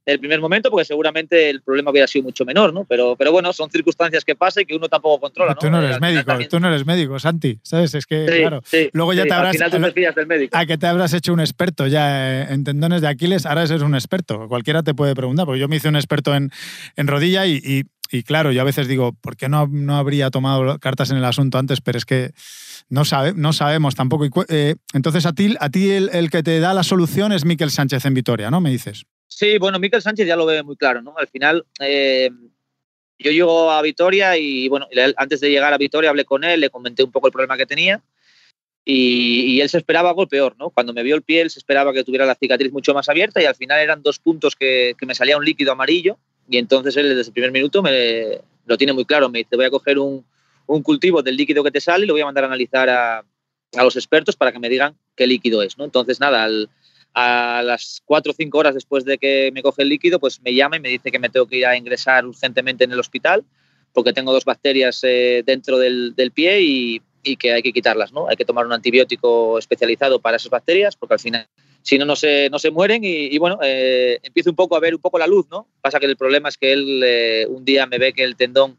el 0.07 0.19
primer 0.19 0.39
momento, 0.39 0.71
porque 0.71 0.85
seguramente 0.85 1.49
el 1.49 1.61
problema 1.61 1.91
hubiera 1.91 2.07
sido 2.07 2.23
mucho 2.23 2.45
menor, 2.45 2.73
¿no? 2.73 2.85
Pero, 2.85 3.17
pero 3.17 3.33
bueno, 3.33 3.51
son 3.51 3.69
circunstancias 3.69 4.23
que 4.23 4.35
pasan 4.35 4.63
y 4.63 4.65
que 4.65 4.75
uno 4.75 4.87
tampoco 4.87 5.19
controla, 5.19 5.51
¿no? 5.51 5.59
Tú 5.59 5.69
no 5.69 5.81
eres 5.81 5.99
médico, 5.99 6.23
también... 6.23 6.49
tú 6.49 6.59
no 6.61 6.69
eres 6.69 6.85
médico, 6.85 7.19
Santi, 7.19 7.59
¿sabes? 7.61 7.93
Es 7.93 8.05
que, 8.05 8.25
sí, 8.25 8.39
claro, 8.39 8.61
sí, 8.63 8.89
luego 8.93 9.11
ya 9.11 9.23
sí, 9.23 9.27
te 9.27 9.33
habrás... 9.35 9.49
Al 9.49 9.69
final 9.69 9.71
tú 9.71 9.81
te 9.81 9.91
fías 9.91 10.15
del 10.15 10.27
médico. 10.27 10.57
A 10.57 10.65
que 10.65 10.77
te 10.77 10.87
habrás 10.87 11.13
hecho 11.13 11.33
un 11.33 11.41
experto 11.41 11.87
ya 11.87 12.43
en 12.43 12.63
tendones 12.63 13.01
de 13.01 13.09
Aquiles, 13.09 13.45
ahora 13.45 13.63
eres 13.63 13.81
un 13.81 13.95
experto. 13.95 14.47
Cualquiera 14.47 14.81
te 14.81 14.93
puede 14.93 15.13
preguntar, 15.13 15.45
porque 15.45 15.59
yo 15.59 15.67
me 15.67 15.75
hice 15.75 15.89
un 15.89 15.97
experto 15.97 16.33
en, 16.33 16.51
en 16.95 17.07
rodilla 17.07 17.45
y, 17.45 17.57
y, 17.57 17.83
y, 18.09 18.23
claro, 18.23 18.53
yo 18.53 18.61
a 18.61 18.65
veces 18.65 18.87
digo, 18.87 19.11
¿por 19.11 19.35
qué 19.35 19.49
no, 19.49 19.67
no 19.67 19.97
habría 19.97 20.29
tomado 20.29 20.79
cartas 20.79 21.11
en 21.11 21.17
el 21.17 21.25
asunto 21.25 21.57
antes? 21.57 21.81
Pero 21.81 21.97
es 21.97 22.05
que 22.05 22.31
no, 22.87 23.03
sabe, 23.03 23.33
no 23.35 23.51
sabemos 23.51 23.95
tampoco. 23.95 24.45
Eh, 24.47 24.75
entonces, 24.93 25.25
a 25.25 25.33
ti, 25.33 25.53
a 25.59 25.69
ti 25.69 25.91
el, 25.91 26.09
el, 26.13 26.29
que 26.29 26.43
te 26.43 26.61
da 26.61 26.73
la 26.73 26.83
solución 26.83 27.33
es 27.33 27.43
Miquel 27.43 27.71
Sánchez 27.71 28.05
en 28.05 28.13
Vitoria, 28.13 28.49
¿no? 28.49 28.61
Me 28.61 28.69
dices. 28.69 29.05
Sí, 29.27 29.57
bueno, 29.57 29.79
Miquel 29.79 30.01
Sánchez 30.01 30.27
ya 30.27 30.35
lo 30.35 30.45
ve 30.45 30.63
muy 30.63 30.75
claro, 30.77 31.01
¿no? 31.01 31.15
Al 31.17 31.27
final, 31.27 31.65
eh, 31.79 32.29
yo 33.19 33.31
llego 33.31 33.71
a 33.71 33.81
Vitoria 33.81 34.37
y, 34.37 34.67
bueno, 34.69 34.87
antes 35.17 35.41
de 35.41 35.49
llegar 35.49 35.73
a 35.73 35.77
Vitoria 35.77 36.09
hablé 36.09 36.25
con 36.25 36.43
él, 36.43 36.61
le 36.61 36.69
comenté 36.69 37.03
un 37.03 37.11
poco 37.11 37.27
el 37.27 37.33
problema 37.33 37.57
que 37.57 37.65
tenía 37.65 38.01
y, 38.89 39.59
él 39.59 39.69
se 39.69 39.77
esperaba 39.77 40.09
algo 40.09 40.27
peor, 40.27 40.55
¿no? 40.57 40.69
Cuando 40.69 40.93
me 40.93 41.03
vio 41.03 41.15
el 41.15 41.21
pie, 41.21 41.41
él 41.41 41.49
se 41.49 41.59
esperaba 41.59 41.91
que 41.91 42.05
tuviera 42.05 42.25
la 42.25 42.35
cicatriz 42.35 42.71
mucho 42.71 42.93
más 42.93 43.09
abierta 43.09 43.41
y 43.41 43.45
al 43.45 43.55
final 43.55 43.79
eran 43.79 44.01
dos 44.01 44.19
puntos 44.19 44.55
que, 44.55 44.95
que 44.97 45.05
me 45.05 45.13
salía 45.13 45.37
un 45.37 45.43
líquido 45.43 45.73
amarillo 45.73 46.17
y 46.49 46.57
entonces 46.57 46.95
él 46.95 47.09
desde 47.09 47.29
el 47.29 47.33
primer 47.33 47.51
minuto 47.51 47.81
me 47.83 48.39
lo 48.65 48.77
tiene 48.77 48.93
muy 48.93 49.03
claro, 49.03 49.29
me 49.29 49.39
dice, 49.39 49.57
voy 49.57 49.65
a 49.65 49.69
coger 49.69 49.99
un, 49.99 50.25
un 50.67 50.83
cultivo 50.83 51.21
del 51.21 51.35
líquido 51.35 51.63
que 51.63 51.71
te 51.71 51.81
sale 51.81 52.05
y 52.05 52.07
lo 52.07 52.13
voy 52.13 52.21
a 52.21 52.25
mandar 52.25 52.45
a 52.45 52.47
analizar 52.47 52.89
a, 52.89 53.25
a 53.75 53.83
los 53.83 53.95
expertos 53.97 54.37
para 54.37 54.53
que 54.53 54.59
me 54.59 54.69
digan 54.69 54.95
qué 55.15 55.27
líquido 55.27 55.61
es, 55.63 55.77
¿no? 55.77 55.83
Entonces, 55.83 56.19
nada, 56.21 56.45
al, 56.45 56.69
a 57.19 57.63
las 57.63 58.03
cuatro 58.05 58.31
o 58.31 58.35
cinco 58.35 58.59
horas 58.59 58.75
después 58.75 59.03
de 59.03 59.17
que 59.17 59.49
me 59.51 59.63
coge 59.63 59.81
el 59.81 59.89
líquido, 59.89 60.19
pues 60.19 60.39
me 60.43 60.53
llama 60.53 60.77
y 60.77 60.79
me 60.79 60.89
dice 60.89 61.09
que 61.09 61.17
me 61.17 61.29
tengo 61.29 61.47
que 61.47 61.57
ir 61.57 61.65
a 61.65 61.75
ingresar 61.75 62.27
urgentemente 62.27 62.83
en 62.83 62.91
el 62.91 62.99
hospital 62.99 63.43
porque 63.91 64.13
tengo 64.13 64.31
dos 64.31 64.45
bacterias 64.45 64.99
eh, 65.03 65.41
dentro 65.43 65.79
del, 65.79 66.13
del 66.15 66.31
pie 66.31 66.61
y, 66.61 67.01
y, 67.23 67.35
que 67.37 67.53
hay 67.53 67.63
que 67.63 67.73
quitarlas, 67.73 68.13
¿no? 68.13 68.29
Hay 68.29 68.35
que 68.35 68.45
tomar 68.45 68.67
un 68.67 68.73
antibiótico 68.73 69.57
especializado 69.57 70.19
para 70.19 70.37
esas 70.37 70.51
bacterias 70.51 70.95
porque 70.95 71.15
al 71.15 71.19
final, 71.19 71.47
si 71.81 71.97
no, 71.97 72.05
no 72.05 72.15
se, 72.15 72.51
no 72.51 72.59
se 72.59 72.69
mueren 72.69 73.03
y, 73.03 73.33
y 73.33 73.37
bueno, 73.39 73.57
eh, 73.63 74.19
empiezo 74.21 74.51
un 74.51 74.55
poco 74.55 74.75
a 74.75 74.79
ver 74.79 74.93
un 74.93 75.01
poco 75.01 75.17
la 75.17 75.25
luz, 75.25 75.47
¿no? 75.49 75.67
Pasa 75.81 75.99
que 75.99 76.05
el 76.05 76.17
problema 76.17 76.49
es 76.49 76.57
que 76.57 76.71
él 76.71 77.01
eh, 77.03 77.47
un 77.49 77.65
día 77.65 77.87
me 77.87 77.97
ve 77.97 78.13
que 78.13 78.23
el 78.23 78.35
tendón 78.35 78.77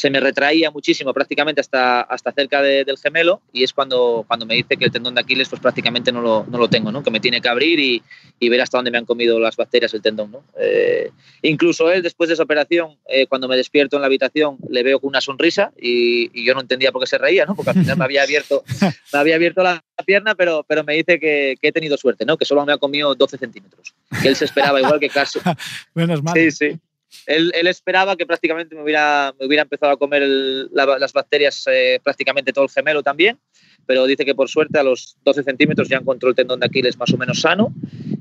se 0.00 0.08
me 0.08 0.18
retraía 0.18 0.70
muchísimo, 0.70 1.12
prácticamente 1.12 1.60
hasta, 1.60 2.00
hasta 2.00 2.32
cerca 2.32 2.62
de, 2.62 2.86
del 2.86 2.96
gemelo, 2.96 3.42
y 3.52 3.64
es 3.64 3.74
cuando, 3.74 4.24
cuando 4.26 4.46
me 4.46 4.54
dice 4.54 4.78
que 4.78 4.86
el 4.86 4.90
tendón 4.90 5.14
de 5.14 5.20
Aquiles 5.20 5.50
pues 5.50 5.60
prácticamente 5.60 6.10
no 6.10 6.22
lo, 6.22 6.46
no 6.48 6.56
lo 6.56 6.70
tengo, 6.70 6.90
¿no? 6.90 7.02
que 7.02 7.10
me 7.10 7.20
tiene 7.20 7.42
que 7.42 7.50
abrir 7.50 7.78
y, 7.78 8.02
y, 8.38 8.48
ver 8.48 8.62
hasta 8.62 8.78
dónde 8.78 8.90
me 8.90 8.96
han 8.96 9.04
comido 9.04 9.38
las 9.38 9.56
bacterias 9.56 9.92
el 9.92 10.00
tendón. 10.00 10.30
¿no? 10.30 10.42
Eh, 10.58 11.10
incluso 11.42 11.92
él, 11.92 12.02
después 12.02 12.28
de 12.28 12.32
esa 12.32 12.44
operación, 12.44 12.96
eh, 13.10 13.26
cuando 13.26 13.46
me 13.46 13.58
despierto 13.58 13.96
en 13.96 14.00
la 14.00 14.06
habitación, 14.06 14.56
le 14.70 14.82
veo 14.82 15.00
con 15.00 15.08
una 15.08 15.20
sonrisa 15.20 15.70
y, 15.78 16.30
y, 16.32 16.46
yo 16.46 16.54
no 16.54 16.62
entendía 16.62 16.92
por 16.92 17.02
qué 17.02 17.06
se 17.06 17.18
reía, 17.18 17.44
¿no? 17.44 17.54
porque 17.54 17.72
al 17.72 17.76
final 17.76 17.98
me 17.98 18.04
había 18.06 18.22
abierto, 18.22 18.64
me 19.12 19.18
había 19.18 19.34
abierto 19.34 19.62
la 19.62 19.84
pierna, 20.06 20.34
pero, 20.34 20.64
pero 20.66 20.82
me 20.82 20.94
dice 20.94 21.20
que, 21.20 21.56
que 21.60 21.68
he 21.68 21.72
tenido 21.72 21.98
suerte, 21.98 22.24
¿no? 22.24 22.38
que 22.38 22.46
solo 22.46 22.64
me 22.64 22.72
ha 22.72 22.78
comido 22.78 23.14
12 23.14 23.36
centímetros, 23.36 23.94
que 24.22 24.28
él 24.28 24.36
se 24.36 24.46
esperaba 24.46 24.80
igual 24.80 24.98
que 24.98 25.10
casi. 25.10 25.40
Menos 25.92 26.22
mal. 26.22 26.32
Sí, 26.34 26.50
sí. 26.50 26.80
Él, 27.26 27.52
esperaba 27.66 28.16
que 28.16 28.26
prácticamente 28.26 28.74
me 28.74 28.82
hubiera, 28.82 29.34
empezado 29.38 29.92
a 29.92 29.96
comer 29.96 30.22
las 30.22 31.12
bacterias 31.12 31.64
eh, 31.66 32.00
prácticamente 32.02 32.52
todo 32.52 32.64
el 32.64 32.70
gemelo 32.70 33.02
también, 33.02 33.38
pero 33.86 34.06
dice 34.06 34.24
que 34.24 34.34
por 34.34 34.48
suerte 34.48 34.78
a 34.78 34.82
los 34.82 35.16
12 35.24 35.42
centímetros 35.42 35.88
ya 35.88 35.98
encontró 35.98 36.28
el 36.28 36.34
tendón 36.34 36.60
de 36.60 36.66
Aquiles 36.66 36.96
más 36.96 37.12
o 37.12 37.16
menos 37.16 37.40
sano 37.40 37.72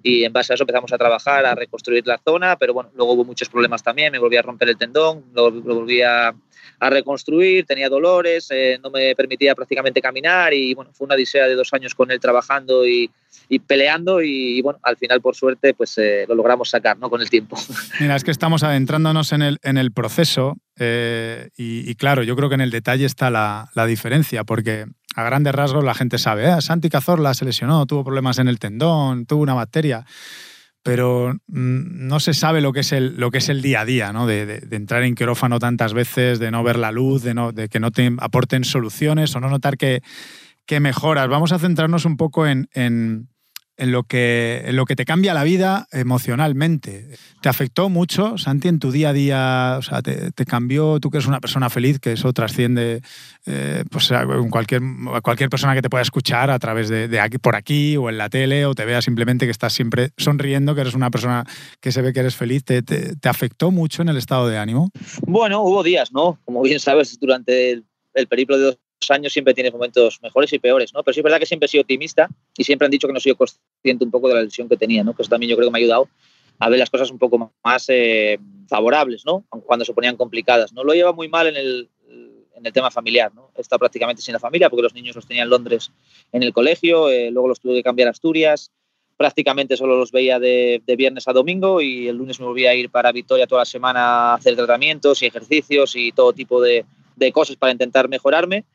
y 0.02 0.24
en 0.24 0.34
base 0.34 0.54
a 0.54 0.56
eso 0.56 0.64
empezamos 0.64 0.92
a 0.94 0.98
trabajar, 0.98 1.46
a 1.46 1.56
reconstruir 1.56 2.06
la 2.08 2.18
zona, 2.18 2.58
pero 2.58 2.74
bueno, 2.74 2.92
luego 2.96 3.14
hubo 3.14 3.26
muchos 3.26 3.50
problemas 3.50 3.84
también, 3.84 4.12
me 4.12 4.20
volví 4.20 4.38
a 4.38 4.42
romper 4.42 4.70
el 4.70 4.78
tendón, 4.78 5.26
lo, 5.34 5.52
volví 5.52 6.02
a, 6.02 6.34
a, 6.80 6.90
reconstruir, 6.90 7.66
tenía 7.66 7.90
dolores, 7.90 8.48
eh, 8.52 8.80
no 8.82 8.90
me 8.90 9.16
permitía 9.16 9.54
prácticamente 9.56 10.02
caminar 10.02 10.54
y 10.54 10.74
bueno, 10.74 10.92
fue 10.94 11.06
una 11.06 11.16
odisea 11.16 11.48
de 11.48 11.56
dos 11.56 11.74
años 11.74 11.94
con 11.94 12.10
él 12.12 12.20
trabajando 12.20 12.88
y, 12.88 13.10
y 13.50 13.60
peleando 13.60 14.22
y, 14.22 14.62
bueno, 14.62 14.80
al 14.84 14.96
final 14.96 15.22
por 15.22 15.36
suerte 15.36 15.74
pues 15.74 15.98
eh, 15.98 16.26
lo 16.28 16.36
logramos 16.36 16.70
sacar 16.70 16.98
¿no? 17.00 17.10
con 17.10 17.20
el 17.20 17.30
tiempo. 17.30 17.58
Mira, 18.00 18.16
es 18.16 18.24
que 18.24 18.32
estamos 18.32 18.64
adentrándonos 18.64 19.34
en 19.34 19.42
el, 19.42 19.60
en 19.64 19.78
el 19.78 19.92
proceso 19.92 20.58
eh, 20.78 21.50
y, 21.58 21.94
claro, 21.96 22.24
yo 22.24 22.36
creo 22.36 22.48
que 22.48 22.56
en 22.56 22.62
el 22.62 22.72
detalle 22.72 23.06
está 23.06 23.32
la, 23.32 23.70
la 23.74 23.88
diferencia 23.88 24.44
porque 24.44 24.86
a 25.16 25.24
grandes 25.24 25.54
rasgos 25.54 25.84
la 25.84 25.96
gente 25.96 26.20
sabe, 26.20 26.48
eh, 26.48 26.62
Santi 26.62 26.90
Cazorla 26.90 27.34
se 27.34 27.44
lesionó, 27.44 27.86
tuvo 27.88 28.04
problemas 28.04 28.38
en 28.38 28.48
el 28.48 28.60
tendón, 28.60 29.26
tuvo 29.26 29.42
una 29.42 29.56
bacteria. 29.56 30.06
pero 30.84 31.34
mm, 31.48 32.08
no 32.08 32.20
se 32.20 32.34
sabe 32.36 32.62
lo 32.62 32.72
que 32.72 32.82
es 32.82 32.92
el, 32.92 33.18
lo 33.18 33.32
que 33.32 33.40
es 33.40 33.50
el 33.50 33.64
día 33.64 33.82
a 33.82 33.86
día, 33.86 34.14
¿no? 34.14 34.28
De 34.28 34.62
entrar 34.72 35.04
en 35.04 35.16
quirófano 35.16 35.58
tantas 35.58 35.94
veces, 35.94 36.38
de 36.40 36.52
no 36.52 36.64
ver 36.64 36.78
la 36.78 36.92
luz, 36.92 37.24
de, 37.24 37.34
no, 37.34 37.52
de 37.52 37.68
que 37.68 37.80
no 37.80 37.90
te 37.92 38.12
aporten 38.20 38.64
soluciones 38.64 39.36
o 39.36 39.40
no 39.40 39.50
notar 39.50 39.76
que, 39.76 40.02
que 40.70 40.80
mejoras. 40.80 41.28
Vamos 41.28 41.52
a 41.52 41.58
centrarnos 41.58 42.06
un 42.06 42.16
poco 42.16 42.46
en, 42.46 42.70
en- 42.74 43.28
lo 43.78 44.04
que, 44.04 44.68
lo 44.74 44.84
que 44.86 44.96
te 44.98 45.06
cambia 45.06 45.34
la 45.34 45.44
vida 45.46 45.88
emocionalmente. 45.92 47.18
¿Te 47.42 47.48
afectó 47.50 47.88
mucho, 47.90 48.38
Santi, 48.38 48.68
en 48.68 48.78
tu 48.78 48.92
día 48.92 49.10
a 49.10 49.14
día? 49.14 49.76
O 49.80 49.82
sea, 49.82 50.02
te, 50.04 50.32
cambió, 50.46 51.00
tú 51.00 51.10
que 51.10 51.18
eres 51.18 51.28
una 51.28 51.40
persona 51.40 51.70
feliz, 51.70 51.98
que 51.98 52.12
eso 52.12 52.32
trasciende 52.34 53.02
eh, 53.48 53.84
pues, 53.90 54.12
a 54.12 54.26
cualquier, 54.52 54.82
cualquier 55.24 55.50
persona 55.50 55.74
que 55.74 55.82
te 55.82 55.90
pueda 55.90 56.02
escuchar 56.04 56.52
a 56.52 56.60
través 56.60 56.90
de, 56.90 57.20
aquí, 57.22 57.38
por 57.40 57.56
aquí 57.56 57.96
o 57.98 58.10
en 58.10 58.18
la 58.20 58.30
tele 58.30 58.66
o 58.66 58.76
te 58.76 58.84
vea 58.86 59.02
simplemente 59.02 59.46
que 59.46 59.52
estás 59.52 59.74
siempre 59.74 60.12
sonriendo, 60.18 60.76
que 60.76 60.82
eres 60.82 60.94
una 60.94 61.10
persona 61.10 61.46
que 61.82 61.92
se 61.92 62.02
ve 62.04 62.14
que 62.14 62.20
eres 62.20 62.36
feliz. 62.36 62.64
¿Te, 62.66 62.82
te- 62.84 63.16
te 63.16 63.30
afectó 63.30 63.72
mucho 63.72 64.02
en 64.04 64.10
el 64.10 64.18
estado 64.18 64.48
de 64.50 64.58
ánimo? 64.60 64.92
Bueno, 65.22 65.62
hubo 65.64 65.82
días, 65.84 66.12
¿no? 66.12 66.38
Como 66.46 66.62
bien 66.62 66.80
sabes, 66.80 67.18
durante 67.20 67.72
el, 67.72 67.86
el 68.14 68.28
periplo 68.28 68.58
de 68.58 68.66
dos 68.66 68.80
años 69.10 69.32
siempre 69.34 69.54
tienes 69.54 69.72
momentos 69.72 70.20
mejores 70.22 70.52
y 70.54 70.60
peores, 70.60 70.94
¿no? 70.94 71.04
Pero 71.04 71.14
sí 71.14 71.20
es 71.20 71.24
verdad 71.24 71.40
que 71.40 71.46
siempre 71.46 71.66
he 71.66 71.70
sido 71.70 71.82
optimista 71.82 72.28
y 72.58 72.64
siempre 72.64 72.86
han 72.86 72.92
dicho 72.92 73.08
que 73.08 73.14
no 73.14 73.20
soy 73.20 73.36
consciente 73.36 74.04
un 74.04 74.12
poco 74.12 74.28
de 74.28 74.36
la 74.36 74.42
lesión 74.42 74.68
que 74.68 74.78
tenía, 74.78 75.04
¿no? 75.04 75.16
Que 75.16 75.22
eso 75.22 75.30
también 75.30 75.50
yo 75.50 75.56
creo 75.56 75.68
que 75.68 75.72
me 75.72 75.80
ha 75.80 75.82
ayudado 75.82 76.10
a 76.60 76.70
ver 76.70 76.80
las 76.80 76.90
cosas 76.90 77.10
un 77.10 77.18
poco 77.18 77.54
más 77.64 77.86
eh, 77.88 78.38
favorables, 78.68 79.26
¿no? 79.26 79.46
Cuando 79.50 79.86
se 79.86 79.94
ponían 79.94 80.18
complicadas, 80.18 80.74
¿no? 80.74 80.84
Lo 80.84 80.94
lleva 80.94 81.14
muy 81.14 81.30
mal 81.30 81.48
en 81.48 81.56
el, 81.56 81.90
en 82.60 82.66
el 82.66 82.74
tema 82.74 82.92
familiar, 82.92 83.34
¿no? 83.34 83.52
Estado 83.56 83.80
prácticamente 83.80 84.22
sin 84.22 84.34
la 84.34 84.40
familia 84.40 84.70
porque 84.70 84.84
los 84.84 84.94
niños 84.94 85.16
los 85.16 85.26
tenía 85.26 85.44
en 85.44 85.50
Londres 85.50 85.92
en 86.32 86.44
el 86.44 86.54
colegio, 86.54 87.10
eh, 87.10 87.32
luego 87.32 87.48
los 87.48 87.60
tuve 87.60 87.76
que 87.76 87.84
cambiar 87.84 88.10
a 88.10 88.12
Asturias, 88.12 88.72
prácticamente 89.18 89.78
solo 89.78 89.98
los 89.98 90.12
veía 90.12 90.40
de, 90.40 90.82
de 90.86 90.96
viernes 90.96 91.28
a 91.28 91.34
domingo 91.34 91.82
y 91.82 92.08
el 92.08 92.18
lunes 92.18 92.40
me 92.40 92.46
volví 92.46 92.66
a 92.66 92.76
ir 92.76 92.90
para 92.90 93.12
Vitoria 93.12 93.48
toda 93.48 93.62
la 93.62 93.66
semana 93.66 94.02
a 94.02 94.34
hacer 94.36 94.56
tratamientos 94.56 95.22
y 95.22 95.26
ejercicios 95.26 95.96
y 95.96 96.12
todo 96.12 96.34
tipo 96.34 96.62
de, 96.62 96.86
de 97.16 97.32
cosas 97.32 97.56
para 97.56 97.72
intentar 97.72 98.10
mejorarme. 98.10 98.66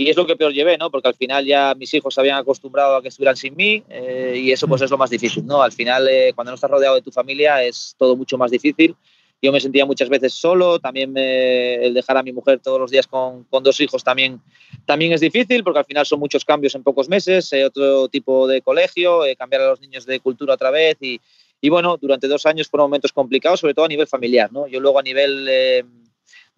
Y 0.00 0.08
es 0.08 0.16
lo 0.16 0.26
que 0.26 0.34
peor 0.34 0.52
llevé, 0.54 0.78
¿no? 0.78 0.90
Porque 0.90 1.08
al 1.08 1.14
final 1.14 1.44
ya 1.44 1.74
mis 1.74 1.92
hijos 1.92 2.14
se 2.14 2.20
habían 2.22 2.38
acostumbrado 2.38 2.96
a 2.96 3.02
que 3.02 3.08
estuvieran 3.08 3.36
sin 3.36 3.54
mí 3.54 3.82
eh, 3.90 4.32
y 4.42 4.50
eso 4.50 4.66
pues 4.66 4.80
es 4.80 4.90
lo 4.90 4.96
más 4.96 5.10
difícil, 5.10 5.44
¿no? 5.44 5.62
Al 5.62 5.72
final, 5.72 6.08
eh, 6.08 6.32
cuando 6.34 6.52
no 6.52 6.54
estás 6.54 6.70
rodeado 6.70 6.94
de 6.94 7.02
tu 7.02 7.10
familia 7.10 7.62
es 7.62 7.94
todo 7.98 8.16
mucho 8.16 8.38
más 8.38 8.50
difícil. 8.50 8.96
Yo 9.42 9.52
me 9.52 9.60
sentía 9.60 9.84
muchas 9.84 10.08
veces 10.08 10.32
solo, 10.32 10.78
también 10.78 11.12
me- 11.12 11.74
el 11.84 11.92
dejar 11.92 12.16
a 12.16 12.22
mi 12.22 12.32
mujer 12.32 12.60
todos 12.60 12.80
los 12.80 12.90
días 12.90 13.06
con, 13.06 13.44
con 13.44 13.62
dos 13.62 13.78
hijos 13.80 14.02
también, 14.02 14.40
también 14.86 15.12
es 15.12 15.20
difícil 15.20 15.62
porque 15.64 15.80
al 15.80 15.84
final 15.84 16.06
son 16.06 16.18
muchos 16.18 16.44
cambios 16.46 16.74
en 16.74 16.82
pocos 16.82 17.08
meses, 17.10 17.52
eh, 17.52 17.64
otro 17.66 18.08
tipo 18.08 18.46
de 18.46 18.62
colegio, 18.62 19.24
eh, 19.26 19.36
cambiar 19.36 19.62
a 19.62 19.68
los 19.70 19.80
niños 19.82 20.06
de 20.06 20.20
cultura 20.20 20.54
otra 20.54 20.70
vez 20.70 20.96
y, 21.02 21.20
y 21.60 21.68
bueno, 21.68 21.98
durante 22.00 22.26
dos 22.26 22.46
años 22.46 22.68
fueron 22.68 22.86
momentos 22.86 23.12
complicados, 23.12 23.60
sobre 23.60 23.74
todo 23.74 23.84
a 23.84 23.88
nivel 23.88 24.06
familiar, 24.06 24.50
¿no? 24.50 24.66
Yo 24.66 24.80
luego 24.80 24.98
a 24.98 25.02
nivel 25.02 25.46
eh, 25.48 25.84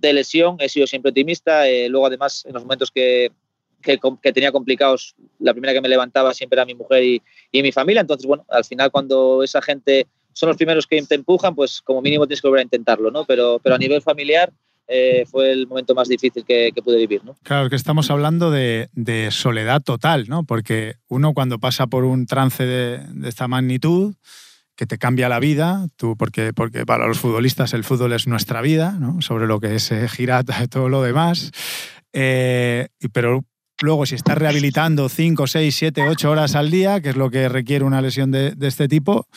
de 0.09 0.13
lesión 0.13 0.57
he 0.59 0.69
sido 0.69 0.87
siempre 0.87 1.11
optimista, 1.11 1.69
eh, 1.69 1.89
luego 1.89 2.07
además 2.07 2.45
en 2.47 2.53
los 2.53 2.63
momentos 2.63 2.91
que, 2.91 3.31
que, 3.81 3.99
que 4.23 4.33
tenía 4.33 4.53
complicados, 4.53 5.15
la 5.39 5.53
primera 5.53 5.73
que 5.73 5.81
me 5.81 5.89
levantaba 5.89 6.35
siempre 6.35 6.57
era 6.57 6.67
mi 6.67 6.75
mujer 6.75 7.03
y, 7.03 7.23
y 7.51 7.63
mi 7.63 7.73
familia, 7.73 8.01
entonces 8.01 8.27
bueno, 8.27 8.45
al 8.49 8.65
final 8.65 8.91
cuando 8.91 9.43
esa 9.43 9.63
gente 9.63 10.07
son 10.33 10.49
los 10.49 10.57
primeros 10.57 10.87
que 10.87 11.01
te 11.03 11.15
empujan, 11.15 11.55
pues 11.55 11.81
como 11.81 12.03
mínimo 12.03 12.27
tienes 12.27 12.41
que 12.41 12.49
volver 12.49 12.61
a 12.61 12.65
intentarlo, 12.65 13.11
¿no? 13.11 13.25
Pero, 13.25 13.61
pero 13.63 13.75
a 13.75 13.79
nivel 13.79 14.03
familiar 14.03 14.53
eh, 14.89 15.25
fue 15.31 15.53
el 15.53 15.67
momento 15.67 15.95
más 15.95 16.09
difícil 16.09 16.45
que, 16.45 16.71
que 16.75 16.83
pude 16.83 16.97
vivir, 16.97 17.25
¿no? 17.25 17.37
Claro, 17.43 17.71
que 17.71 17.77
estamos 17.77 18.11
hablando 18.11 18.51
de, 18.51 18.89
de 18.93 19.31
soledad 19.31 19.83
total, 19.83 20.27
¿no? 20.29 20.45
Porque 20.45 20.97
uno 21.09 21.35
cuando 21.35 21.59
pasa 21.59 21.87
por 21.87 22.05
un 22.05 22.27
trance 22.27 22.65
de, 22.65 22.99
de 22.99 23.29
esta 23.29 23.47
magnitud, 23.47 24.15
que 24.83 24.87
te 24.89 24.99
cambia 24.99 25.29
la 25.29 25.39
vida, 25.39 25.87
tú, 25.95 26.17
porque, 26.17 26.53
porque 26.53 26.85
para 26.85 27.07
los 27.07 27.21
futbolistas 27.21 27.73
el 27.73 27.85
fútbol 27.85 28.15
es 28.15 28.27
nuestra 28.27 28.61
vida, 28.61 28.97
¿no? 28.99 29.23
Sobre 29.23 29.47
lo 29.47 29.61
que 29.61 29.79
se 29.79 30.09
gira 30.09 30.43
todo 30.71 30.89
lo 30.89 31.03
demás. 31.03 31.53
Eh, 32.13 32.89
pero 33.13 33.45
luego, 33.81 34.07
si 34.07 34.17
estás 34.17 34.37
rehabilitando 34.37 35.09
5, 35.09 35.47
6, 35.47 35.73
7, 35.73 36.03
8 36.09 36.29
horas 36.29 36.57
al 36.57 36.73
día, 36.73 37.01
que 37.01 37.11
es 37.11 37.17
lo 37.17 37.31
que 37.31 37.49
requiere 37.49 37.85
una 37.85 38.03
lesión 38.03 38.33
de, 38.33 38.57
de 38.57 38.67
este 38.67 38.89
tipo, 38.89 39.29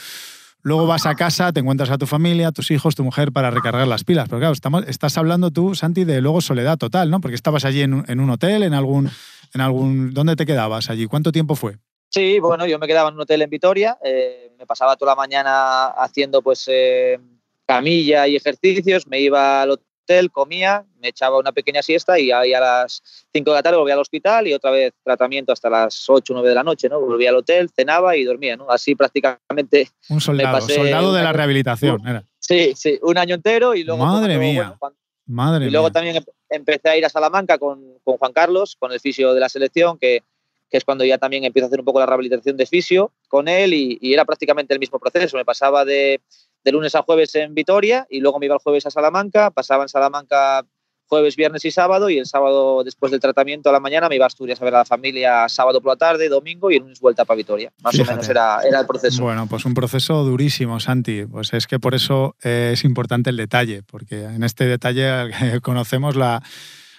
luego 0.63 0.87
vas 0.87 1.05
a 1.05 1.13
casa, 1.13 1.53
te 1.53 1.59
encuentras 1.59 1.91
a 1.91 1.99
tu 1.99 2.07
familia, 2.07 2.51
tus 2.51 2.71
hijos, 2.71 2.95
tu 2.95 3.03
mujer 3.03 3.31
para 3.31 3.51
recargar 3.51 3.87
las 3.87 4.03
pilas. 4.03 4.27
Pero 4.27 4.39
claro, 4.39 4.53
estamos, 4.53 4.83
estás 4.87 5.15
hablando 5.19 5.51
tú, 5.51 5.75
Santi, 5.75 6.05
de 6.05 6.21
luego 6.21 6.41
soledad 6.41 6.79
total, 6.79 7.11
¿no? 7.11 7.21
Porque 7.21 7.35
estabas 7.35 7.65
allí 7.65 7.81
en, 7.81 8.03
en 8.07 8.19
un 8.19 8.31
hotel, 8.31 8.63
en 8.63 8.73
algún, 8.73 9.11
en 9.53 9.61
algún. 9.61 10.11
¿Dónde 10.11 10.35
te 10.35 10.47
quedabas 10.47 10.89
allí? 10.89 11.05
¿Cuánto 11.05 11.31
tiempo 11.31 11.53
fue? 11.53 11.77
Sí, 12.15 12.39
bueno, 12.39 12.65
yo 12.65 12.79
me 12.79 12.87
quedaba 12.87 13.09
en 13.09 13.15
un 13.15 13.21
hotel 13.21 13.41
en 13.41 13.49
Vitoria, 13.49 13.97
eh, 14.01 14.44
me 14.57 14.65
pasaba 14.65 14.95
toda 14.95 15.11
la 15.11 15.15
mañana 15.15 15.87
haciendo 15.87 16.41
pues 16.41 16.65
eh, 16.67 17.19
camilla 17.65 18.27
y 18.27 18.35
ejercicios, 18.35 19.07
me 19.07 19.19
iba 19.19 19.61
al 19.61 19.71
hotel, 19.71 20.29
comía, 20.31 20.85
me 20.99 21.07
echaba 21.09 21.39
una 21.39 21.51
pequeña 21.51 21.81
siesta 21.81 22.19
y 22.19 22.31
ahí 22.31 22.53
a 22.53 22.59
las 22.59 23.01
5 23.33 23.49
de 23.49 23.55
la 23.55 23.63
tarde 23.63 23.77
volvía 23.77 23.95
al 23.95 23.99
hospital 24.01 24.47
y 24.47 24.53
otra 24.53 24.69
vez 24.71 24.93
tratamiento 25.03 25.51
hasta 25.51 25.69
las 25.69 26.07
8 26.07 26.31
o 26.31 26.35
9 26.35 26.49
de 26.49 26.55
la 26.55 26.63
noche, 26.63 26.87
¿no? 26.89 26.99
Volvía 26.99 27.29
al 27.29 27.37
hotel, 27.37 27.69
cenaba 27.75 28.15
y 28.15 28.23
dormía, 28.23 28.55
¿no? 28.55 28.69
Así 28.69 28.93
prácticamente, 28.95 29.89
Un 30.09 30.21
soldado, 30.21 31.13
de 31.13 31.23
la 31.23 31.33
rehabilitación. 31.33 32.07
Era. 32.07 32.23
sí, 32.39 32.73
sí, 32.75 32.99
un 33.01 33.17
año 33.17 33.35
entero 33.35 33.73
y 33.73 33.83
luego... 33.83 34.03
Madre 34.05 34.35
cuando- 34.35 34.39
mía. 34.39 34.61
bueno, 34.61 34.75
cuando- 34.79 34.97
Madre 35.27 35.65
y 35.65 35.71
luego 35.71 35.87
mía. 35.87 35.93
también 35.93 36.15
em- 36.17 36.23
empecé 36.49 36.87
a 36.89 36.97
ir 36.97 37.03
a 37.03 37.09
Salamanca 37.09 37.57
con, 37.57 37.83
con 38.03 38.17
Juan 38.17 38.31
Carlos, 38.31 38.75
con 38.77 38.91
el 38.91 38.99
fisio 38.99 39.33
de 39.33 39.39
la 39.39 39.49
selección, 39.49 39.97
que, 39.97 40.21
que 40.69 40.77
es 40.77 40.83
cuando 40.83 41.05
ya 41.05 41.17
también 41.17 41.43
empiezo 41.43 41.65
a 41.65 41.67
hacer 41.67 41.79
un 41.79 41.85
poco 41.85 41.99
la 41.99 42.05
rehabilitación 42.05 42.57
de 42.57 42.65
fisio 42.65 43.11
con 43.27 43.47
él 43.47 43.73
y, 43.73 43.97
y 44.01 44.13
era 44.13 44.25
prácticamente 44.25 44.73
el 44.73 44.79
mismo 44.79 44.99
proceso. 44.99 45.37
Me 45.37 45.45
pasaba 45.45 45.85
de, 45.85 46.21
de 46.63 46.71
lunes 46.71 46.95
a 46.95 47.03
jueves 47.03 47.35
en 47.35 47.53
Vitoria 47.53 48.07
y 48.09 48.19
luego 48.19 48.39
me 48.39 48.47
iba 48.47 48.55
el 48.55 48.61
jueves 48.61 48.85
a 48.85 48.91
Salamanca, 48.91 49.51
pasaba 49.51 49.83
en 49.83 49.89
Salamanca 49.89 50.65
jueves, 51.07 51.35
viernes 51.35 51.63
y 51.65 51.71
sábado 51.71 52.09
y 52.09 52.17
el 52.17 52.25
sábado 52.25 52.83
después 52.83 53.11
del 53.11 53.21
tratamiento 53.21 53.69
a 53.69 53.71
la 53.71 53.79
mañana 53.79 54.09
me 54.09 54.15
iba 54.15 54.25
a 54.25 54.27
Asturias 54.27 54.59
a 54.59 54.65
ver 54.65 54.73
a 54.73 54.79
la 54.79 54.85
familia 54.85 55.47
sábado 55.47 55.79
por 55.79 55.93
la 55.93 55.97
tarde, 55.97 56.29
domingo 56.29 56.71
y 56.71 56.75
el 56.75 56.81
lunes 56.81 56.99
vuelta 56.99 57.25
para 57.25 57.37
Vitoria. 57.37 57.71
Más 57.83 57.91
Fíjate. 57.91 58.09
o 58.09 58.13
menos 58.13 58.29
era, 58.29 58.59
era 58.67 58.79
el 58.79 58.87
proceso. 58.87 59.23
Bueno, 59.23 59.45
pues 59.47 59.65
un 59.65 59.75
proceso 59.75 60.23
durísimo, 60.23 60.79
Santi. 60.79 61.25
Pues 61.25 61.53
es 61.53 61.67
que 61.67 61.79
por 61.79 61.93
eso 61.93 62.35
es 62.41 62.83
importante 62.83 63.29
el 63.29 63.37
detalle, 63.37 63.83
porque 63.83 64.23
en 64.23 64.43
este 64.43 64.65
detalle 64.65 65.29
conocemos 65.61 66.15
la, 66.15 66.41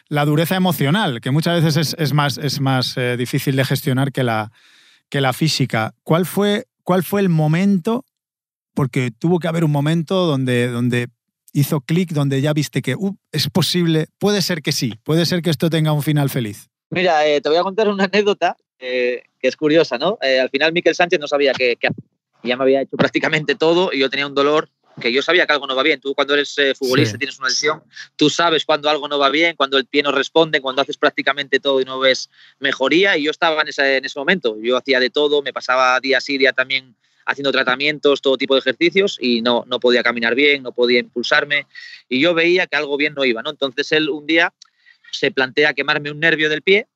la 0.09 0.25
dureza 0.25 0.57
emocional, 0.57 1.21
que 1.21 1.31
muchas 1.31 1.63
veces 1.63 1.95
es, 1.99 2.13
más, 2.13 2.39
es 2.39 2.61
más 2.61 2.97
eh, 2.97 3.17
difícil 3.17 3.57
de 3.57 3.65
gestionar 3.65 4.13
que 4.13 4.23
la, 4.23 4.53
que 5.09 5.21
la 5.21 5.33
física. 5.33 5.95
¿Cuál 6.03 6.27
fue, 6.27 6.67
¿Cuál 6.83 7.03
fue 7.03 7.21
el 7.21 7.29
momento? 7.29 8.05
Porque 8.75 9.11
tuvo 9.11 9.39
que 9.39 9.49
haber 9.49 9.65
un 9.65 9.73
momento 9.73 10.27
donde, 10.27 10.69
donde 10.69 11.09
hizo 11.53 11.81
clic, 11.81 12.13
donde 12.13 12.41
ya 12.41 12.53
viste 12.53 12.83
que 12.83 12.95
"Uh, 12.95 13.17
es 13.33 13.49
posible, 13.49 14.07
puede 14.19 14.43
ser 14.43 14.63
que 14.63 14.73
sí, 14.73 14.95
puede 15.03 15.27
ser 15.27 15.43
que 15.43 15.51
esto 15.51 15.71
tenga 15.71 15.93
un 15.93 16.03
final 16.03 16.31
feliz. 16.31 16.69
Mira, 16.91 17.27
eh, 17.27 17.41
te 17.41 17.49
voy 17.49 17.59
a 17.59 17.63
contar 17.63 17.89
una 17.89 18.05
anécdota 18.05 18.57
eh, 18.79 19.23
que 19.41 19.49
es 19.49 19.57
curiosa, 19.57 19.99
¿no? 19.99 20.19
Al 20.21 20.51
final 20.51 20.73
Miquel 20.73 20.95
Sánchez 20.95 21.19
no 21.19 21.27
sabía 21.27 21.53
qué 21.53 21.77
hacer. 21.83 22.05
Ya 22.43 22.57
me 22.57 22.63
había 22.63 22.83
hecho 22.83 22.97
prácticamente 22.97 23.55
todo 23.55 23.91
y 23.93 23.99
yo 23.99 24.11
tenía 24.11 24.27
un 24.27 24.35
dolor 24.35 24.69
que 25.01 25.13
yo 25.13 25.23
sabía 25.23 25.47
que 25.47 25.53
algo 25.53 25.67
no 25.67 25.77
va 25.77 25.83
bien. 25.83 26.01
Tú 26.01 26.15
cuando 26.15 26.35
eres 26.35 26.57
eh, 26.59 26.75
futbolista 26.75 27.13
Sí. 27.13 27.19
tienes 27.19 27.39
una 27.39 27.49
lesión, 27.49 27.83
tú 28.17 28.31
sabes 28.31 28.65
cuando 28.65 28.89
algo 28.89 29.09
no 29.09 29.19
va 29.19 29.29
bien, 29.31 29.55
cuando 29.57 29.77
el 29.79 29.87
pie 29.87 30.03
no 30.03 30.13
responde, 30.13 30.61
cuando 30.61 30.83
haces 30.83 30.97
prácticamente 30.97 31.61
todo 31.61 31.81
y 31.81 31.85
no 31.85 31.99
ves 31.99 32.31
mejoría. 32.61 33.17
Y 33.17 33.25
yo 33.25 33.31
estaba 33.31 33.61
en 33.63 33.69
ese, 33.69 33.97
en 33.99 34.05
ese 34.05 34.19
momento. 34.19 34.57
Yo 34.61 34.77
hacía 34.77 34.99
de 35.01 35.11
todo, 35.11 35.43
me 35.43 35.53
pasaba 35.53 36.01
día 36.01 36.21
sí, 36.21 36.39
día 36.39 36.53
también 36.53 36.97
haciendo 37.27 37.51
tratamientos, 37.53 38.23
todo 38.23 38.37
tipo 38.39 38.55
de 38.55 38.61
ejercicios 38.61 39.19
y 39.21 39.43
no, 39.43 39.65
no 39.67 39.81
podía 39.81 40.03
caminar 40.03 40.35
bien, 40.35 40.63
no 40.63 40.73
podía 40.73 41.01
impulsarme. 41.01 41.67
Y 42.09 42.21
yo 42.21 42.35
veía 42.35 42.67
que 42.67 42.77
algo 42.77 42.97
bien 42.97 43.15
no 43.15 43.25
iba, 43.25 43.43
¿no? 43.43 43.51
Entonces 43.51 43.91
él 43.93 44.09
un 44.09 44.27
día 44.27 44.55
se 45.11 45.31
plantea 45.31 45.75
quemarme 45.75 46.11
un 46.11 46.21
nervio 46.21 46.49
del 46.49 46.63
pie 46.63 46.87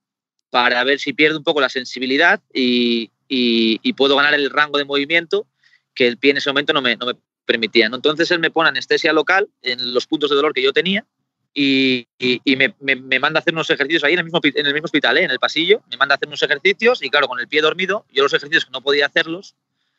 para 0.50 0.82
ver 0.84 1.00
si 1.00 1.12
pierdo 1.12 1.36
un 1.38 1.44
poco 1.44 1.60
la 1.60 1.68
sensibilidad 1.68 2.40
y, 2.52 3.10
y- 3.28 3.78
y 3.82 3.92
puedo 3.92 4.16
ganar 4.16 4.34
el 4.34 4.50
rango 4.50 4.78
de 4.78 4.84
movimiento 4.84 5.46
que 5.94 6.06
el 6.06 6.16
pie 6.16 6.30
en 6.30 6.36
ese 6.38 6.50
momento 6.50 6.72
no 6.72 6.80
me, 6.82 6.96
no 6.96 7.06
me 7.06 7.14
permitía. 7.50 7.88
¿no? 7.88 7.96
Entonces 7.96 8.30
él 8.30 8.38
me 8.38 8.50
pone 8.50 8.68
anestesia 8.68 9.12
local 9.12 9.48
en 9.62 9.92
los 9.94 10.06
puntos 10.06 10.30
de 10.30 10.36
dolor 10.36 10.52
que 10.54 10.62
yo 10.62 10.72
tenía 10.72 11.04
y, 11.52 12.06
y- 12.18 12.40
y 12.44 12.56
me, 12.56 12.74
me- 12.80 12.96
me 12.96 13.18
manda 13.18 13.38
a 13.38 13.40
hacer 13.40 13.52
unos 13.54 13.68
ejercicios 13.70 14.04
ahí 14.04 14.12
en 14.12 14.20
el 14.20 14.24
mismo, 14.24 14.40
pi- 14.40 14.52
en 14.54 14.66
el 14.66 14.72
mismo 14.72 14.84
hospital, 14.86 15.18
¿eh? 15.18 15.24
en 15.24 15.30
el 15.32 15.38
pasillo, 15.38 15.82
me 15.90 15.96
manda 15.96 16.14
a 16.14 16.16
hacer 16.16 16.28
unos 16.28 16.42
ejercicios 16.42 17.02
y 17.02 17.10
claro, 17.10 17.26
con 17.28 17.40
el 17.40 17.48
pie 17.48 17.60
dormido, 17.60 18.04
yo 18.12 18.22
los 18.22 18.32
ejercicios 18.32 18.64
que 18.66 18.70
no 18.70 18.80
podía 18.82 19.06
hacerlos, 19.06 19.54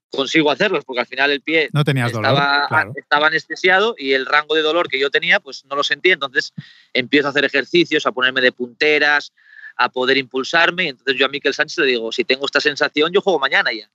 consigo 0.10 0.50
hacerlos 0.52 0.84
porque 0.86 1.02
al 1.02 1.08
final 1.08 1.32
el 1.32 1.42
pie 1.42 1.70
No 1.74 1.84
tenías 1.84 2.12
dolor. 2.12 2.32
estaba, 2.34 2.68
claro. 2.68 2.94
estaba 2.96 3.28
anestesiado 3.28 3.96
y 3.98 4.14
el 4.14 4.26
rango 4.26 4.56
de 4.56 4.62
dolor 4.62 4.88
que 4.90 5.00
yo 5.00 5.10
tenía, 5.10 5.40
pues 5.40 5.66
no 5.66 5.76
lo 5.76 5.84
sentía. 5.84 6.14
Entonces 6.14 6.54
empiezo 6.94 7.28
a 7.28 7.32
hacer 7.32 7.46
ejercicios, 7.46 8.06
a 8.06 8.12
ponerme 8.12 8.42
de 8.42 8.52
punteras, 8.52 9.32
a 9.78 9.88
poder 9.90 10.18
impulsarme. 10.18 10.90
Entonces 10.90 11.16
yo 11.18 11.26
a 11.26 11.30
Miquel 11.30 11.54
Sánchez 11.54 11.78
le 11.80 11.86
digo, 11.86 12.12
si 12.12 12.24
tengo 12.26 12.46
esta 12.46 12.60
sensación, 12.60 13.12
yo 13.14 13.22
juego 13.22 13.40
mañana 13.40 13.72
ya. 13.74 13.90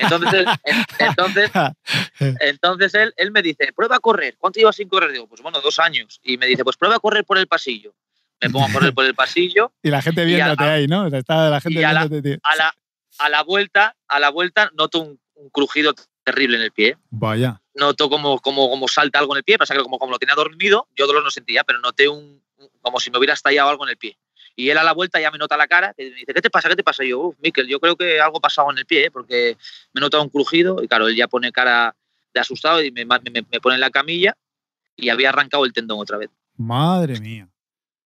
Entonces, 0.00 0.32
él, 0.34 0.46
en- 0.64 0.84
entonces, 0.98 1.50
entonces 2.40 2.94
él, 2.94 3.14
él 3.16 3.30
me 3.30 3.42
dice, 3.42 3.72
prueba 3.74 3.96
a 3.96 4.00
correr. 4.00 4.36
¿Cuánto 4.38 4.58
llevas 4.58 4.76
sin 4.76 4.88
correr? 4.88 5.12
Digo, 5.12 5.26
pues 5.26 5.40
bueno, 5.42 5.60
dos 5.60 5.78
años. 5.78 6.20
Y 6.22 6.36
me 6.38 6.46
dice, 6.46 6.64
pues 6.64 6.76
prueba 6.76 6.96
a 6.96 7.00
correr 7.00 7.24
por 7.24 7.38
el 7.38 7.46
pasillo. 7.46 7.94
Me 8.40 8.50
pongo 8.50 8.66
a 8.66 8.72
correr 8.72 8.92
por 8.92 9.04
el 9.04 9.14
pasillo. 9.14 9.72
Y 9.82 9.90
la 9.90 10.02
gente 10.02 10.22
a- 10.22 10.24
viéndote 10.24 10.64
ahí, 10.64 10.86
¿no? 10.86 11.06
Está 11.06 11.48
la 11.50 11.60
gente 11.60 11.84
a 11.84 11.92
la- 11.92 12.00
viéndote, 12.00 12.28
tío. 12.28 12.38
A 12.42 12.56
la, 12.56 12.74
a 13.18 13.28
la 13.28 13.42
vuelta, 13.42 13.96
a 14.08 14.20
la 14.20 14.30
vuelta 14.30 14.70
noto 14.74 15.00
un, 15.00 15.20
un 15.34 15.50
crujido 15.50 15.94
terrible 16.24 16.56
en 16.56 16.62
el 16.64 16.72
pie. 16.72 16.96
Vaya. 17.10 17.60
Noto 17.74 18.08
como, 18.10 18.40
como, 18.40 18.68
como 18.70 18.88
salta 18.88 19.18
algo 19.18 19.34
en 19.34 19.38
el 19.38 19.44
pie, 19.44 19.58
pasa 19.58 19.74
que 19.74 19.82
como, 19.82 19.98
como 19.98 20.12
lo 20.12 20.18
tenía 20.18 20.34
dormido, 20.34 20.88
yo 20.96 21.06
dolor 21.06 21.22
no 21.22 21.30
sentía, 21.30 21.62
pero 21.64 21.78
noté 21.80 22.08
un, 22.08 22.42
un- 22.56 22.68
como 22.80 22.98
si 23.00 23.10
me 23.10 23.18
hubiera 23.18 23.34
estallado 23.34 23.68
algo 23.70 23.84
en 23.84 23.90
el 23.90 23.96
pie. 23.96 24.18
Y 24.56 24.70
él 24.70 24.78
a 24.78 24.82
la 24.82 24.92
vuelta 24.92 25.20
ya 25.20 25.30
me 25.30 25.38
nota 25.38 25.56
la 25.56 25.68
cara, 25.68 25.94
y 25.98 26.04
me 26.04 26.16
dice, 26.16 26.32
¿qué 26.32 26.40
te 26.40 26.50
pasa? 26.50 26.68
¿Qué 26.68 26.76
te 26.76 26.82
pasa? 26.82 27.04
Y 27.04 27.10
yo, 27.10 27.20
uff, 27.20 27.36
Miquel, 27.40 27.68
yo 27.68 27.78
creo 27.78 27.94
que 27.94 28.20
algo 28.20 28.38
ha 28.38 28.40
pasado 28.40 28.70
en 28.72 28.78
el 28.78 28.86
pie, 28.86 29.06
¿eh? 29.06 29.10
porque 29.10 29.56
me 29.92 29.98
he 29.98 30.00
notado 30.00 30.22
un 30.22 30.30
crujido, 30.30 30.82
y 30.82 30.88
claro, 30.88 31.08
él 31.08 31.14
ya 31.14 31.28
pone 31.28 31.52
cara 31.52 31.94
de 32.32 32.40
asustado 32.40 32.82
y 32.82 32.90
me, 32.90 33.04
me, 33.04 33.20
me 33.30 33.60
pone 33.60 33.74
en 33.74 33.80
la 33.80 33.90
camilla 33.90 34.36
y 34.96 35.10
había 35.10 35.28
arrancado 35.28 35.64
el 35.64 35.72
tendón 35.72 35.98
otra 35.98 36.18
vez. 36.18 36.30
Madre 36.56 37.20
mía. 37.20 37.48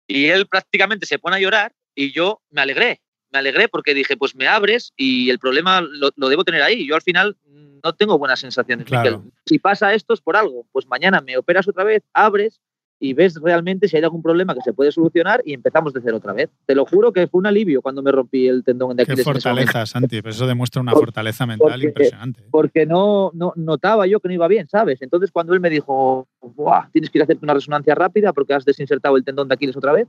Y 0.07 0.27
él 0.27 0.47
prácticamente 0.47 1.07
se 1.07 1.19
pone 1.19 1.37
a 1.37 1.41
llorar 1.41 1.73
y 1.95 2.13
yo 2.13 2.43
me 2.51 2.61
alegré. 2.61 3.01
Me 3.31 3.39
alegré 3.39 3.69
porque 3.69 3.95
dije, 3.95 4.17
pues 4.17 4.35
me 4.35 4.49
abres 4.49 4.93
y 4.97 5.31
el 5.31 5.39
problema 5.39 5.81
lo, 5.81 6.11
lo 6.17 6.29
debo 6.29 6.43
tener 6.43 6.63
ahí. 6.63 6.85
Yo 6.87 6.97
al 6.97 7.03
final 7.03 7.37
no 7.83 7.93
tengo 7.95 8.19
buenas 8.19 8.41
sensaciones, 8.41 8.87
Claro. 8.87 9.25
Si 9.47 9.59
pasa 9.59 9.95
esto 9.95 10.15
es 10.15 10.21
por 10.21 10.37
algo. 10.37 10.67
Pues 10.73 10.87
mañana 10.87 11.21
me 11.21 11.37
operas 11.37 11.69
otra 11.69 11.85
vez, 11.85 12.03
abres 12.13 12.61
y 13.03 13.15
ves 13.15 13.35
realmente 13.43 13.89
si 13.89 13.97
hay 13.97 14.03
algún 14.05 14.23
problema 14.23 14.55
que 14.55 14.61
se 14.61 14.75
puede 14.75 14.93
solucionar 14.93 15.41
y 15.47 15.55
empezamos 15.55 15.95
de 15.95 16.03
cero 16.05 16.19
otra 16.19 16.35
vez. 16.35 16.51
Te 16.67 16.75
lo 16.75 16.85
juro 16.85 17.13
que 17.13 17.27
fue 17.27 17.39
un 17.39 17.47
alivio 17.47 17.81
cuando 17.81 18.03
me 18.03 18.13
rompí 18.13 18.47
el 18.47 18.63
tendón 18.63 18.95
de 18.95 19.07
Qué 19.07 19.13
Aquiles. 19.13 19.27
momento. 19.27 19.43
fortaleza, 19.49 19.87
Santi. 19.87 20.21
Pues 20.21 20.37
eso 20.37 20.47
demuestra 20.47 20.83
una 20.83 20.93
fortaleza 20.93 21.47
mental 21.47 21.71
porque- 21.73 21.87
impresionante. 21.87 22.43
porque 22.51 22.85
no, 22.87 23.31
no 23.33 23.55
notaba 23.57 24.07
yo 24.07 24.21
que 24.21 24.29
no 24.29 24.35
iba 24.35 24.47
bien, 24.49 24.69
¿sabes? 24.69 25.01
Entonces 25.01 25.31
cuando 25.33 25.55
él 25.55 25.61
me 25.61 25.71
dijo, 25.71 26.29
Buah, 26.43 26.91
tienes 26.93 27.09
que 27.09 27.17
ir 27.19 27.23
a 27.23 27.25
hacerte 27.25 27.45
una 27.45 27.55
resonancia 27.55 27.95
rápida 27.95 28.35
porque 28.35 28.53
has 28.53 28.67
desinsertado 28.67 29.17
el 29.17 29.25
tendón 29.25 29.49
de 29.49 29.55
Aquiles 29.55 29.77
otra 29.77 29.93
vez 29.93 30.07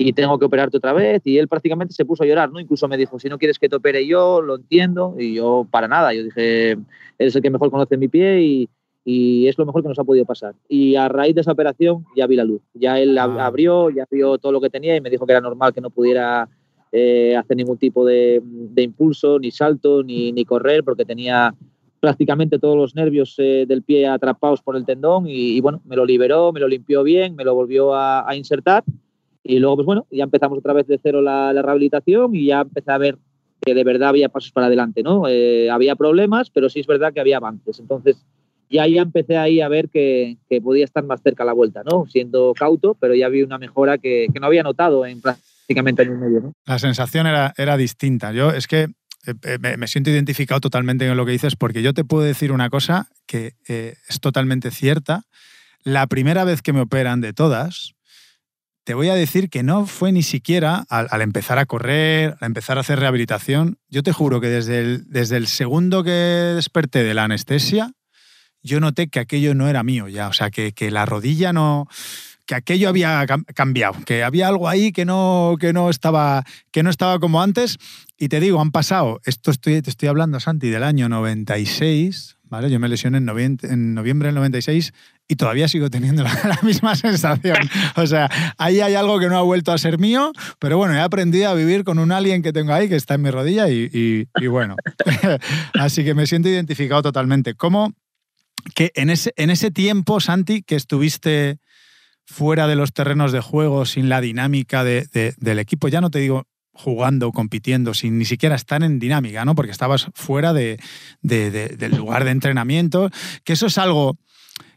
y 0.00 0.12
tengo 0.12 0.38
que 0.38 0.44
operarte 0.44 0.76
otra 0.76 0.92
vez, 0.92 1.22
y 1.24 1.38
él 1.38 1.48
prácticamente 1.48 1.92
se 1.92 2.04
puso 2.04 2.22
a 2.22 2.26
llorar, 2.28 2.52
¿no? 2.52 2.60
Incluso 2.60 2.86
me 2.86 2.96
dijo, 2.96 3.18
si 3.18 3.28
no 3.28 3.36
quieres 3.36 3.58
que 3.58 3.68
te 3.68 3.74
opere 3.74 4.06
yo, 4.06 4.40
lo 4.40 4.54
entiendo, 4.54 5.16
y 5.18 5.34
yo 5.34 5.66
para 5.68 5.88
nada, 5.88 6.14
yo 6.14 6.22
dije, 6.22 6.78
eres 7.18 7.34
el 7.34 7.42
que 7.42 7.50
mejor 7.50 7.68
conoce 7.72 7.96
mi 7.96 8.06
pie 8.06 8.40
y, 8.42 8.68
y 9.10 9.46
es 9.48 9.56
lo 9.56 9.64
mejor 9.64 9.80
que 9.82 9.88
nos 9.88 9.98
ha 9.98 10.04
podido 10.04 10.26
pasar. 10.26 10.54
Y 10.68 10.94
a 10.94 11.08
raíz 11.08 11.34
de 11.34 11.40
esa 11.40 11.52
operación 11.52 12.04
ya 12.14 12.26
vi 12.26 12.36
la 12.36 12.44
luz, 12.44 12.60
ya 12.74 13.00
él 13.00 13.16
Ah. 13.16 13.46
abrió, 13.46 13.88
ya 13.88 14.04
vio 14.10 14.36
todo 14.36 14.52
lo 14.52 14.60
que 14.60 14.68
tenía 14.68 14.96
y 14.96 15.00
me 15.00 15.08
dijo 15.08 15.24
que 15.24 15.32
era 15.32 15.40
normal 15.40 15.72
que 15.72 15.80
no 15.80 15.88
pudiera 15.88 16.46
eh, 16.92 17.34
hacer 17.34 17.56
ningún 17.56 17.78
tipo 17.78 18.04
de, 18.04 18.42
de 18.44 18.82
impulso, 18.82 19.38
ni 19.38 19.50
salto, 19.50 20.02
ni, 20.02 20.30
ni 20.32 20.44
correr, 20.44 20.84
porque 20.84 21.06
tenía 21.06 21.54
prácticamente 22.00 22.58
todos 22.58 22.76
los 22.76 22.94
nervios 22.94 23.34
eh, 23.38 23.64
del 23.66 23.82
pie 23.82 24.06
atrapados 24.06 24.60
por 24.60 24.76
el 24.76 24.84
tendón 24.84 25.26
y, 25.26 25.56
y, 25.56 25.60
bueno, 25.62 25.80
me 25.86 25.96
lo 25.96 26.04
liberó, 26.04 26.52
me 26.52 26.60
lo 26.60 26.68
limpió 26.68 27.02
bien, 27.02 27.34
me 27.34 27.44
lo 27.44 27.54
volvió 27.54 27.94
a, 27.94 28.28
a 28.28 28.36
insertar 28.36 28.84
y 29.42 29.58
luego 29.58 29.76
pues 29.76 29.86
bueno, 29.86 30.06
ya 30.10 30.24
empezamos 30.24 30.58
otra 30.58 30.74
vez 30.74 30.86
de 30.86 30.98
cero 31.02 31.22
la, 31.22 31.50
la 31.54 31.62
rehabilitación 31.62 32.34
y 32.34 32.46
ya 32.46 32.60
empecé 32.60 32.90
a 32.92 32.98
ver 32.98 33.16
que 33.62 33.74
de 33.74 33.84
verdad 33.84 34.10
había 34.10 34.28
pasos 34.28 34.52
para 34.52 34.66
adelante, 34.66 35.02
¿no? 35.02 35.26
Eh, 35.28 35.70
había 35.70 35.96
problemas, 35.96 36.50
pero 36.50 36.68
sí 36.68 36.80
es 36.80 36.86
verdad 36.86 37.12
que 37.14 37.20
había 37.20 37.38
avances. 37.38 37.80
Entonces 37.80 38.24
ya, 38.70 38.86
ya 38.86 39.02
empecé 39.02 39.36
ahí 39.36 39.60
a 39.60 39.68
ver 39.68 39.88
que, 39.88 40.38
que 40.48 40.60
podía 40.60 40.84
estar 40.84 41.04
más 41.04 41.22
cerca 41.22 41.42
a 41.42 41.46
la 41.46 41.52
vuelta, 41.52 41.82
¿no? 41.84 42.06
Siendo 42.06 42.54
cauto, 42.54 42.96
pero 43.00 43.14
ya 43.14 43.28
vi 43.28 43.42
una 43.42 43.58
mejora 43.58 43.98
que, 43.98 44.28
que 44.32 44.40
no 44.40 44.46
había 44.46 44.62
notado 44.62 45.06
en 45.06 45.20
prácticamente 45.20 46.02
año 46.02 46.14
y 46.14 46.18
medio, 46.18 46.40
¿no? 46.40 46.52
La 46.66 46.78
sensación 46.78 47.26
era, 47.26 47.52
era 47.56 47.76
distinta. 47.76 48.32
Yo 48.32 48.50
es 48.50 48.66
que 48.66 48.88
eh, 49.26 49.34
eh, 49.42 49.76
me, 49.76 49.88
siento 49.88 50.10
identificado 50.10 50.60
totalmente 50.60 51.06
con 51.06 51.16
lo 51.16 51.26
que 51.26 51.32
dices 51.32 51.56
porque 51.56 51.82
yo 51.82 51.92
te 51.92 52.04
puedo 52.04 52.24
decir 52.24 52.52
una 52.52 52.70
cosa 52.70 53.08
que 53.26 53.54
eh, 53.68 53.96
es 54.08 54.20
totalmente 54.20 54.70
cierta. 54.70 55.24
La 55.82 56.06
primera 56.06 56.44
vez 56.44 56.62
que 56.62 56.72
me 56.72 56.80
operan 56.80 57.20
de 57.20 57.32
todas, 57.32 57.94
te 58.84 58.94
voy 58.94 59.10
a 59.10 59.14
decir 59.14 59.50
que 59.50 59.62
no 59.62 59.86
fue 59.86 60.12
ni 60.12 60.22
siquiera 60.22 60.86
al, 60.88 61.20
empezar 61.20 61.58
a 61.58 61.66
correr, 61.66 62.36
al 62.40 62.46
empezar 62.46 62.78
a 62.78 62.80
hacer 62.80 63.00
rehabilitación. 63.00 63.78
Yo 63.88 64.02
te 64.02 64.12
juro 64.12 64.40
que 64.40 64.48
desde 64.48 64.98
desde 64.98 65.36
el 65.36 65.46
segundo 65.46 66.02
que 66.02 66.10
desperté 66.10 67.04
de 67.04 67.12
la 67.12 67.24
anestesia, 67.24 67.92
yo 68.68 68.80
noté 68.80 69.08
que 69.08 69.18
aquello 69.20 69.54
no 69.54 69.68
era 69.68 69.82
mío 69.82 70.08
ya. 70.08 70.28
O 70.28 70.32
sea, 70.32 70.50
que, 70.50 70.72
que 70.72 70.90
la 70.90 71.06
rodilla 71.06 71.52
no. 71.52 71.86
que 72.46 72.54
aquello 72.54 72.88
había 72.88 73.24
cam- 73.26 73.44
cambiado, 73.54 73.94
que 74.06 74.22
había 74.24 74.48
algo 74.48 74.68
ahí 74.68 74.90
que 74.92 75.04
no, 75.04 75.56
que 75.60 75.72
no, 75.72 75.90
estaba, 75.90 76.44
que 76.70 76.82
no 76.82 76.90
estaba 76.90 77.18
como 77.18 77.42
antes. 77.42 77.76
Y 78.18 78.28
te 78.28 78.40
digo, 78.40 78.60
han 78.60 78.70
pasado, 78.72 79.20
esto 79.24 79.50
estoy, 79.50 79.80
te 79.82 79.90
estoy 79.90 80.08
hablando, 80.08 80.40
Santi, 80.40 80.68
del 80.70 80.82
año 80.82 81.08
96, 81.08 82.36
¿vale? 82.44 82.70
Yo 82.70 82.80
me 82.80 82.88
lesioné 82.88 83.18
en, 83.18 83.26
novien- 83.26 83.58
en 83.62 83.94
noviembre 83.94 84.28
del 84.28 84.34
96 84.36 84.92
y 85.28 85.36
todavía 85.36 85.68
sigo 85.68 85.90
teniendo 85.90 86.22
la, 86.24 86.32
la 86.44 86.58
misma 86.62 86.96
sensación. 86.96 87.58
O 87.96 88.06
sea, 88.06 88.28
ahí 88.56 88.80
hay 88.80 88.94
algo 88.94 89.18
que 89.20 89.28
no 89.28 89.36
ha 89.38 89.42
vuelto 89.42 89.70
a 89.72 89.78
ser 89.78 89.98
mío, 89.98 90.32
pero 90.58 90.78
bueno, 90.78 90.94
he 90.94 91.00
aprendido 91.00 91.50
a 91.50 91.54
vivir 91.54 91.84
con 91.84 91.98
un 91.98 92.10
alien 92.12 92.42
que 92.42 92.52
tengo 92.52 92.72
ahí 92.72 92.88
que 92.88 92.96
está 92.96 93.14
en 93.14 93.22
mi 93.22 93.30
rodilla 93.30 93.68
y, 93.68 93.90
y- 93.92 94.26
y 94.42 94.46
bueno. 94.46 94.74
Así 95.74 96.02
que 96.04 96.14
me 96.14 96.26
siento 96.26 96.48
identificado 96.48 97.02
totalmente. 97.02 97.54
¿Cómo 97.54 97.92
que 98.74 98.92
en 98.94 99.10
ese, 99.10 99.32
en 99.36 99.50
ese 99.50 99.70
tiempo, 99.70 100.20
Santi, 100.20 100.62
que 100.62 100.76
estuviste 100.76 101.58
fuera 102.26 102.66
de 102.66 102.76
los 102.76 102.92
terrenos 102.92 103.32
de 103.32 103.40
juego, 103.40 103.86
sin 103.86 104.08
la 104.08 104.20
dinámica 104.20 104.84
de- 104.84 105.06
de- 105.12 105.34
del 105.38 105.58
equipo, 105.58 105.88
ya 105.88 106.00
no 106.00 106.10
te 106.10 106.18
digo 106.18 106.44
jugando, 106.72 107.32
compitiendo, 107.32 107.94
sin 107.94 108.18
ni 108.18 108.24
siquiera 108.24 108.54
estar 108.54 108.82
en 108.84 108.98
dinámica, 108.98 109.44
¿no? 109.44 109.54
Porque 109.54 109.72
estabas 109.72 110.08
fuera 110.14 110.52
de, 110.52 110.78
de- 111.22 111.50
de- 111.50 111.68
del 111.76 111.96
lugar 111.96 112.24
de 112.24 112.30
entrenamiento, 112.30 113.10
que 113.44 113.54
eso 113.54 113.66
es 113.66 113.78
algo 113.78 114.16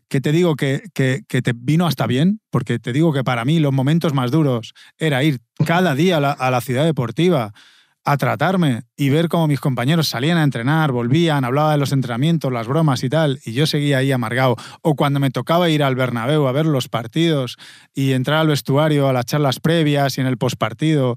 que 0.08 0.20
te 0.20 0.32
digo 0.32 0.56
que, 0.56 0.82
que- 0.94 1.24
te 1.28 1.54
vino 1.56 1.86
hasta 1.88 2.08
bien, 2.08 2.42
porque 2.50 2.80
te 2.80 2.92
digo 2.92 3.14
que 3.14 3.24
para 3.24 3.46
mí 3.46 3.60
los 3.60 3.72
momentos 3.72 4.14
más 4.14 4.32
duros 4.32 4.74
era 4.98 5.24
ir 5.24 5.40
cada 5.66 5.94
día 5.96 6.18
a 6.18 6.52
la 6.52 6.62
ciudad 6.62 6.86
deportiva 6.86 7.54
a 8.04 8.18
tratarme 8.18 8.84
y 8.98 9.10
ver 9.10 9.28
cómo 9.28 9.48
mis 9.48 9.60
compañeros 9.60 10.08
salían 10.08 10.38
a 10.38 10.44
entrenar, 10.44 10.92
volvían, 10.92 11.46
hablaba 11.46 11.72
de 11.72 11.78
los 11.78 11.92
entrenamientos, 11.92 12.52
las 12.52 12.68
bromas 12.68 13.04
y 13.04 13.10
tal, 13.10 13.40
y 13.46 13.54
yo 13.54 13.68
seguía 13.68 14.00
ahí 14.00 14.12
amargado. 14.12 14.56
O 14.82 14.96
cuando 14.96 15.20
me 15.20 15.30
tocaba 15.30 15.70
ir 15.70 15.84
al 15.84 15.96
Bernabéu 15.96 16.48
a 16.48 16.52
ver 16.52 16.66
los 16.66 16.90
partidos 16.90 17.58
y 17.94 18.14
entrar 18.14 18.40
al 18.40 18.48
vestuario, 18.48 19.08
a 19.08 19.14
las 19.14 19.26
charlas 19.26 19.60
previas 19.60 20.18
y 20.18 20.22
en 20.22 20.28
el 20.28 20.38
postpartido, 20.38 21.16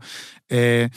eh, 0.49 0.91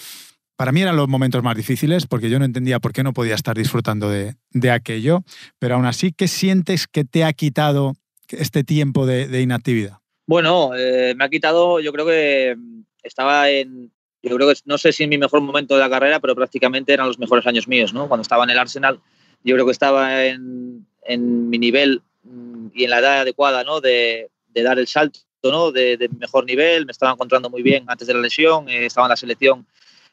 para 0.58 0.72
mí 0.72 0.82
eran 0.82 0.98
los 0.98 1.08
momentos 1.08 1.44
más 1.44 1.56
difíciles 1.56 2.08
porque 2.08 2.30
yo 2.30 2.40
no 2.40 2.46
entendía 2.46 2.80
por 2.80 2.92
qué 2.92 3.04
no 3.04 3.14
podía 3.14 3.36
estar 3.36 3.56
disfrutando 3.56 4.10
de, 4.10 4.36
de 4.52 4.72
aquello, 4.72 5.24
pero 5.60 5.76
aún 5.76 5.86
así, 5.86 6.12
¿qué 6.12 6.28
sientes 6.28 6.88
que 6.88 7.06
te 7.06 7.24
ha 7.24 7.32
quitado 7.32 7.94
este 8.30 8.64
tiempo 8.64 9.06
de, 9.06 9.42
inactividad? 9.42 10.00
Bueno, 10.26 10.72
eh, 10.76 11.14
me 11.16 11.24
ha 11.24 11.30
quitado, 11.30 11.80
yo 11.80 11.94
creo 11.94 12.06
que 12.06 12.58
estaba 13.04 13.50
en, 13.50 13.92
yo 14.28 14.36
creo 14.36 14.48
que 14.50 14.60
no 14.66 14.78
sé 14.78 14.92
si 14.92 15.04
en 15.04 15.10
mi 15.10 15.18
mejor 15.18 15.42
momento 15.42 15.76
de 15.76 15.82
la 15.82 15.90
carrera, 15.90 16.20
pero 16.20 16.36
prácticamente 16.36 16.94
eran 16.94 17.08
los 17.08 17.20
mejores 17.20 17.46
años 17.46 17.68
míos, 17.68 17.94
¿no? 17.94 18.08
Cuando 18.08 18.22
estaba 18.22 18.44
en 18.44 18.50
el 18.52 18.60
Arsenal, 18.60 19.00
yo 19.44 19.56
creo 19.56 19.66
que 19.66 19.72
estaba 19.72 20.26
en, 20.26 20.86
en 21.04 21.50
mi 21.50 21.58
nivel 21.58 22.02
mm, 22.24 22.68
y 22.74 22.84
en 22.84 22.90
la 22.90 23.00
edad 23.00 23.22
adecuada, 23.22 23.64
¿no? 23.64 23.82
De, 23.82 24.30
de 24.50 24.64
dar 24.64 24.80
el 24.80 24.88
salto, 24.88 25.20
¿no? 25.44 25.72
De, 25.72 25.98
de 25.98 26.10
mejor 26.10 26.46
nivel, 26.46 26.86
me 26.86 26.92
estaba 26.92 27.12
encontrando 27.12 27.50
muy 27.50 27.62
bien 27.62 27.86
antes 27.88 28.08
de 28.08 28.14
la 28.14 28.22
lesión, 28.22 28.70
eh, 28.70 28.86
estaba 28.86 29.08
en 29.08 29.12
la 29.12 29.18
selección 29.18 29.66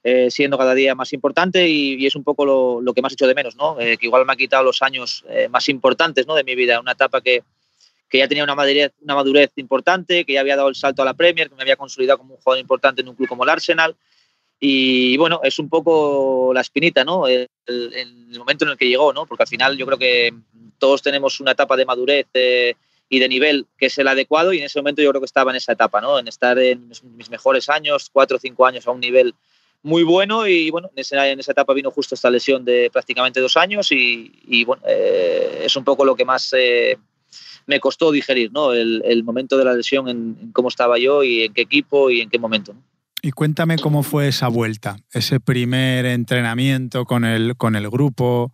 eh, 0.02 0.30
siendo 0.30 0.58
cada 0.58 0.74
día 0.74 0.94
más 0.94 1.12
importante 1.12 1.66
y, 1.68 2.04
es 2.06 2.14
un 2.14 2.24
poco 2.24 2.44
lo, 2.44 2.80
lo 2.80 2.92
que 2.92 3.00
más 3.00 3.14
hecho 3.14 3.26
de 3.26 3.34
menos, 3.34 3.56
¿no? 3.56 3.80
Eh, 3.80 3.96
que 3.96 4.06
igual 4.06 4.26
me 4.26 4.34
ha 4.34 4.36
quitado 4.36 4.62
los 4.62 4.82
años 4.82 5.24
más 5.50 5.68
importantes, 5.68 6.26
¿no? 6.26 6.34
De 6.34 6.44
mi 6.44 6.54
vida, 6.54 6.78
una 6.78 6.92
etapa 6.92 7.20
que, 7.20 7.42
que 8.14 8.18
ya 8.18 8.28
tenía 8.28 8.44
una 8.44 8.54
madurez, 8.54 8.92
una 9.02 9.16
madurez 9.16 9.50
importante, 9.56 10.24
que 10.24 10.34
ya 10.34 10.40
había 10.40 10.54
dado 10.54 10.68
el 10.68 10.76
salto 10.76 11.02
a 11.02 11.04
la 11.04 11.14
Premier, 11.14 11.48
que 11.48 11.56
me 11.56 11.62
había 11.62 11.74
consolidado 11.74 12.18
como 12.18 12.34
un 12.36 12.40
jugador 12.40 12.60
importante 12.60 13.02
en 13.02 13.08
un 13.08 13.16
club 13.16 13.28
como 13.28 13.42
el 13.42 13.50
Arsenal. 13.50 13.96
Y 14.60 15.16
bueno, 15.16 15.40
es 15.42 15.58
un 15.58 15.68
poco 15.68 16.52
la 16.54 16.60
espinita, 16.60 17.02
¿no? 17.02 17.26
El, 17.26 17.48
el- 17.66 17.92
el 17.92 18.38
momento 18.38 18.64
en 18.66 18.70
el 18.70 18.76
que 18.76 18.86
llegó, 18.86 19.12
¿no? 19.12 19.26
Porque 19.26 19.42
al 19.42 19.48
final 19.48 19.76
yo 19.76 19.84
creo 19.84 19.98
que 19.98 20.32
todos 20.78 21.02
tenemos 21.02 21.40
una 21.40 21.50
etapa 21.50 21.76
de 21.76 21.86
madurez 21.86 22.26
eh, 22.34 22.74
y 23.08 23.18
de 23.18 23.28
nivel 23.28 23.66
que 23.76 23.86
es 23.86 23.98
el 23.98 24.06
adecuado 24.06 24.52
y 24.52 24.58
en 24.58 24.66
ese 24.66 24.78
momento 24.78 25.02
yo 25.02 25.10
creo 25.10 25.20
que 25.20 25.26
estaba 25.26 25.50
en 25.50 25.56
esa 25.56 25.72
etapa, 25.72 26.00
¿no? 26.00 26.16
En 26.16 26.28
estar 26.28 26.56
en 26.60 26.86
mis, 26.86 27.30
mejores 27.30 27.68
años, 27.68 28.10
cuatro 28.12 28.36
o 28.36 28.40
cinco 28.40 28.64
años 28.64 28.86
a 28.86 28.92
un 28.92 29.00
nivel 29.00 29.34
muy 29.82 30.04
bueno 30.04 30.46
y 30.46 30.70
bueno, 30.70 30.88
en 30.94 31.00
esa, 31.00 31.28
en 31.28 31.40
esa 31.40 31.50
etapa 31.50 31.74
vino 31.74 31.90
justo 31.90 32.14
esta 32.14 32.30
lesión 32.30 32.64
de 32.64 32.90
prácticamente 32.92 33.40
dos 33.40 33.56
años 33.56 33.90
y, 33.90 34.32
y, 34.46 34.64
bueno, 34.64 34.84
eh, 34.86 35.62
es 35.64 35.74
un 35.74 35.82
poco 35.82 36.04
lo 36.04 36.14
que 36.14 36.24
más 36.24 36.52
eh, 36.56 36.96
me 37.66 37.80
costó 37.80 38.12
digerir, 38.12 38.52
¿no? 38.52 38.72
El, 38.72 39.22
momento 39.24 39.56
de 39.56 39.64
la 39.64 39.74
lesión, 39.74 40.08
en, 40.08 40.50
cómo 40.52 40.68
estaba 40.68 40.98
yo 40.98 41.22
y 41.22 41.42
en 41.44 41.52
qué 41.52 41.62
equipo 41.62 42.10
y 42.10 42.20
en 42.20 42.30
qué 42.30 42.38
momento. 42.38 42.74
¿no? 42.74 42.82
Y 43.22 43.30
cuéntame 43.30 43.78
cómo 43.78 44.02
fue 44.02 44.28
esa 44.28 44.48
vuelta, 44.48 44.98
ese 45.12 45.40
primer 45.40 46.04
entrenamiento 46.04 47.06
con 47.06 47.24
el, 47.24 47.56
con 47.56 47.74
el 47.74 47.88
grupo, 47.88 48.52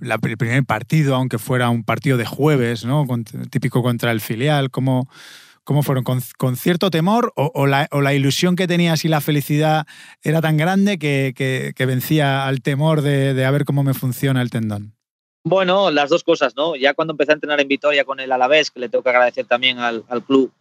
el 0.00 0.36
primer 0.36 0.64
partido, 0.64 1.14
aunque 1.14 1.38
fuera 1.38 1.70
un 1.70 1.84
partido 1.84 2.16
de 2.16 2.26
jueves, 2.26 2.84
¿no? 2.84 3.06
Típico 3.50 3.80
contra 3.82 4.10
el 4.10 4.20
filial, 4.20 4.70
¿cómo, 4.70 5.08
cómo 5.62 5.84
fueron? 5.84 6.02
¿Con, 6.02 6.56
cierto 6.56 6.90
temor 6.90 7.32
o, 7.36 7.52
o 7.54 7.66
la, 7.68 7.86
o 7.92 8.00
la 8.00 8.12
ilusión 8.12 8.56
que 8.56 8.66
tenías 8.66 9.04
y 9.04 9.08
la 9.08 9.20
felicidad 9.20 9.86
era 10.22 10.40
tan 10.40 10.56
grande 10.56 10.98
que, 10.98 11.32
que- 11.36 11.72
que 11.76 11.86
vencía 11.86 12.46
al 12.48 12.60
temor 12.60 13.02
de, 13.02 13.34
de 13.34 13.44
a 13.44 13.50
ver 13.52 13.64
cómo 13.64 13.84
me 13.84 13.94
funciona 13.94 14.42
el 14.42 14.50
tendón? 14.50 14.97
Bueno, 15.44 15.90
las 15.90 16.10
dos 16.10 16.24
cosas, 16.24 16.56
¿no? 16.56 16.76
Ya 16.76 16.94
cuando 16.94 17.12
empecé 17.12 17.32
a 17.32 17.34
entrenar 17.34 17.60
en 17.60 17.68
Vitoria 17.68 18.04
con 18.04 18.20
el 18.20 18.32
Alavés, 18.32 18.70
que 18.70 18.80
le 18.80 18.88
tengo 18.88 19.02
que 19.02 19.10
agradecer 19.10 19.46
también 19.46 19.78
al, 19.78 20.04
al 20.08 20.22
club 20.22 20.52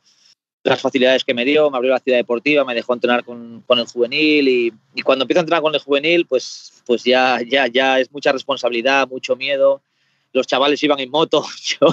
las 0.68 0.82
facilidades 0.82 1.24
que 1.24 1.34
me 1.34 1.46
dio, 1.46 1.70
me 1.72 1.78
abrió 1.78 1.94
la 1.94 2.00
ciudad 2.00 2.18
deportiva, 2.18 2.66
me 2.66 2.76
dejó 2.76 2.94
entrenar 2.94 3.24
con, 3.24 3.64
con 3.66 3.80
el 3.80 3.86
juvenil 3.86 4.48
y, 4.48 4.74
y 4.96 5.02
cuando 5.02 5.24
empiezo 5.24 5.40
a 5.40 5.44
entrenar 5.44 5.62
con 5.62 5.74
el 5.74 5.82
juvenil, 5.82 6.26
pues, 6.26 6.84
pues 6.86 7.04
ya, 7.04 7.40
ya, 7.48 7.68
ya 7.68 8.00
es 8.00 8.12
mucha 8.12 8.32
responsabilidad, 8.32 9.08
mucho 9.08 9.36
miedo. 9.36 9.82
los 10.34 10.46
chavales 10.46 10.84
iban 10.84 11.00
en 11.00 11.10
moto, 11.10 11.46
yo, 11.82 11.88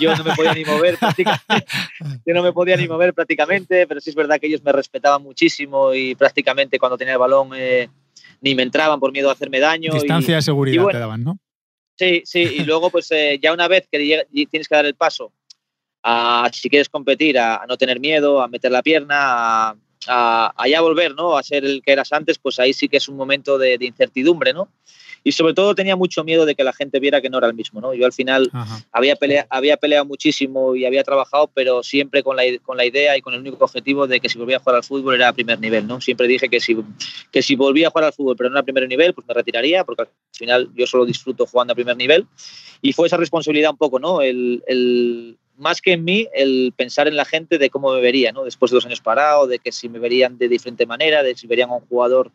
yo 0.00 0.16
no 0.16 0.24
me 0.24 0.34
podía 0.34 0.54
ni 0.54 0.64
mover 0.64 0.98
prácticamente, 0.98 1.44
yo 2.26 2.34
no 2.34 2.42
me 2.42 2.52
podía 2.52 2.76
ni 2.76 2.86
mover 2.86 3.12
prácticamente, 3.12 3.86
pero 3.86 4.00
sí 4.00 4.10
es 4.10 4.16
verdad 4.16 4.38
que 4.38 4.46
ellos 4.46 4.62
me 4.62 4.72
respetaban 4.72 5.22
muchísimo 5.22 5.92
y 5.92 6.14
prácticamente 6.14 6.78
cuando 6.78 6.96
tenía 6.96 7.14
el 7.14 7.20
balón 7.20 7.50
eh, 7.56 7.88
ni 8.40 8.54
me 8.54 8.62
entraban 8.62 9.00
por 9.00 9.10
miedo 9.12 9.30
a 9.30 9.32
hacerme 9.32 9.58
daño. 9.58 9.92
Distancia 9.92 10.32
y, 10.32 10.36
de 10.36 10.42
seguridad 10.42 10.74
y 10.74 10.78
bueno, 10.78 10.96
te 10.96 11.00
daban, 11.00 11.24
¿no? 11.24 11.38
Sí, 11.96 12.22
sí, 12.24 12.40
y 12.40 12.60
luego 12.64 12.90
pues 12.90 13.10
eh, 13.12 13.38
ya 13.42 13.52
una 13.52 13.68
vez 13.68 13.86
que 13.90 13.98
tienes 14.50 14.68
que 14.68 14.74
dar 14.74 14.86
el 14.86 14.94
paso 14.94 15.32
a, 16.02 16.50
si 16.52 16.68
quieres 16.68 16.88
competir, 16.88 17.38
a, 17.38 17.62
a 17.62 17.66
no 17.66 17.76
tener 17.76 18.00
miedo, 18.00 18.40
a 18.42 18.48
meter 18.48 18.72
la 18.72 18.82
pierna, 18.82 19.16
a, 19.68 19.76
a- 20.08 20.52
a 20.56 20.68
ya 20.68 20.80
volver, 20.80 21.14
¿no? 21.14 21.36
A 21.36 21.42
ser 21.42 21.64
el 21.64 21.82
que 21.82 21.92
eras 21.92 22.12
antes, 22.12 22.38
pues 22.38 22.58
ahí 22.58 22.72
sí 22.72 22.88
que 22.88 22.96
es 22.96 23.08
un 23.08 23.16
momento 23.16 23.56
de, 23.58 23.78
de 23.78 23.86
incertidumbre, 23.86 24.52
¿no? 24.52 24.68
Y 25.24 25.32
sobre 25.32 25.54
todo 25.54 25.74
tenía 25.74 25.94
mucho 25.96 26.24
miedo 26.24 26.44
de 26.46 26.54
que 26.54 26.64
la 26.64 26.72
gente 26.72 26.98
viera 27.00 27.20
que 27.20 27.30
no 27.30 27.38
era 27.38 27.46
el 27.46 27.54
mismo, 27.54 27.80
¿no? 27.80 27.94
Yo 27.94 28.06
al 28.06 28.12
final 28.12 28.50
Ajá. 28.52 28.84
había, 28.92 29.16
pelea, 29.16 29.46
había 29.50 29.76
peleado 29.76 30.04
muchísimo 30.04 30.74
y 30.74 30.84
había 30.84 31.04
trabajado, 31.04 31.50
pero 31.54 31.82
siempre 31.82 32.22
con 32.22 32.36
la, 32.36 32.42
con 32.62 32.76
la 32.76 32.84
idea 32.84 33.16
y 33.16 33.20
con 33.20 33.34
el 33.34 33.40
único 33.40 33.64
objetivo 33.64 34.06
de 34.06 34.20
que 34.20 34.28
si 34.28 34.38
volvía 34.38 34.56
a 34.56 34.60
jugar 34.60 34.76
al 34.76 34.84
fútbol 34.84 35.14
era 35.14 35.28
a 35.28 35.32
primer 35.32 35.60
nivel, 35.60 35.86
¿no? 35.86 36.00
Siempre 36.00 36.26
dije 36.26 36.48
que 36.48 36.60
si, 36.60 36.76
que 37.30 37.42
si 37.42 37.54
volvía 37.54 37.88
a 37.88 37.90
jugar 37.90 38.06
al 38.06 38.12
fútbol 38.12 38.36
pero 38.36 38.50
no 38.50 38.58
a 38.58 38.62
primer 38.62 38.88
nivel, 38.88 39.14
pues 39.14 39.26
me 39.26 39.34
retiraría, 39.34 39.84
porque 39.84 40.02
al 40.02 40.08
final 40.32 40.70
yo 40.74 40.86
solo 40.86 41.04
disfruto 41.04 41.46
jugando 41.46 41.72
a 41.72 41.76
primer 41.76 41.96
nivel. 41.96 42.26
Y 42.80 42.92
fue 42.92 43.06
esa 43.06 43.16
responsabilidad 43.16 43.70
un 43.70 43.76
poco, 43.76 43.98
¿no? 44.00 44.22
El, 44.22 44.62
el- 44.66 45.38
más 45.58 45.80
que 45.80 45.92
en 45.92 46.02
mí, 46.02 46.26
el 46.34 46.72
pensar 46.76 47.06
en 47.06 47.14
la 47.14 47.24
gente 47.26 47.58
de 47.58 47.70
cómo 47.70 47.92
me 47.92 48.00
vería, 48.00 48.32
¿no? 48.32 48.42
Después 48.42 48.70
de 48.70 48.76
dos 48.76 48.86
años 48.86 49.00
parado, 49.00 49.46
de 49.46 49.58
que 49.60 49.70
si 49.70 49.88
me 49.88 49.98
verían 50.00 50.36
de 50.38 50.48
diferente 50.48 50.86
manera, 50.86 51.22
de 51.22 51.36
si 51.36 51.46
verían 51.46 51.70
a 51.70 51.74
un 51.74 51.86
jugador 51.86 52.32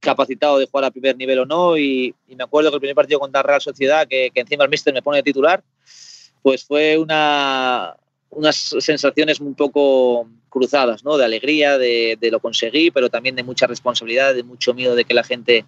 capacitado 0.00 0.58
de 0.58 0.66
jugar 0.66 0.86
a 0.86 0.90
primer 0.90 1.16
nivel 1.16 1.38
o 1.40 1.46
no. 1.46 1.76
Y, 1.76 2.14
y 2.28 2.34
me 2.36 2.44
acuerdo 2.44 2.70
que 2.70 2.76
el 2.76 2.80
primer 2.80 2.96
partido 2.96 3.20
contra 3.20 3.42
Real 3.42 3.60
Sociedad, 3.60 4.08
que, 4.08 4.30
que 4.34 4.40
encima 4.40 4.64
el 4.64 4.70
míster 4.70 4.92
me 4.94 5.02
pone 5.02 5.18
de 5.18 5.22
titular, 5.22 5.62
pues 6.42 6.64
fue 6.64 6.96
una, 6.98 7.94
unas 8.30 8.56
sensaciones 8.56 9.40
un 9.40 9.54
poco 9.54 10.28
cruzadas, 10.48 11.04
¿no? 11.04 11.16
De 11.16 11.24
alegría, 11.24 11.78
de, 11.78 12.16
de 12.20 12.30
lo 12.30 12.40
conseguí, 12.40 12.90
pero 12.90 13.08
también 13.10 13.36
de 13.36 13.42
mucha 13.44 13.66
responsabilidad, 13.66 14.34
de 14.34 14.42
mucho 14.42 14.74
miedo 14.74 14.94
de 14.96 15.04
que 15.04 15.14
la 15.14 15.22
gente 15.22 15.64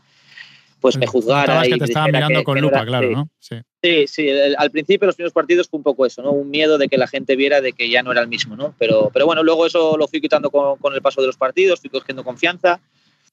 pues 0.81 0.97
me 0.97 1.07
juzgara. 1.07 1.65
Y 1.65 1.71
que 1.75 1.79
te 1.79 1.85
estaban 1.85 2.11
mirando 2.11 2.41
que- 2.41 2.45
con 2.45 2.55
que 2.57 2.61
lupa, 2.61 2.79
era- 2.79 2.87
claro, 2.87 3.09
sí. 3.09 3.15
¿no? 3.15 3.29
Sí. 3.39 3.57
Sí, 3.85 4.07
sí, 4.09 4.29
el- 4.29 4.57
al 4.59 4.71
principio 4.73 5.07
los 5.07 5.15
primeros 5.15 5.33
partidos 5.33 5.69
fue 5.69 5.77
un 5.79 5.85
poco 5.85 6.05
eso, 6.07 6.23
¿no? 6.23 6.33
Un 6.33 6.51
miedo 6.51 6.77
de 6.79 6.89
que 6.89 6.99
la 6.99 7.07
gente 7.07 7.37
viera 7.37 7.61
de 7.61 7.73
que 7.73 7.89
ya 7.89 8.03
no 8.03 8.11
era 8.11 8.21
el 8.23 8.27
mismo, 8.27 8.57
¿no? 8.57 8.75
Pero, 8.81 9.09
pero 9.13 9.25
bueno, 9.27 9.45
luego 9.45 9.65
eso 9.67 9.97
lo 9.97 10.09
fui 10.09 10.21
quitando 10.21 10.51
con, 10.51 10.79
con 10.79 10.93
el 10.95 11.01
paso 11.01 11.21
de 11.21 11.29
los 11.29 11.37
partidos, 11.37 11.79
fui 11.81 11.89
cogiendo 11.91 12.25
confianza. 12.25 12.81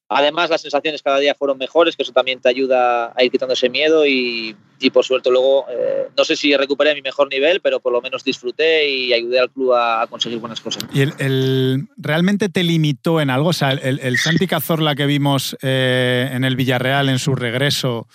Además, 0.10 0.50
las 0.50 0.62
sensaciones 0.62 1.04
cada 1.04 1.20
día 1.20 1.36
fueron 1.36 1.60
mejores, 1.60 1.96
que 1.96 2.02
eso 2.02 2.12
también 2.12 2.42
te 2.42 2.50
ayuda 2.50 3.14
a 3.16 3.24
ir 3.24 3.32
quitando 3.32 3.54
ese 3.54 3.70
miedo 3.70 4.08
y, 4.08 4.56
y 4.80 4.90
por 4.90 5.06
suerte 5.06 5.30
luego, 5.30 5.68
eh, 5.70 6.08
no 6.18 6.26
sé 6.26 6.36
si 6.36 6.58
recuperé 6.58 6.96
mi 6.96 7.04
mejor 7.04 7.30
nivel, 7.30 7.62
pero 7.62 7.80
por 7.80 7.94
lo 7.94 8.02
menos 8.02 8.24
disfruté 8.24 8.90
y 8.90 9.14
ayudé 9.14 9.40
al 9.40 9.52
club 9.52 9.74
a, 9.74 10.08
conseguir 10.10 10.40
buenas 10.40 10.62
cosas. 10.62 10.84
¿Y 10.92 11.02
el, 11.02 11.88
realmente 11.96 12.50
te 12.50 12.64
limitó 12.64 13.22
en 13.22 13.30
algo? 13.30 13.50
O 13.50 13.54
sea, 13.54 13.72
el, 13.72 14.00
el 14.00 14.48
Cazorla 14.48 14.96
que 14.96 15.06
vimos 15.06 15.56
eh, 15.62 16.30
en 16.32 16.44
el 16.44 16.56
Villarreal 16.56 17.10
en 17.10 17.20
su 17.20 17.36
regreso, 17.36 18.08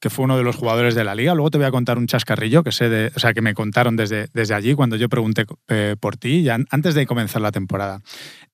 que 0.00 0.10
fue 0.10 0.24
uno 0.24 0.36
de 0.36 0.44
los 0.44 0.56
jugadores 0.56 0.94
de 0.94 1.04
la 1.04 1.14
liga. 1.14 1.34
Luego 1.34 1.50
te 1.50 1.58
voy 1.58 1.66
a 1.66 1.70
contar 1.70 1.98
un 1.98 2.06
chascarrillo 2.06 2.62
que 2.62 2.72
sé 2.72 2.88
de, 2.88 3.12
o 3.14 3.18
sea, 3.18 3.34
que 3.34 3.42
me 3.42 3.54
contaron 3.54 3.96
desde, 3.96 4.28
desde 4.32 4.54
allí 4.54 4.74
cuando 4.74 4.96
yo 4.96 5.08
pregunté 5.08 5.46
eh, 5.68 5.96
por 5.98 6.16
ti, 6.16 6.48
antes 6.48 6.94
de 6.94 7.06
comenzar 7.06 7.42
la 7.42 7.52
temporada. 7.52 8.00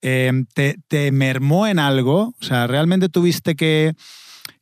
Eh, 0.03 0.33
¿te, 0.55 0.77
te 0.89 1.13
mermó 1.13 1.67
en 1.67 1.79
algo? 1.79 2.35
O 2.41 2.45
sea, 2.45 2.67
¿realmente 2.67 3.09
tuviste 3.09 3.55
que, 3.55 3.95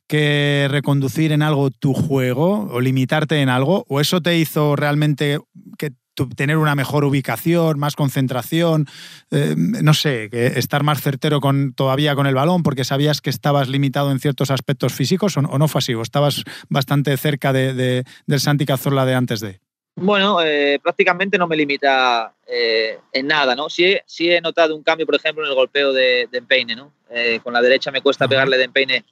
que 0.07 0.67
reconducir 0.69 1.31
en 1.31 1.41
algo 1.41 1.71
tu 1.71 1.93
juego 1.93 2.67
o 2.69 2.81
limitarte 2.81 3.41
en 3.41 3.49
algo? 3.49 3.85
¿O 3.87 3.99
eso 3.99 4.21
te 4.21 4.37
hizo 4.37 4.75
realmente 4.75 5.39
que 5.77 5.91
tener 6.35 6.57
una 6.57 6.75
mejor 6.75 7.03
ubicación, 7.05 7.79
más 7.79 7.95
concentración, 7.95 8.87
eh, 9.31 9.55
no 9.57 9.93
sé, 9.93 10.29
estar 10.31 10.83
más 10.83 11.01
certero 11.01 11.39
con, 11.41 11.73
todavía 11.73 12.15
con 12.15 12.27
el 12.27 12.35
balón 12.35 12.63
porque 12.63 12.83
sabías 12.83 13.21
que 13.21 13.29
estabas 13.29 13.67
limitado 13.69 14.11
en 14.11 14.19
ciertos 14.19 14.51
aspectos 14.51 14.93
físicos 14.93 15.37
o, 15.37 15.39
o 15.41 15.57
no 15.57 15.67
fue 15.67 15.79
así? 15.79 15.93
¿O 15.93 16.01
estabas 16.01 16.43
bastante 16.69 17.15
cerca 17.17 17.53
de, 17.53 17.73
de- 17.73 18.03
del 18.27 18.39
Santi 18.39 18.65
Cazorla 18.65 19.05
de 19.05 19.15
antes 19.15 19.39
de? 19.39 19.59
Bueno, 19.95 20.41
eh, 20.41 20.79
prácticamente 20.81 21.37
no 21.37 21.47
me 21.47 21.55
limita 21.55 22.33
eh, 22.47 22.97
en 23.11 23.27
nada, 23.27 23.55
¿no? 23.55 23.69
Sí, 23.69 23.85
he- 23.85 24.03
sí 24.07 24.31
he 24.31 24.41
notado 24.41 24.75
un 24.75 24.81
cambio, 24.83 25.05
por 25.05 25.15
ejemplo, 25.15 25.43
en 25.43 25.49
el 25.49 25.55
golpeo 25.55 25.93
de, 25.93 26.27
de 26.31 26.37
empeine, 26.39 26.75
¿no? 26.75 26.91
Eh, 27.11 27.39
con 27.43 27.53
la 27.53 27.61
derecha 27.61 27.91
me 27.91 28.01
cuesta 28.01 28.27
pegarle 28.27 28.57
de 28.57 28.63
empeine 28.63 29.05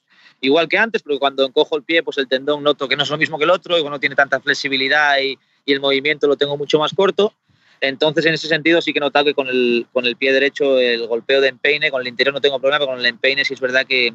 igual 0.43 0.67
que 0.67 0.79
antes, 0.79 1.03
porque 1.03 1.19
cuando 1.19 1.45
encojo 1.45 1.77
el 1.77 1.83
pie, 1.83 2.01
pues 2.01 2.17
el 2.17 2.27
tendón 2.27 2.63
noto 2.63 2.87
que 2.87 2.95
no 2.95 3.03
es 3.03 3.09
lo 3.11 3.17
mismo 3.19 3.37
que 3.37 3.43
el 3.43 3.51
otro, 3.51 3.77
y 3.77 3.83
no 3.83 3.99
tiene 3.99 4.15
tanta 4.15 4.39
flexibilidad 4.39 5.19
y, 5.21 5.37
y 5.65 5.73
el 5.73 5.79
movimiento 5.79 6.27
lo 6.27 6.35
tengo 6.37 6.57
mucho 6.57 6.79
más 6.79 6.93
corto. 6.93 7.33
Entonces, 7.79 8.25
en 8.25 8.33
ese 8.35 8.47
sentido, 8.47 8.81
sí 8.81 8.93
que 8.93 8.99
he 8.99 9.01
notado 9.01 9.25
que 9.25 9.33
con 9.33 9.47
el, 9.47 9.87
con 9.91 10.05
el 10.05 10.15
pie 10.15 10.31
derecho, 10.33 10.77
el 10.79 11.07
golpeo 11.07 11.41
de 11.41 11.47
empeine, 11.47 11.89
con 11.89 12.01
el 12.01 12.07
interior 12.07 12.33
no 12.33 12.41
tengo 12.41 12.59
problema, 12.59 12.79
pero 12.79 12.91
con 12.91 12.99
el 12.99 13.05
empeine 13.07 13.43
sí 13.43 13.53
es 13.55 13.59
verdad 13.59 13.85
que, 13.87 14.13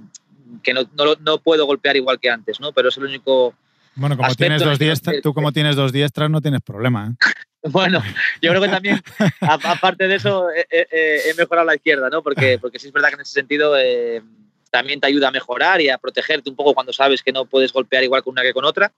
que 0.63 0.73
no, 0.73 0.83
no, 0.97 1.15
no 1.21 1.39
puedo 1.39 1.67
golpear 1.67 1.97
igual 1.97 2.21
que 2.21 2.31
antes, 2.31 2.61
¿no? 2.61 2.73
Pero 2.73 2.91
es 2.91 2.97
el 2.97 3.05
único, 3.05 3.55
Bueno, 3.97 4.17
como 4.17 4.33
tienes 4.37 4.63
dos 4.63 4.79
diestras, 4.79 5.17
tú 5.21 5.35
como 5.35 5.51
tienes 5.53 5.75
dos 5.75 5.93
diestras 5.93 6.31
no 6.31 6.41
tienes 6.41 6.61
problema. 6.63 7.11
¿eh? 7.13 7.17
Bueno, 7.69 8.01
yo 8.41 8.51
creo 8.51 8.63
que 8.63 8.69
también, 8.69 9.01
aparte 9.41 10.07
de 10.07 10.15
eso, 10.15 10.49
he, 10.53 10.65
he- 10.71 11.31
he 11.31 11.35
mejorado 11.35 11.67
la 11.67 11.75
izquierda, 11.75 12.09
¿no? 12.09 12.23
Porque, 12.23 12.59
porque 12.61 12.79
sí 12.79 12.87
es 12.87 12.93
verdad 12.93 13.09
que 13.09 13.15
en 13.17 13.21
ese 13.23 13.33
sentido 13.33 13.77
eh, 13.77 14.23
también 14.71 15.01
te 15.01 15.09
ayuda 15.09 15.29
a 15.29 15.33
mejorar 15.33 15.81
y 15.81 15.89
a 15.89 15.99
protegerte 15.99 16.49
un 16.49 16.55
poco 16.55 16.75
cuando 16.75 16.93
sabes 16.93 17.25
que 17.25 17.33
no 17.33 17.47
puedes 17.47 17.73
golpear 17.73 18.05
igual 18.05 18.23
con 18.23 18.31
una 18.33 18.43
que 18.43 18.53
con 18.53 18.65
otra. 18.65 18.93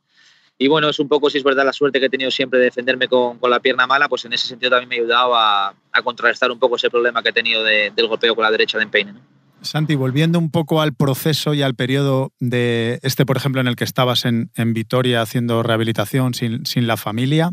Y 0.59 0.66
bueno, 0.66 0.88
es 0.88 0.99
un 0.99 1.09
poco, 1.09 1.31
si 1.31 1.38
es 1.38 1.44
verdad, 1.44 1.64
la 1.64 1.73
suerte 1.73 2.01
que 2.01 2.07
he 2.07 2.11
tenido 2.11 2.31
siempre 2.33 2.59
de 2.59 2.66
defenderme 2.66 3.07
con, 3.07 3.38
con 3.38 3.49
la 3.51 3.61
pierna 3.61 3.87
mala, 3.87 4.09
pues 4.09 4.25
en 4.25 4.33
ese 4.33 4.49
sentido 4.49 4.71
también 4.71 4.88
me 4.88 4.97
ha 4.97 4.99
ayudado 4.99 5.35
a, 5.37 5.75
contrarrestar 6.03 6.51
un 6.51 6.59
poco 6.59 6.77
ese 6.77 6.90
problema 6.90 7.23
que 7.23 7.29
he 7.29 7.33
tenido 7.33 7.62
de- 7.64 7.92
del 7.94 8.07
golpeo 8.09 8.35
con 8.35 8.42
la 8.44 8.51
derecha 8.51 8.77
de 8.79 8.85
empeine. 8.85 9.14
Santi, 9.62 9.94
volviendo 9.97 10.38
un 10.38 10.51
poco 10.51 10.81
al 10.81 10.94
proceso 10.94 11.55
y 11.55 11.62
al 11.62 11.75
periodo 11.75 12.33
de 12.40 12.99
este, 13.03 13.27
por 13.27 13.37
ejemplo, 13.37 13.61
en 13.61 13.66
el 13.68 13.75
que 13.77 13.85
estabas 13.85 14.25
en, 14.25 14.51
en 14.55 14.73
Vitoria 14.75 15.21
haciendo 15.23 15.62
rehabilitación 15.64 16.35
sin, 16.35 16.64
sin 16.66 16.87
la 16.87 16.97
familia, 16.97 17.51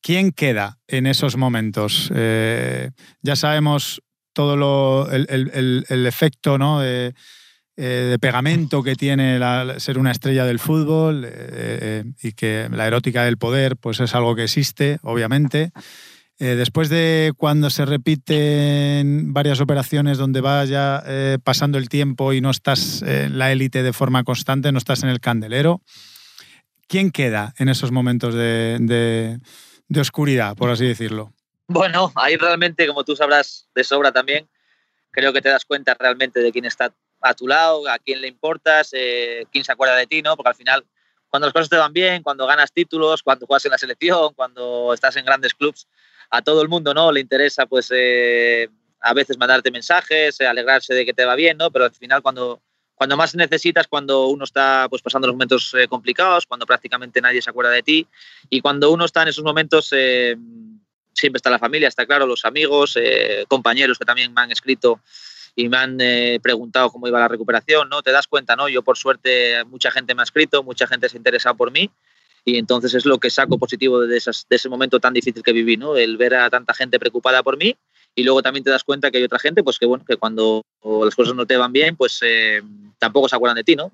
¿quién 0.00 0.32
queda 0.32 0.78
en 0.86 1.06
esos 1.06 1.36
momentos? 1.36 2.10
Eh, 2.14 2.90
ya 3.22 3.36
sabemos 3.36 4.02
todo 4.32 4.56
lo, 4.56 5.10
el, 5.10 5.26
el- 5.88 6.06
efecto 6.06 6.56
¿no? 6.58 6.80
de, 6.80 7.14
eh, 7.80 8.08
de 8.10 8.18
pegamento 8.18 8.82
que 8.82 8.94
tiene 8.96 9.38
ser 9.78 9.98
una 9.98 10.10
estrella 10.10 10.44
del 10.44 10.58
fútbol 10.58 11.24
eh, 11.24 11.30
eh, 11.32 12.04
y 12.22 12.32
que 12.32 12.68
la 12.70 12.86
erótica 12.86 13.24
del 13.24 13.38
poder 13.38 13.76
pues 13.76 14.00
es 14.00 14.14
algo 14.14 14.34
que 14.34 14.44
existe, 14.44 14.98
obviamente. 15.02 15.70
Después 16.40 16.88
de 16.88 17.32
cuando 17.36 17.68
se 17.68 17.84
repiten 17.84 19.32
varias 19.32 19.60
operaciones 19.60 20.18
donde 20.18 20.40
vas 20.40 20.68
ya 20.68 21.02
eh, 21.04 21.38
pasando 21.42 21.78
el 21.78 21.88
tiempo 21.88 22.32
y 22.32 22.40
no 22.40 22.50
estás 22.50 23.02
en 23.02 23.38
la 23.38 23.50
élite 23.50 23.82
de 23.82 23.92
forma 23.92 24.22
constante, 24.22 24.70
no 24.70 24.78
estás 24.78 25.02
en 25.02 25.08
el 25.08 25.18
candelero, 25.18 25.82
¿quién 26.86 27.10
queda 27.10 27.54
en 27.58 27.68
esos 27.68 27.90
momentos 27.90 28.34
de, 28.34 28.76
de- 28.80 29.38
de 29.88 30.00
oscuridad, 30.00 30.54
por 30.56 30.70
así 30.70 30.86
decirlo? 30.86 31.32
Bueno, 31.66 32.12
ahí 32.14 32.36
realmente, 32.36 32.86
como 32.86 33.02
tú 33.04 33.16
sabrás 33.16 33.68
de 33.74 33.82
sobra 33.82 34.12
también, 34.12 34.48
creo 35.10 35.32
que 35.32 35.42
te 35.42 35.48
das 35.48 35.64
cuenta 35.64 35.96
realmente 35.98 36.38
de 36.40 36.52
quién 36.52 36.66
está 36.66 36.94
a 37.20 37.34
tu 37.34 37.46
lado, 37.46 37.88
a 37.88 37.98
quién 37.98 38.20
le 38.20 38.28
importas, 38.28 38.90
eh, 38.92 39.46
quién 39.50 39.64
se 39.64 39.72
acuerda 39.72 39.96
de 39.96 40.06
ti, 40.06 40.22
¿no? 40.22 40.36
Porque 40.36 40.50
al 40.50 40.54
final, 40.54 40.84
cuando 41.28 41.46
las 41.46 41.52
cosas 41.52 41.68
te 41.68 41.76
van 41.76 41.92
bien, 41.92 42.22
cuando 42.22 42.46
ganas 42.46 42.72
títulos, 42.72 43.22
cuando 43.22 43.46
juegas 43.46 43.64
en 43.64 43.72
la 43.72 43.78
selección, 43.78 44.34
cuando 44.34 44.92
estás 44.94 45.16
en 45.16 45.24
grandes 45.24 45.54
clubs, 45.54 45.88
a 46.30 46.42
todo 46.42 46.62
el 46.62 46.68
mundo, 46.68 46.94
¿no? 46.94 47.10
Le 47.10 47.20
interesa, 47.20 47.66
pues, 47.66 47.90
eh, 47.94 48.68
a 49.00 49.14
veces 49.14 49.38
mandarte 49.38 49.70
mensajes, 49.70 50.40
eh, 50.40 50.46
alegrarse 50.46 50.94
de 50.94 51.06
que 51.06 51.14
te 51.14 51.24
va 51.24 51.34
bien, 51.34 51.56
¿no? 51.56 51.70
Pero 51.70 51.86
al 51.86 51.94
final, 51.94 52.22
cuando, 52.22 52.60
cuando 52.94 53.16
más 53.16 53.34
necesitas, 53.34 53.88
cuando 53.88 54.26
uno 54.26 54.44
está, 54.44 54.86
pues, 54.88 55.02
pasando 55.02 55.26
los 55.26 55.34
momentos 55.34 55.74
complicados, 55.88 56.46
cuando 56.46 56.66
prácticamente 56.66 57.20
nadie 57.20 57.42
se 57.42 57.50
acuerda 57.50 57.70
de 57.70 57.82
ti, 57.82 58.06
y 58.50 58.60
cuando 58.60 58.90
uno 58.90 59.04
está 59.04 59.22
en 59.22 59.28
esos 59.28 59.44
momentos... 59.44 59.88
siempre 59.88 61.38
está 61.38 61.50
la 61.50 61.58
familia, 61.58 61.88
está 61.88 62.06
claro, 62.06 62.26
los 62.26 62.44
amigos, 62.44 62.96
compañeros 63.48 63.98
que 63.98 64.04
también 64.04 64.32
me 64.32 64.40
han 64.40 64.52
escrito 64.52 65.00
y 65.54 65.68
me 65.68 65.76
han 65.76 66.00
eh, 66.00 66.38
preguntado 66.42 66.90
cómo 66.90 67.08
iba 67.08 67.20
la 67.20 67.28
recuperación, 67.28 67.88
¿no? 67.88 68.02
Te 68.02 68.12
das 68.12 68.26
cuenta, 68.26 68.56
¿no? 68.56 68.68
Yo 68.68 68.82
por 68.82 68.96
suerte 68.96 69.64
mucha 69.64 69.90
gente 69.90 70.14
me 70.14 70.22
ha 70.22 70.24
escrito, 70.24 70.62
mucha 70.62 70.86
gente 70.86 71.08
se 71.08 71.16
ha 71.16 71.18
interesado 71.18 71.56
por 71.56 71.70
mí 71.70 71.90
y 72.44 72.56
entonces 72.56 72.94
es 72.94 73.04
lo 73.04 73.18
que 73.18 73.30
saco 73.30 73.58
positivo 73.58 74.00
de, 74.00 74.16
esas, 74.16 74.46
de 74.48 74.56
ese 74.56 74.68
momento 74.68 75.00
tan 75.00 75.12
difícil 75.12 75.42
que 75.42 75.52
viví, 75.52 75.76
¿no? 75.76 75.96
El 75.96 76.16
ver 76.16 76.34
a 76.34 76.50
tanta 76.50 76.74
gente 76.74 76.98
preocupada 76.98 77.42
por 77.42 77.56
mí 77.56 77.76
y 78.14 78.24
luego 78.24 78.42
también 78.42 78.64
te 78.64 78.70
das 78.70 78.84
cuenta 78.84 79.10
que 79.10 79.18
hay 79.18 79.24
otra 79.24 79.38
gente, 79.38 79.62
pues 79.62 79.78
que 79.78 79.86
bueno, 79.86 80.04
que 80.06 80.16
cuando 80.16 80.62
las 81.04 81.14
cosas 81.14 81.34
no 81.34 81.46
te 81.46 81.56
van 81.56 81.72
bien, 81.72 81.96
pues 81.96 82.20
eh, 82.22 82.62
tampoco 82.98 83.28
se 83.28 83.36
acuerdan 83.36 83.56
de 83.56 83.64
ti, 83.64 83.76
¿no? 83.76 83.92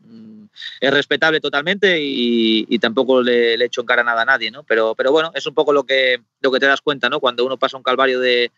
Es 0.80 0.94
respetable 0.94 1.40
totalmente 1.40 2.00
y, 2.00 2.64
y 2.68 2.78
tampoco 2.78 3.22
le, 3.22 3.56
le 3.58 3.64
echo 3.64 3.80
en 3.80 3.86
cara 3.88 4.04
nada 4.04 4.22
a 4.22 4.24
nadie, 4.24 4.52
¿no? 4.52 4.62
Pero, 4.62 4.94
pero 4.94 5.10
bueno, 5.10 5.32
es 5.34 5.46
un 5.46 5.54
poco 5.54 5.72
lo 5.72 5.82
que, 5.82 6.20
lo 6.40 6.52
que 6.52 6.60
te 6.60 6.66
das 6.66 6.80
cuenta, 6.80 7.08
¿no? 7.08 7.18
Cuando 7.18 7.44
uno 7.44 7.58
pasa 7.58 7.76
un 7.76 7.82
calvario 7.82 8.20
de, 8.20 8.52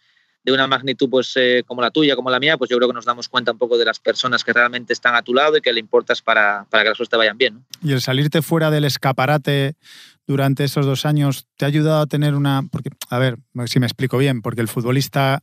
de 0.46 0.52
una 0.52 0.68
magnitud 0.68 1.10
pues 1.10 1.32
eh, 1.34 1.64
como 1.66 1.82
la 1.82 1.90
tuya, 1.90 2.14
como 2.14 2.30
la 2.30 2.38
mía, 2.38 2.56
pues 2.56 2.70
yo 2.70 2.76
creo 2.76 2.88
que 2.88 2.94
nos 2.94 3.04
damos 3.04 3.28
cuenta 3.28 3.50
un 3.50 3.58
poco 3.58 3.76
de 3.76 3.84
las 3.84 3.98
personas 3.98 4.44
que 4.44 4.52
realmente 4.52 4.92
están 4.92 5.16
a 5.16 5.22
tu 5.22 5.34
lado 5.34 5.56
y 5.56 5.60
que 5.60 5.72
le 5.72 5.80
importas 5.80 6.22
para, 6.22 6.66
para 6.70 6.84
que 6.84 6.90
las 6.90 6.98
cosas 6.98 7.10
te 7.10 7.16
vayan 7.16 7.36
bien, 7.36 7.54
¿no? 7.54 7.64
Y 7.82 7.92
el 7.92 8.00
salirte 8.00 8.42
fuera 8.42 8.70
del 8.70 8.84
escaparate 8.84 9.74
durante 10.24 10.62
esos 10.62 10.86
dos 10.86 11.04
años 11.04 11.48
te 11.56 11.64
ha 11.64 11.68
ayudado 11.68 12.00
a 12.00 12.06
tener 12.06 12.34
una... 12.34 12.62
Porque, 12.70 12.90
a 13.10 13.18
ver, 13.18 13.38
si 13.66 13.80
me 13.80 13.86
explico 13.86 14.18
bien, 14.18 14.40
porque 14.40 14.60
el 14.60 14.68
futbolista 14.68 15.42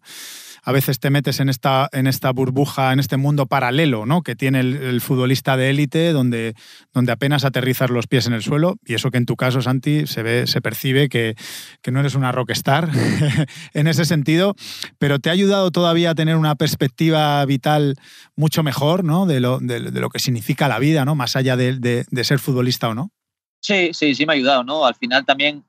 a 0.64 0.72
veces 0.72 1.00
te 1.00 1.10
metes 1.10 1.40
en 1.40 1.50
esta, 1.50 1.90
en 1.92 2.08
esta 2.08 2.32
burbuja, 2.32 2.94
en 2.94 3.00
este 3.00 3.18
mundo 3.18 3.46
paralelo 3.48 4.06
¿no? 4.06 4.22
que 4.22 4.36
tiene 4.36 4.62
el, 4.62 5.02
futbolista 5.02 5.58
de 5.58 5.70
élite, 5.70 6.14
donde, 6.14 6.56
donde 6.94 7.12
apenas 7.12 7.44
aterrizas 7.44 7.90
los 7.90 8.08
pies 8.08 8.28
en 8.28 8.34
el 8.34 8.42
suelo, 8.42 8.78
y 8.86 8.94
eso 8.94 9.12
que 9.12 9.18
en 9.18 9.26
tu 9.26 9.36
caso, 9.36 9.62
Santi, 9.62 10.08
se 10.08 10.24
ve, 10.24 10.48
se 10.48 10.62
percibe 10.62 11.10
que, 11.10 11.36
que 11.82 11.92
no 11.92 12.00
eres 12.00 12.16
una 12.16 12.32
rockstar 12.32 12.90
en 13.74 13.88
ese 13.88 14.06
sentido, 14.06 14.56
pero 14.98 15.20
te 15.20 15.30
ha 15.30 15.34
ayudado 15.34 15.72
todavía 15.72 16.12
a 16.12 16.16
tener 16.16 16.38
una 16.38 16.56
perspectiva 16.56 17.46
vital 17.46 17.96
mucho 18.36 18.64
mejor 18.64 19.04
¿no? 19.04 19.26
de, 19.26 19.42
lo, 19.42 19.60
de, 19.60 19.92
de 19.92 20.00
lo 20.00 20.10
que 20.10 20.20
significa 20.20 20.70
la 20.70 20.80
vida, 20.80 21.04
¿no? 21.04 21.16
más 21.16 21.36
allá 21.36 21.58
de, 21.58 21.78
de, 21.78 22.06
de 22.10 22.24
ser 22.24 22.40
futbolista 22.40 22.88
o 22.88 22.96
no. 22.96 23.12
Sí, 23.60 23.92
sí, 23.94 24.14
sí 24.16 24.26
me 24.26 24.34
ha 24.34 24.36
ayudado, 24.36 24.64
¿no? 24.66 24.86
Al 24.86 24.96
final 24.96 25.26
también 25.26 25.64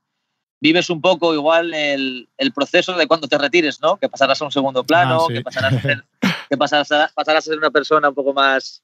vives 0.65 0.89
un 0.89 0.99
poco 0.99 1.31
igual 1.35 1.75
el, 1.75 2.27
el, 2.39 2.51
proceso 2.51 2.93
de 2.93 3.05
cuando 3.05 3.27
te 3.27 3.37
retires, 3.37 3.79
¿no? 3.81 3.97
Que 3.97 4.09
pasarás 4.09 4.41
a 4.41 4.45
un 4.45 4.51
segundo 4.51 4.83
plano, 4.83 5.21
ah, 5.21 5.25
sí. 5.27 5.35
que, 5.35 5.41
pasarás 5.41 5.73
a 5.73 5.79
ser, 5.79 6.03
que 6.49 6.57
pasarás, 6.57 6.91
a, 6.91 7.11
pasarás 7.13 7.47
a 7.47 7.49
ser 7.51 7.59
una 7.59 7.69
persona 7.69 8.09
un 8.09 8.15
poco 8.15 8.33
más 8.33 8.81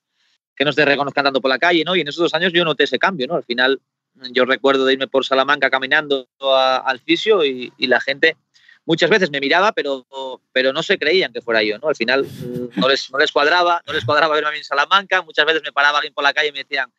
que 0.55 0.63
no 0.63 0.73
te 0.73 0.85
reconozcan 0.85 1.23
tanto 1.23 1.41
por 1.41 1.49
la 1.49 1.57
calle, 1.57 1.83
¿no? 1.83 1.95
Y 1.95 2.01
en 2.01 2.07
esos 2.07 2.21
dos 2.21 2.33
años 2.35 2.53
yo 2.53 2.63
noté 2.63 2.83
ese 2.83 2.99
cambio, 2.99 3.25
¿no? 3.25 3.35
Al 3.35 3.43
final 3.43 3.81
yo 4.29 4.45
recuerdo 4.45 4.85
de 4.85 4.93
irme 4.93 5.07
por 5.07 5.25
Salamanca 5.25 5.71
caminando 5.71 6.27
a, 6.39 6.77
al 6.77 6.99
fisio 6.99 7.43
y, 7.43 7.73
y, 7.79 7.87
la 7.87 7.99
gente 7.99 8.37
muchas 8.85 9.09
veces 9.09 9.31
me 9.31 9.39
miraba, 9.39 9.71
pero, 9.71 10.05
pero 10.51 10.73
no 10.73 10.83
se 10.83 10.99
creían 10.99 11.33
que 11.33 11.41
fuera 11.41 11.63
yo, 11.63 11.79
¿no? 11.79 11.87
Al 11.87 11.95
final 11.95 12.25
mm, 12.25 12.79
no 12.79 12.89
les, 12.89 13.09
no 13.09 13.17
les 13.17 13.31
cuadraba, 13.31 13.81
no 13.87 13.93
les 13.93 14.05
cuadraba 14.05 14.35
verme 14.35 14.49
a 14.49 14.51
mí 14.51 14.59
en 14.59 14.63
Salamanca, 14.63 15.23
muchas 15.23 15.47
veces 15.47 15.63
me 15.65 15.71
paraba 15.71 15.97
alguien 15.97 16.13
por 16.13 16.23
la 16.23 16.33
calle 16.33 16.49
y 16.49 16.51
me 16.51 16.59
decían, 16.59 16.91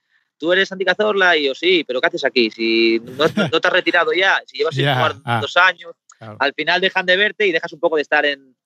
tú 0.42 0.52
eres 0.52 0.68
Santi 0.68 0.84
Cazorla 0.84 1.36
y 1.36 1.46
yo 1.46 1.54
sí, 1.54 1.84
pero 1.86 2.00
¿qué 2.00 2.08
haces 2.08 2.24
aquí? 2.24 2.50
Si 2.50 2.98
no, 2.98 3.26
no 3.52 3.60
te 3.60 3.68
has 3.68 3.72
retirado 3.72 4.12
ya, 4.12 4.42
si 4.44 4.58
llevas 4.58 4.74
sin 4.74 4.82
yeah, 4.86 4.96
jugar 4.96 5.14
ah, 5.24 5.38
dos 5.40 5.56
años, 5.56 5.92
claro. 6.18 6.36
al 6.40 6.52
final 6.52 6.80
dejan 6.80 7.06
de 7.06 7.16
verte 7.16 7.46
y 7.46 7.52
dejas 7.52 7.72
un 7.72 7.78
poco 7.78 7.94
de 7.94 8.02
estar 8.02 8.26
en, 8.26 8.56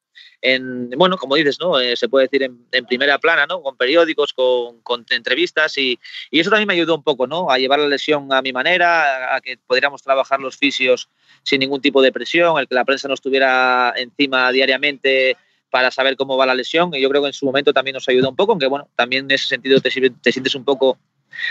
en 0.40 0.88
bueno, 0.96 1.18
como 1.18 1.34
dices, 1.34 1.58
¿no? 1.60 1.78
Eh, 1.78 1.94
se 1.94 2.08
puede 2.08 2.28
decir 2.28 2.44
en, 2.44 2.66
en, 2.72 2.86
primera 2.86 3.18
plana, 3.18 3.44
¿no? 3.44 3.60
Con 3.60 3.76
periódicos, 3.76 4.32
con, 4.32 4.80
con 4.80 5.04
entrevistas 5.10 5.76
y, 5.76 6.00
y, 6.30 6.40
eso 6.40 6.48
también 6.48 6.66
me 6.66 6.72
ayudó 6.72 6.94
un 6.94 7.02
poco, 7.02 7.26
¿no? 7.26 7.50
A 7.50 7.58
llevar 7.58 7.78
la 7.78 7.88
lesión 7.88 8.32
a 8.32 8.40
mi 8.40 8.54
manera, 8.54 9.34
a, 9.34 9.36
a 9.36 9.40
que 9.42 9.58
pudiéramos 9.58 10.02
trabajar 10.02 10.40
los 10.40 10.56
fisios 10.56 11.10
sin 11.42 11.60
ningún 11.60 11.82
tipo 11.82 12.00
de 12.00 12.10
presión, 12.10 12.58
el 12.58 12.68
que 12.68 12.74
la 12.74 12.86
prensa 12.86 13.06
no 13.06 13.12
estuviera 13.12 13.92
encima 13.98 14.50
diariamente 14.50 15.36
para 15.68 15.90
saber 15.90 16.16
cómo 16.16 16.38
va 16.38 16.46
la 16.46 16.54
lesión 16.54 16.94
y 16.94 17.02
yo 17.02 17.10
creo 17.10 17.20
que 17.20 17.28
en 17.28 17.34
su 17.34 17.44
momento 17.44 17.74
también 17.74 17.92
nos 17.92 18.08
ayudó 18.08 18.30
un 18.30 18.36
poco, 18.36 18.52
aunque 18.52 18.66
bueno, 18.66 18.88
también 18.96 19.26
en 19.26 19.32
ese 19.32 19.46
sentido 19.46 19.78
te, 19.78 19.90
te 19.90 20.32
sientes 20.32 20.54
un 20.54 20.64
poco 20.64 20.98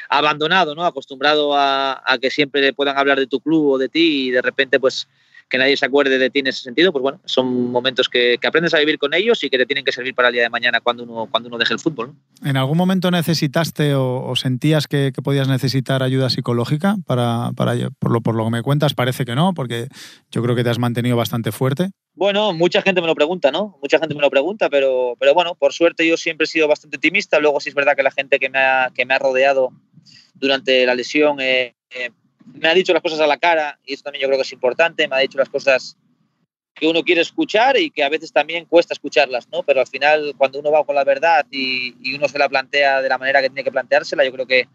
abandonado, 0.10 0.76
¿no? 0.76 0.86
Acostumbrado 0.86 1.56
a, 1.56 2.02
a, 2.06 2.18
que 2.18 2.30
siempre 2.30 2.74
puedan 2.74 2.98
hablar 2.98 3.20
de 3.20 3.28
tu 3.28 3.40
club 3.40 3.72
o 3.72 3.78
de 3.78 3.90
ti 3.90 4.28
y 4.28 4.32
de 4.32 4.42
repente, 4.42 4.80
pues, 4.80 5.08
que 5.50 5.58
nadie 5.58 5.78
se 5.78 5.86
acuerde 5.86 6.18
de 6.18 6.30
ti 6.30 6.40
en 6.40 6.48
ese 6.48 6.64
sentido, 6.64 6.92
pues 6.92 7.02
bueno, 7.02 7.22
son 7.26 7.72
momentos 7.72 8.10
que, 8.10 8.38
que 8.40 8.48
aprendes 8.48 8.74
a 8.74 8.80
vivir 8.80 8.98
con 8.98 9.14
ellos 9.14 9.44
y 9.44 9.50
que 9.50 9.58
te 9.58 9.66
tienen 9.66 9.86
que 9.86 9.92
servir 9.92 10.16
para 10.16 10.30
el 10.30 10.34
día 10.34 10.44
de 10.44 10.50
mañana 10.50 10.82
cuando 10.82 11.04
uno, 11.04 11.28
cuando 11.30 11.48
uno 11.48 11.58
deje 11.58 11.74
el 11.74 11.80
fútbol. 11.80 12.08
¿no? 12.08 12.50
¿En 12.50 12.58
algún 12.58 12.78
momento 12.78 13.12
necesitaste 13.12 13.94
o, 13.94 14.26
o 14.26 14.36
sentías 14.36 14.88
que, 14.88 15.12
que, 15.14 15.22
podías 15.22 15.48
necesitar 15.48 16.04
ayuda 16.04 16.30
psicológica 16.30 16.96
para, 17.06 17.52
para 17.56 17.74
por, 18.00 18.12
lo, 18.12 18.22
por 18.22 18.36
lo 18.36 18.46
que 18.46 18.52
me 18.52 18.64
cuentas? 18.64 18.94
Parece 18.94 19.26
que 19.26 19.36
no, 19.36 19.54
porque 19.54 19.88
yo 20.32 20.42
creo 20.42 20.56
que 20.56 20.64
te 20.64 20.70
has 20.70 20.80
mantenido 20.80 21.16
bastante 21.16 21.52
fuerte. 21.52 21.90
Bueno, 22.16 22.54
mucha 22.54 22.82
gente 22.82 23.02
me 23.02 23.08
lo 23.08 23.16
pregunta, 23.16 23.52
¿no? 23.52 23.78
Mucha 23.82 24.00
gente 24.00 24.16
me 24.16 24.22
lo 24.22 24.30
pregunta, 24.30 24.70
pero, 24.70 25.16
pero 25.20 25.34
bueno, 25.34 25.56
por 25.56 25.74
suerte 25.74 26.08
yo 26.08 26.18
siempre 26.18 26.46
he 26.46 26.48
sido 26.48 26.68
bastante 26.68 26.98
optimista. 26.98 27.40
Luego 27.40 27.60
sí 27.60 27.70
es 27.70 27.76
verdad 27.76 27.96
que 27.96 28.04
la 28.04 28.12
gente 28.12 28.40
que 28.40 28.50
me 28.50 28.60
ha, 28.60 28.92
que 28.96 29.06
me 29.06 29.14
ha 29.14 29.20
rodeado 29.20 29.70
durante 30.34 30.86
la 30.86 30.96
lesión 30.96 31.40
eh, 31.40 31.76
eh, 31.90 32.12
me 32.46 32.70
ha 32.70 32.74
dicho 32.74 32.94
las 32.94 33.02
cosas 33.02 33.20
a 33.20 33.28
la 33.28 33.38
cara 33.38 33.80
y 33.86 33.94
eso 33.94 34.04
también 34.04 34.22
yo 34.22 34.28
creo 34.28 34.38
que 34.38 34.44
es 34.44 34.54
importante. 34.54 35.08
Me 35.08 35.16
ha 35.16 35.20
dicho 35.20 35.38
las 35.38 35.50
cosas 35.50 35.98
que 36.74 36.88
uno 36.88 37.04
quiere 37.04 37.22
escuchar 37.22 37.78
y 37.78 37.90
que 37.90 38.04
a 38.04 38.10
veces 38.10 38.34
también 38.34 38.66
cuesta 38.66 38.94
escucharlas, 38.94 39.48
¿no? 39.50 39.64
Pero 39.64 39.80
al 39.80 39.88
final, 39.88 40.34
cuando 40.38 40.60
uno 40.60 40.72
va 40.72 40.86
con 40.86 40.96
la 40.96 41.04
verdad 41.04 41.46
y, 41.50 41.96
y 42.02 42.14
uno 42.16 42.28
se 42.28 42.38
la 42.38 42.50
plantea 42.50 43.02
de 43.02 43.10
la 43.10 43.18
manera 43.18 43.42
que 43.42 43.50
tiene 43.50 43.64
que 43.64 43.72
planteársela, 43.72 44.26
yo 44.26 44.32
creo 44.32 44.46
que 44.46 44.68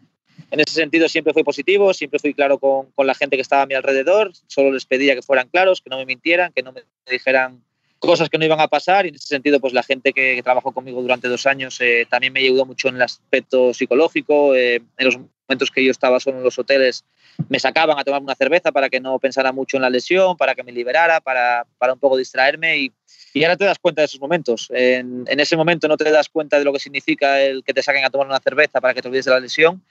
en 0.49 0.59
ese 0.59 0.73
sentido 0.73 1.07
siempre 1.07 1.33
fui 1.33 1.43
positivo, 1.43 1.93
siempre 1.93 2.19
fui 2.19 2.33
claro 2.33 2.57
con, 2.57 2.91
con, 2.91 3.05
la 3.05 3.13
gente 3.13 3.35
que 3.35 3.41
estaba 3.41 3.61
a 3.61 3.65
mi 3.67 3.75
alrededor, 3.75 4.31
solo 4.47 4.71
les 4.71 4.85
pedía 4.85 5.15
que 5.15 5.21
fueran 5.21 5.47
claros, 5.47 5.81
que 5.81 5.89
no 5.89 5.97
me 5.97 6.05
mintieran, 6.05 6.51
que 6.53 6.63
no 6.63 6.73
me 6.73 6.83
dijeran 7.09 7.63
cosas 8.01 8.29
que 8.29 8.39
no 8.39 8.45
iban 8.45 8.59
a 8.59 8.67
pasar 8.67 9.05
y 9.05 9.09
en 9.09 9.15
ese 9.15 9.27
sentido 9.27 9.59
pues 9.59 9.73
la 9.73 9.83
gente 9.83 10.11
que, 10.11 10.41
trabajó 10.43 10.71
conmigo 10.71 11.01
durante 11.03 11.27
dos 11.27 11.45
años 11.45 11.79
eh, 11.81 12.07
también 12.09 12.33
me 12.33 12.39
ayudó 12.39 12.65
mucho 12.65 12.89
en 12.89 12.95
el 12.95 13.03
aspecto 13.03 13.75
psicológico, 13.75 14.55
eh, 14.55 14.81
en 14.97 15.05
los 15.05 15.19
momentos 15.51 15.69
que 15.69 15.83
yo 15.83 15.91
estaba 15.91 16.19
solo 16.21 16.37
en 16.37 16.43
los 16.43 16.57
hoteles 16.57 17.03
me 17.49 17.59
sacaban 17.59 17.99
a 17.99 18.03
tomar 18.05 18.21
una 18.21 18.35
cerveza 18.35 18.71
para 18.71 18.89
que 18.89 19.01
no 19.01 19.19
pensara 19.19 19.51
mucho 19.51 19.75
en 19.75 19.83
la 19.83 19.89
lesión, 19.89 20.37
para 20.37 20.55
que 20.55 20.63
me 20.63 20.71
liberara, 20.71 21.19
para, 21.19 21.65
para 21.77 21.93
un 21.93 21.99
poco 21.99 22.15
distraerme 22.15 22.77
y, 22.77 22.91
y 23.33 23.43
ahora 23.43 23.57
te 23.57 23.65
das 23.65 23.79
cuenta 23.79 24.01
de 24.01 24.05
esos 24.05 24.21
momentos. 24.21 24.69
En, 24.73 25.25
en, 25.27 25.39
ese 25.39 25.57
momento 25.57 25.89
no 25.89 25.97
te 25.97 26.09
das 26.09 26.29
cuenta 26.29 26.57
de 26.57 26.63
lo 26.63 26.71
que 26.71 26.79
significa 26.79 27.41
el 27.41 27.63
que 27.63 27.73
te 27.73 27.83
saquen 27.83 28.05
a 28.05 28.09
tomar 28.09 28.27
una 28.27 28.39
cerveza 28.39 28.79
para 28.79 28.93
que 28.93 29.01
te 29.01 29.09
olvides 29.09 29.25
de 29.25 29.31
la 29.31 29.39
lesión 29.41 29.83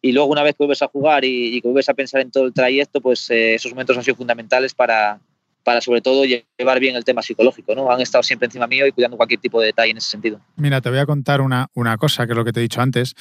y 0.00 0.12
luego 0.12 0.30
una 0.30 0.42
vez 0.42 0.54
que 0.54 0.64
vuelves 0.64 0.82
a 0.82 0.88
jugar 0.88 1.24
y, 1.24 1.60
que 1.60 1.68
vuelves 1.68 1.88
a 1.88 1.94
pensar 1.94 2.20
en 2.20 2.30
todo 2.30 2.46
el 2.46 2.52
trayecto, 2.52 3.00
pues 3.00 3.30
eh, 3.30 3.54
esos 3.54 3.72
momentos 3.72 3.96
han 3.96 4.04
sido 4.04 4.16
fundamentales 4.16 4.74
para, 4.74 5.20
para 5.62 5.80
sobre 5.80 6.00
todo 6.00 6.24
llevar 6.24 6.80
bien 6.80 6.96
el 6.96 7.04
tema 7.04 7.22
psicológico, 7.22 7.74
¿no? 7.74 7.90
Han 7.90 8.00
estado 8.00 8.22
siempre 8.22 8.46
encima 8.46 8.66
mío 8.66 8.86
y 8.86 8.92
cuidando 8.92 9.16
cualquier 9.16 9.40
tipo 9.40 9.60
de 9.60 9.66
detalle 9.66 9.90
en 9.90 9.98
ese 9.98 10.10
sentido. 10.10 10.40
Mira, 10.56 10.80
te 10.80 10.90
voy 10.90 10.98
a 10.98 11.06
contar 11.06 11.40
una, 11.40 11.68
una 11.74 11.96
cosa, 11.98 12.26
que 12.26 12.32
es 12.32 12.36
lo 12.36 12.44
que 12.44 12.52
te 12.52 12.60
he 12.60 12.62
dicho 12.62 12.80
antes. 12.80 13.14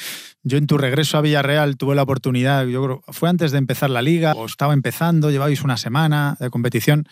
Yo 0.43 0.57
en 0.57 0.67
tu 0.67 0.77
regreso 0.77 1.17
a 1.17 1.21
Villarreal 1.21 1.77
tuve 1.77 1.95
la 1.95 2.03
oportunidad, 2.03 2.65
yo 2.65 2.83
creo, 2.83 3.01
fue 3.09 3.29
antes 3.29 3.51
de 3.51 3.57
empezar 3.57 3.89
la 3.89 4.01
liga, 4.01 4.33
o 4.33 4.45
estaba 4.45 4.73
empezando, 4.73 5.29
llevabais 5.29 5.61
una 5.63 5.77
semana 5.77 6.37
de 6.39 6.49
competición, 6.49 7.07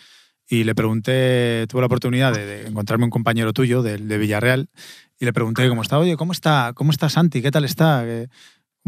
y 0.47 0.63
le 0.63 0.75
pregunté, 0.75 1.65
tuve 1.67 1.81
la 1.81 1.87
oportunidad 1.87 2.33
de, 2.33 2.45
de 2.45 2.67
encontrarme 2.67 3.05
un 3.05 3.09
compañero 3.09 3.51
tuyo 3.51 3.81
de, 3.81 3.97
de, 3.97 4.17
Villarreal, 4.17 4.69
y 5.19 5.25
le 5.25 5.33
pregunté 5.33 5.67
cómo 5.67 5.81
está, 5.81 5.97
oye, 5.97 6.17
¿cómo 6.17 6.33
está, 6.33 6.73
cómo 6.75 6.91
está 6.91 7.09
Santi? 7.09 7.41
¿Qué 7.41 7.51
tal 7.51 7.65
está? 7.65 8.05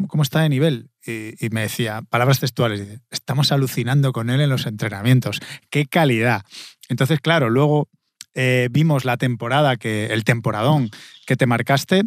¿Cómo 0.08 0.24
está 0.24 0.42
de 0.42 0.50
nivel? 0.50 0.90
Y, 1.06 1.44
y, 1.44 1.50
me 1.50 1.62
decía, 1.62 2.04
palabras 2.10 2.40
textuales, 2.40 2.80
dice, 2.80 3.02
estamos 3.10 3.52
alucinando 3.52 4.14
con 4.14 4.30
él 4.30 4.42
en 4.42 4.50
los 4.50 4.66
entrenamientos. 4.66 5.40
¡Qué 5.70 5.86
calidad! 5.88 6.44
Entonces, 6.90 7.20
claro, 7.20 7.50
luego 7.50 7.90
eh, 8.40 8.68
vimos 8.70 9.04
la 9.04 9.18
temporada, 9.18 9.78
que 9.78 10.06
el 10.08 10.24
temporadón 10.24 10.92
que 11.26 11.36
te 11.36 11.48
marcaste. 11.48 12.04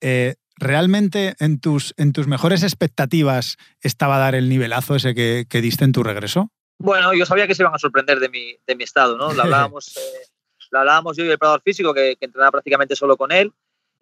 Eh, 0.00 0.36
¿Realmente 0.56 1.34
en 1.40 1.58
tus, 1.58 1.92
en 1.96 2.12
tus 2.12 2.28
mejores 2.28 2.62
expectativas 2.62 3.56
estaba 3.80 4.18
dar 4.18 4.36
el 4.36 4.48
nivelazo 4.48 4.94
ese 4.94 5.12
que, 5.12 5.44
que, 5.48 5.60
diste 5.60 5.84
en 5.84 5.90
tu 5.90 6.04
regreso? 6.04 6.52
Bueno, 6.78 7.12
yo 7.14 7.26
sabía 7.26 7.48
que 7.48 7.56
se 7.56 7.64
iban 7.64 7.74
a 7.74 7.78
sorprender 7.78 8.20
de 8.20 8.28
mi, 8.28 8.54
de 8.64 8.76
mi 8.76 8.84
estado, 8.84 9.16
¿no? 9.18 9.32
Lo 9.32 9.42
hablábamos, 9.42 9.88
eh, 9.96 10.28
lo 10.70 10.78
hablábamos 10.78 11.16
yo 11.16 11.24
y 11.24 11.26
el 11.26 11.32
preparador 11.32 11.62
físico, 11.62 11.92
que, 11.92 12.14
que 12.14 12.26
entrenaba 12.26 12.52
prácticamente 12.52 12.94
solo 12.94 13.16
con 13.16 13.32
él 13.32 13.52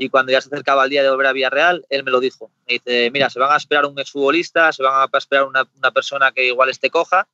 y 0.01 0.09
cuando 0.09 0.33
ya 0.33 0.41
se 0.41 0.49
acercaba 0.49 0.85
el 0.85 0.91
día 0.91 1.03
de 1.03 1.11
volver 1.11 1.27
a 1.27 1.33
Villarreal, 1.35 1.85
él 1.91 2.05
me 2.05 2.11
lo 2.11 2.21
dijo. 2.21 2.51
Me 2.67 2.75
dice, 2.75 3.11
mira, 3.11 3.29
se 3.29 3.39
van 3.39 3.53
a 3.53 3.59
esperar 3.59 3.85
un 3.85 3.99
exfutbolista, 3.99 4.73
se 4.73 4.83
van 4.83 5.07
a 5.13 5.19
esperar 5.19 5.45
una, 5.45 5.69
una 5.77 5.91
persona 5.91 6.33
que 6.33 6.47
igual 6.47 6.71
esté 6.71 6.89
coja 6.89 7.29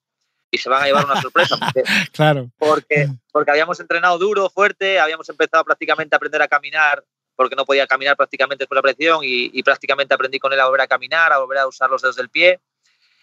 y 0.50 0.58
se 0.58 0.68
van 0.68 0.82
a 0.82 0.86
llevar 0.86 1.04
una 1.04 1.22
sorpresa. 1.22 1.56
Porque, 1.60 1.84
claro. 2.10 2.50
Porque, 2.58 3.08
porque 3.30 3.52
habíamos 3.52 3.78
entrenado 3.78 4.18
duro, 4.18 4.50
fuerte, 4.50 4.98
habíamos 4.98 5.28
empezado 5.28 5.64
prácticamente 5.64 6.16
a 6.16 6.18
aprender 6.18 6.42
a 6.42 6.48
caminar 6.48 7.04
porque 7.36 7.54
no 7.54 7.64
podía 7.64 7.86
caminar 7.86 8.16
prácticamente 8.16 8.62
después 8.62 8.76
de 8.76 8.78
la 8.78 8.94
presión 8.94 9.20
y, 9.22 9.50
y, 9.52 9.62
prácticamente 9.62 10.14
aprendí 10.14 10.40
con 10.40 10.52
él 10.52 10.58
a 10.58 10.64
volver 10.64 10.80
a 10.80 10.86
caminar, 10.88 11.32
a 11.32 11.38
volver 11.38 11.58
a 11.58 11.68
usar 11.68 11.88
los 11.88 12.02
dedos 12.02 12.16
del 12.16 12.30
pie. 12.30 12.58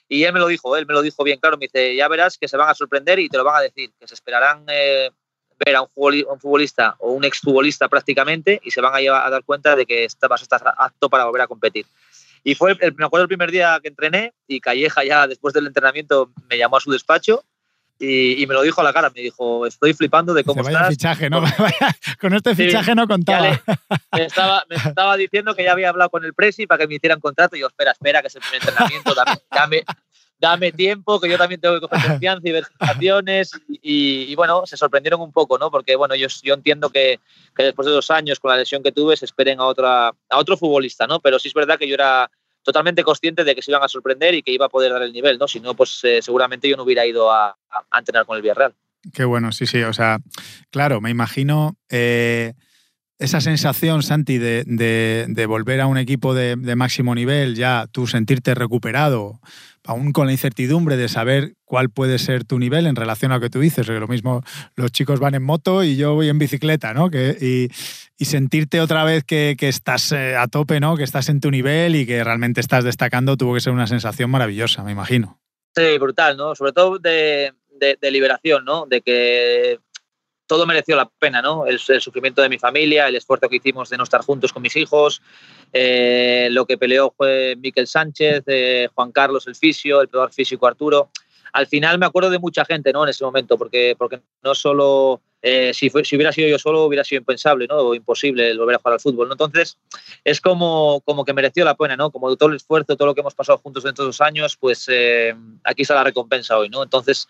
Y 0.07 0.23
él 0.23 0.31
me 0.31 0.39
lo 0.39 0.47
dijo, 0.47 0.77
él 0.77 0.85
me 0.85 0.93
lo 0.93 1.01
dijo 1.01 1.21
bien 1.23 1.39
claro, 1.39 1.57
me 1.57 1.65
dice, 1.65 1.95
ya 1.95 2.07
verás 2.07 2.37
que 2.37 2.47
se 2.47 2.55
van 2.55 2.69
a 2.69 2.75
sorprender 2.75 3.19
y 3.19 3.27
te 3.27 3.37
lo 3.37 3.43
van 3.43 3.57
a 3.57 3.61
decir, 3.61 3.91
que 3.99 4.07
se 4.07 4.13
esperarán 4.13 4.65
eh, 4.69 5.09
ver 5.65 5.75
a 5.75 5.81
un 5.81 6.39
futbolista 6.39 6.95
o 6.99 7.11
un 7.11 7.23
exfutbolista 7.23 7.87
prácticamente 7.87 8.59
y 8.63 8.71
se 8.71 8.81
van 8.81 8.95
a, 8.95 8.99
llevar, 8.99 9.25
a 9.25 9.29
dar 9.29 9.43
cuenta 9.43 9.75
de 9.75 9.85
que 9.85 10.07
vas 10.29 10.41
a 10.41 10.43
estar 10.43 10.61
apto 10.77 11.09
para 11.09 11.25
volver 11.25 11.41
a 11.41 11.47
competir. 11.47 11.85
Y 12.43 12.55
fue, 12.55 12.75
el, 12.79 12.93
me 12.95 13.05
acuerdo 13.05 13.23
el 13.23 13.29
primer 13.29 13.51
día 13.51 13.79
que 13.81 13.87
entrené 13.87 14.33
y 14.47 14.59
Calleja 14.59 15.03
ya 15.03 15.27
después 15.27 15.53
del 15.53 15.67
entrenamiento 15.67 16.31
me 16.49 16.57
llamó 16.57 16.77
a 16.77 16.81
su 16.81 16.91
despacho 16.91 17.43
y, 17.99 18.41
y, 18.41 18.47
me 18.47 18.53
lo 18.53 18.63
dijo 18.63 18.81
a 18.81 18.83
la 18.83 18.91
cara, 18.91 19.11
me 19.15 19.21
dijo, 19.21 19.65
estoy 19.65 19.93
flipando 19.93 20.33
de 20.33 20.43
cómo 20.43 20.61
vaya 20.61 20.77
estás. 20.77 20.89
Fichaje, 20.89 21.29
¿no? 21.29 21.41
con 22.19 22.33
este 22.33 22.55
fichaje 22.55 22.91
sí, 22.91 22.95
no 22.95 23.07
contaba. 23.07 23.41
Le, 23.41 23.61
me, 24.11 24.25
estaba, 24.25 24.65
me 24.67 24.75
estaba 24.75 25.15
diciendo 25.15 25.55
que 25.55 25.63
ya 25.63 25.71
había 25.71 25.89
hablado 25.89 26.09
con 26.09 26.25
el 26.25 26.33
Presi 26.33 26.67
para 26.67 26.79
que 26.79 26.87
me 26.87 26.95
hicieran 26.95 27.21
contrato 27.21 27.55
y 27.55 27.59
yo, 27.59 27.67
espera, 27.67 27.91
espera, 27.91 28.21
que 28.21 28.27
es 28.27 28.35
el 28.35 28.41
primer 28.41 28.61
entrenamiento, 28.61 29.13
dame, 29.13 29.37
dame, 29.49 29.83
dame 30.43 30.73
tiempo, 30.73 31.21
que 31.21 31.29
yo 31.29 31.37
también 31.37 31.61
tengo 31.61 31.75
que 31.75 31.87
coger 31.87 31.99
confianza 32.19 32.49
y 32.49 32.51
ver 32.51 32.65
situaciones. 32.65 33.51
Y, 33.69 34.25
y, 34.29 34.35
bueno, 34.35 34.65
se 34.65 34.75
sorprendieron 34.75 35.21
un 35.21 35.31
poco, 35.31 35.57
¿no? 35.57 35.71
Porque 35.71 35.95
bueno, 35.95 36.15
yo, 36.15 36.27
yo 36.43 36.53
entiendo 36.53 36.89
que, 36.89 37.21
que, 37.55 37.63
después 37.63 37.85
de 37.85 37.93
dos 37.93 38.11
años 38.11 38.41
con 38.41 38.51
la 38.51 38.57
lesión 38.57 38.83
que 38.83 38.91
tuve 38.91 39.15
se 39.15 39.23
esperen 39.23 39.61
a, 39.61 39.65
otra, 39.65 40.09
a 40.09 40.37
otro 40.37 40.57
futbolista, 40.57 41.07
¿no? 41.07 41.21
Pero 41.21 41.39
sí 41.39 41.47
es 41.47 41.53
verdad 41.53 41.79
que 41.79 41.87
yo 41.87 41.93
era 41.93 42.29
totalmente 42.61 43.03
consciente 43.03 43.45
de 43.45 43.55
que 43.55 43.61
se 43.61 43.71
iban 43.71 43.83
a 43.83 43.87
sorprender 43.87 44.33
y 44.33 44.43
que 44.43 44.51
iba 44.51 44.65
a 44.65 44.69
poder 44.69 44.91
dar 44.91 45.03
el 45.03 45.13
nivel, 45.13 45.37
¿no? 45.37 45.47
Si 45.47 45.61
no, 45.61 45.75
pues 45.75 46.01
eh, 46.03 46.21
seguramente 46.21 46.67
yo 46.67 46.75
no 46.75 46.83
hubiera 46.83 47.05
ido 47.05 47.31
a, 47.31 47.55
entrenar 47.97 48.25
con 48.25 48.35
el 48.35 48.41
Villarreal. 48.41 48.73
Qué 49.13 49.23
bueno, 49.23 49.53
sí, 49.53 49.65
sí. 49.65 49.81
O 49.83 49.93
sea, 49.93 50.19
claro, 50.71 50.99
me 50.99 51.09
imagino. 51.09 51.77
Eh 51.89 52.53
esa 53.19 53.41
sensación, 53.41 54.03
Santi, 54.03 54.37
de, 54.37 54.63
de- 54.65 55.45
volver 55.45 55.81
a 55.81 55.87
un 55.87 55.97
equipo 55.97 56.33
de, 56.33 56.55
de 56.55 56.75
máximo 56.75 57.13
nivel, 57.15 57.55
ya 57.55 57.85
tú 57.91 58.07
sentirte 58.07 58.55
recuperado, 58.55 59.39
aún 59.85 60.11
con 60.11 60.25
la 60.25 60.31
incertidumbre 60.31 60.97
de 60.97 61.07
saber 61.07 61.53
cuál 61.63 61.89
puede 61.89 62.17
ser 62.17 62.43
tu 62.43 62.59
nivel 62.59 62.87
en 62.87 62.95
relación 62.95 63.31
a 63.31 63.35
lo 63.35 63.41
que 63.41 63.49
tú 63.49 63.59
dices, 63.59 63.85
que 63.85 63.93
lo 63.93 64.07
mismo 64.07 64.43
los 64.75 64.91
chicos 64.91 65.19
van 65.19 65.35
en 65.35 65.43
moto 65.43 65.83
y 65.83 65.95
yo 65.95 66.15
voy 66.15 66.29
en 66.29 66.39
bicicleta, 66.39 66.93
¿no? 66.93 67.09
Que, 67.09 67.37
y, 67.39 67.69
sentirte 68.23 68.79
otra 68.79 69.03
vez 69.03 69.25
que, 69.25 69.57
que 69.59 69.67
estás 69.67 70.13
eh, 70.13 70.37
a 70.37 70.47
tope, 70.47 70.79
¿no? 70.79 70.95
Que 70.95 71.03
estás 71.03 71.27
en 71.27 71.41
tu 71.41 71.51
nivel 71.51 71.93
y 71.97 72.05
que 72.05 72.23
realmente 72.23 72.61
estás 72.61 72.85
destacando, 72.85 73.35
tuvo 73.35 73.53
que 73.53 73.59
ser 73.59 73.73
una 73.73 73.85
sensación 73.85 74.31
maravillosa, 74.31 74.81
me 74.81 74.93
imagino. 74.93 75.41
Sí, 75.75 75.97
brutal, 75.97 76.37
¿no? 76.37 76.55
Sobre 76.55 76.71
todo 76.71 76.99
de 76.99 77.51
liberación, 78.01 78.63
¿no? 78.63 78.85
De 78.85 79.01
que 79.01 79.77
todo 80.45 80.65
mereció 80.65 80.95
la 80.95 81.09
pena, 81.19 81.41
¿no? 81.41 81.65
El, 81.65 81.79
sufrimiento 81.79 82.41
de 82.41 82.49
mi 82.49 82.57
familia, 82.57 83.07
el 83.07 83.15
esfuerzo 83.15 83.49
que 83.49 83.57
hicimos 83.57 83.89
de 83.89 83.97
no 83.97 84.03
estar 84.03 84.21
juntos 84.21 84.51
con 84.51 84.61
mis 84.61 84.75
hijos, 84.75 85.21
eh, 85.71 86.47
lo 86.51 86.65
que 86.65 86.77
peleó 86.77 87.13
fue 87.15 87.55
Miquel 87.57 87.87
Sánchez, 87.87 88.43
eh, 88.47 88.89
Juan 88.93 89.11
Carlos 89.11 89.47
el 89.47 89.55
fisio, 89.55 90.01
el 90.01 90.09
peor 90.09 90.31
físico 90.31 90.67
Arturo. 90.67 91.09
Al 91.53 91.67
final 91.67 91.99
me 91.99 92.05
acuerdo 92.05 92.29
de 92.29 92.39
mucha 92.39 92.65
gente, 92.65 92.91
¿no? 92.91 93.03
En 93.03 93.09
ese 93.09 93.23
momento, 93.23 93.57
porque, 93.57 93.95
porque 93.97 94.21
no 94.43 94.55
solo 94.55 95.21
eh, 95.45 95.73
si, 95.73 95.89
fue- 95.89 96.05
si 96.05 96.15
hubiera 96.15 96.31
sido 96.31 96.47
yo 96.47 96.57
solo 96.57 96.85
hubiera 96.85 97.03
sido 97.03 97.19
impensable, 97.19 97.67
¿no? 97.67 97.75
O 97.75 97.93
imposible 97.95 98.49
el 98.49 98.57
volver 98.57 98.75
a 98.75 98.79
jugar 98.79 98.93
al 98.93 98.99
fútbol, 99.01 99.27
¿no? 99.27 99.33
Entonces 99.33 99.77
es 100.23 100.39
como, 100.39 101.01
como 101.01 101.25
que 101.25 101.33
mereció 101.33 101.65
la 101.65 101.75
pena, 101.75 101.97
¿no? 101.97 102.11
Como 102.11 102.33
todo 102.37 102.49
el 102.49 102.55
esfuerzo, 102.55 102.95
todo 102.95 103.07
lo 103.07 103.13
que 103.13 103.19
hemos 103.19 103.35
pasado 103.35 103.57
juntos 103.57 103.83
dentro 103.83 104.05
de 104.05 104.07
los 104.07 104.21
años, 104.21 104.55
pues 104.55 104.87
eh, 104.89 105.35
aquí 105.65 105.81
está 105.81 105.95
la 105.95 106.05
recompensa 106.05 106.57
hoy, 106.57 106.69
¿no? 106.69 106.81
Entonces 106.81 107.27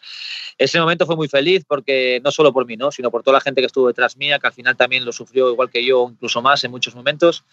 ese 0.60 0.80
momento 0.80 1.08
fue 1.08 1.16
muy 1.16 1.28
feliz 1.28 1.66
porque 1.68 2.22
no 2.24 2.32
solo 2.32 2.54
por 2.54 2.68
mí, 2.68 2.78
¿no? 2.78 2.92
Sino 2.92 3.10
por 3.10 3.24
toda 3.24 3.38
la 3.38 3.42
gente 3.42 3.62
que 3.62 3.66
estuvo 3.68 3.88
detrás 3.88 4.16
mía, 4.16 4.38
que 4.38 4.46
al 4.48 4.54
final 4.54 4.78
también 4.78 5.04
lo 5.06 5.12
sufrió 5.12 5.50
igual 5.52 5.72
que 5.72 5.84
yo, 5.84 6.08
incluso 6.12 6.40
más 6.42 6.64
en 6.64 6.70
muchos 6.72 6.94
momentos. 6.96 7.44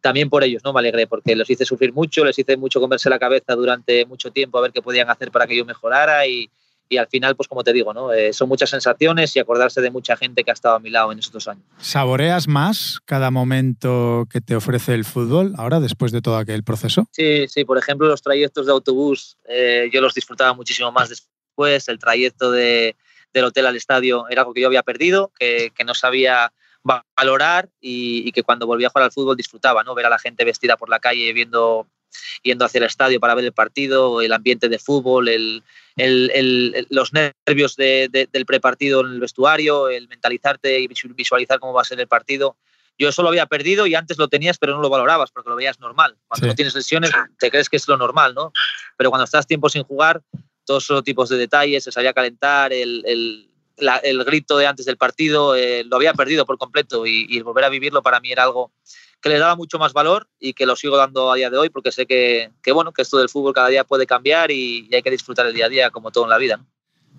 También 0.00 0.30
por 0.30 0.44
ellos, 0.44 0.62
¿no? 0.64 0.72
Me 0.72 0.80
alegré 0.80 1.06
porque 1.06 1.34
los 1.36 1.48
hice 1.50 1.64
sufrir 1.64 1.92
mucho, 1.92 2.24
les 2.24 2.38
hice 2.38 2.56
mucho 2.56 2.80
comerse 2.80 3.08
la 3.10 3.18
cabeza 3.18 3.54
durante 3.54 4.04
mucho 4.06 4.30
tiempo 4.30 4.58
a 4.58 4.62
ver 4.62 4.72
qué 4.72 4.80
podían 4.82 5.10
hacer 5.10 5.30
para 5.32 5.46
que 5.46 5.56
yo 5.56 5.64
mejorara 5.64 6.24
y, 6.26 6.48
y 6.88 6.96
al 6.96 7.06
final, 7.08 7.36
pues 7.36 7.48
como 7.48 7.62
te 7.64 7.72
digo, 7.72 7.92
¿no? 7.92 8.12
Eh, 8.12 8.32
son 8.32 8.48
muchas 8.48 8.70
sensaciones 8.70 9.34
y 9.36 9.38
acordarse 9.38 9.80
de 9.80 9.90
mucha 9.90 10.16
gente 10.16 10.42
que 10.44 10.50
ha 10.50 10.54
estado 10.54 10.76
a 10.76 10.80
mi 10.80 10.90
lado 10.90 11.12
en 11.12 11.18
esos 11.18 11.32
dos 11.32 11.48
años. 11.48 11.64
¿Saboreas 11.78 12.48
más 12.48 13.00
cada 13.04 13.30
momento 13.30 14.26
que 14.30 14.40
te 14.40 14.56
ofrece 14.56 14.94
el 14.94 15.04
fútbol 15.04 15.54
ahora, 15.56 15.80
después 15.80 16.12
de 16.12 16.22
todo 16.22 16.36
aquel 16.36 16.64
proceso? 16.64 17.06
Sí, 17.12 17.46
sí, 17.48 17.64
por 17.64 17.78
ejemplo, 17.78 18.06
los 18.08 18.22
trayectos 18.22 18.66
de 18.66 18.72
autobús 18.72 19.36
eh, 19.48 19.90
yo 19.92 20.00
los 20.00 20.14
disfrutaba 20.14 20.52
muchísimo 20.54 20.90
más 20.92 21.08
después. 21.08 21.88
El 21.88 21.98
trayecto 21.98 22.50
de, 22.52 22.94
del 23.32 23.44
hotel 23.44 23.66
al 23.66 23.76
estadio 23.76 24.26
era 24.30 24.42
algo 24.42 24.54
que 24.54 24.60
yo 24.60 24.68
había 24.68 24.82
perdido, 24.82 25.32
que, 25.38 25.72
que 25.74 25.84
no 25.84 25.94
sabía 25.94 26.52
va- 26.88 27.04
valorar 27.16 27.68
y, 27.80 28.26
y 28.28 28.32
que 28.32 28.42
cuando 28.44 28.66
volvía 28.66 28.86
a 28.86 28.90
jugar 28.90 29.04
al 29.04 29.12
fútbol 29.12 29.36
disfrutaba, 29.36 29.82
¿no? 29.82 29.94
Ver 29.94 30.06
a 30.06 30.10
la 30.10 30.18
gente 30.18 30.44
vestida 30.44 30.76
por 30.76 30.88
la 30.88 31.00
calle 31.00 31.32
viendo 31.32 31.86
yendo 32.42 32.64
hacia 32.64 32.78
el 32.78 32.84
estadio 32.84 33.20
para 33.20 33.34
ver 33.34 33.44
el 33.44 33.52
partido, 33.52 34.20
el 34.22 34.32
ambiente 34.32 34.68
de 34.68 34.78
fútbol, 34.78 35.28
el, 35.28 35.62
el- 35.96 36.30
el- 36.34 36.86
los 36.90 37.12
nervios 37.12 37.76
de- 37.76 38.08
de- 38.10 38.28
del 38.32 38.46
prepartido 38.46 39.00
en 39.00 39.08
el 39.12 39.20
vestuario, 39.20 39.88
el 39.88 40.08
mentalizarte 40.08 40.78
y 40.80 40.86
visu- 40.88 41.14
visualizar 41.14 41.58
cómo 41.58 41.72
va 41.72 41.82
a 41.82 41.84
ser 41.84 42.00
el 42.00 42.08
partido. 42.08 42.56
Yo 42.98 43.08
eso 43.08 43.22
lo 43.22 43.28
había 43.28 43.46
perdido 43.46 43.86
y 43.86 43.94
antes 43.94 44.18
lo 44.18 44.26
tenías, 44.28 44.58
pero 44.58 44.74
no 44.74 44.82
lo 44.82 44.90
valorabas 44.90 45.30
porque 45.30 45.50
lo 45.50 45.56
veías 45.56 45.78
normal. 45.78 46.16
Cuando 46.26 46.46
Sí. 46.46 46.48
no 46.48 46.54
tienes 46.56 46.74
lesiones, 46.74 47.12
te 47.38 47.50
crees 47.50 47.68
que 47.68 47.76
es 47.76 47.86
lo 47.86 47.96
normal, 47.96 48.34
¿no? 48.34 48.52
Pero 48.96 49.10
cuando 49.10 49.24
estás 49.24 49.46
tiempo 49.46 49.68
sin 49.68 49.84
jugar, 49.84 50.20
todos 50.64 50.82
esos 50.84 51.04
tipos 51.04 51.28
de 51.28 51.36
detalles, 51.36 51.86
el 51.86 51.92
salir 51.92 52.08
a 52.08 52.12
calentar, 52.12 52.72
el, 52.72 53.02
el- 53.06 53.48
la- 53.76 53.98
el 53.98 54.24
grito 54.24 54.58
de 54.58 54.66
antes 54.66 54.84
del 54.86 54.96
partido, 54.96 55.54
eh, 55.54 55.84
lo 55.84 55.94
había 55.96 56.12
perdido 56.12 56.44
por 56.44 56.58
completo 56.58 57.06
y, 57.06 57.26
y 57.28 57.40
volver 57.42 57.64
a 57.64 57.68
vivirlo 57.68 58.02
para 58.02 58.18
mí 58.18 58.32
era 58.32 58.42
algo 58.42 58.72
que 59.20 59.28
le 59.28 59.38
daba 59.38 59.56
mucho 59.56 59.78
más 59.78 59.92
valor 59.92 60.28
y 60.38 60.52
que 60.54 60.66
lo 60.66 60.76
sigo 60.76 60.96
dando 60.96 61.32
a 61.32 61.36
día 61.36 61.50
de 61.50 61.58
hoy 61.58 61.70
porque 61.70 61.92
sé 61.92 62.06
que, 62.06 62.50
que, 62.62 62.72
bueno, 62.72 62.92
que 62.92 63.02
esto 63.02 63.18
del 63.18 63.28
fútbol 63.28 63.52
cada 63.52 63.68
día 63.68 63.84
puede 63.84 64.06
cambiar 64.06 64.50
y, 64.50 64.86
y 64.90 64.94
hay 64.94 65.02
que 65.02 65.10
disfrutar 65.10 65.46
el 65.46 65.54
día 65.54 65.66
a 65.66 65.68
día 65.68 65.90
como 65.90 66.10
todo 66.10 66.24
en 66.24 66.30
la 66.30 66.38
vida. 66.38 66.56
¿no? 66.58 66.66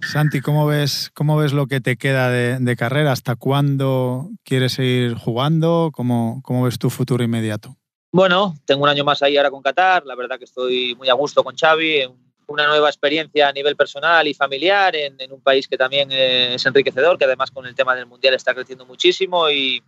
Santi, 0.02 0.40
¿cómo 0.42 0.66
ves, 0.66 1.12
cómo 1.14 1.38
ves 1.38 1.54
lo 1.54 1.68
que 1.68 1.82
te 1.82 1.98
queda 1.98 2.30
de, 2.30 2.58
de 2.60 2.76
carrera? 2.76 3.12
¿Hasta 3.12 3.36
cuándo 3.36 4.30
quieres 4.44 4.74
seguir 4.74 5.16
jugando? 5.16 5.92
¿Cómo, 5.94 6.42
¿Cómo 6.44 6.64
ves 6.64 6.80
tu 6.80 6.90
futuro 6.90 7.24
inmediato? 7.24 7.76
Bueno, 8.12 8.56
tengo 8.66 8.84
un 8.84 8.90
año 8.90 9.04
más 9.04 9.22
ahí 9.22 9.38
ahora 9.38 9.52
con 9.52 9.62
Qatar, 9.62 10.06
la 10.06 10.16
verdad 10.16 10.40
que 10.40 10.46
estoy 10.46 10.96
muy 10.96 11.10
a 11.10 11.14
gusto 11.14 11.44
con 11.44 11.56
Xavi, 11.56 12.08
una 12.48 12.66
nueva 12.66 12.90
experiencia 12.90 13.50
a 13.50 13.52
nivel 13.52 13.76
personal 13.76 14.28
y 14.28 14.34
familiar 14.34 14.96
en, 14.96 15.20
en 15.20 15.32
un 15.32 15.42
país 15.42 15.68
que 15.68 15.78
también 15.78 16.10
eh, 16.12 16.56
es 16.56 16.66
enriquecedor, 16.66 17.20
que 17.20 17.26
además 17.26 17.52
con 17.52 17.68
el 17.68 17.76
tema 17.76 17.96
del 17.96 18.08
Mundial 18.08 18.34
está 18.34 18.56
creciendo 18.56 18.86
muchísimo 18.88 19.50
y, 19.52 19.84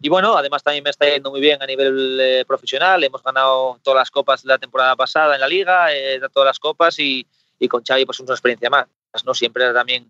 y 0.00 0.08
bueno, 0.08 0.36
además 0.36 0.62
también 0.62 0.84
me 0.84 0.90
está 0.90 1.06
yendo 1.08 1.30
muy 1.30 1.40
bien 1.40 1.60
a 1.62 1.66
nivel 1.66 2.18
eh, 2.20 2.44
profesional, 2.46 3.02
hemos 3.02 3.22
ganado 3.22 3.80
todas 3.82 3.98
las 3.98 4.10
copas 4.10 4.42
de 4.42 4.48
la 4.48 4.58
temporada 4.58 4.94
pasada 4.94 5.34
en 5.34 5.40
la 5.40 5.48
liga, 5.48 5.92
eh, 5.92 6.20
todas 6.32 6.46
las 6.46 6.58
copas 6.58 6.98
y, 6.98 7.26
y 7.58 7.68
con 7.68 7.82
Xavi 7.82 8.06
pues 8.06 8.16
es 8.16 8.20
una 8.20 8.34
experiencia 8.34 8.70
más, 8.70 8.86
¿no? 9.24 9.34
Siempre 9.34 9.64
era 9.64 9.74
también 9.74 10.08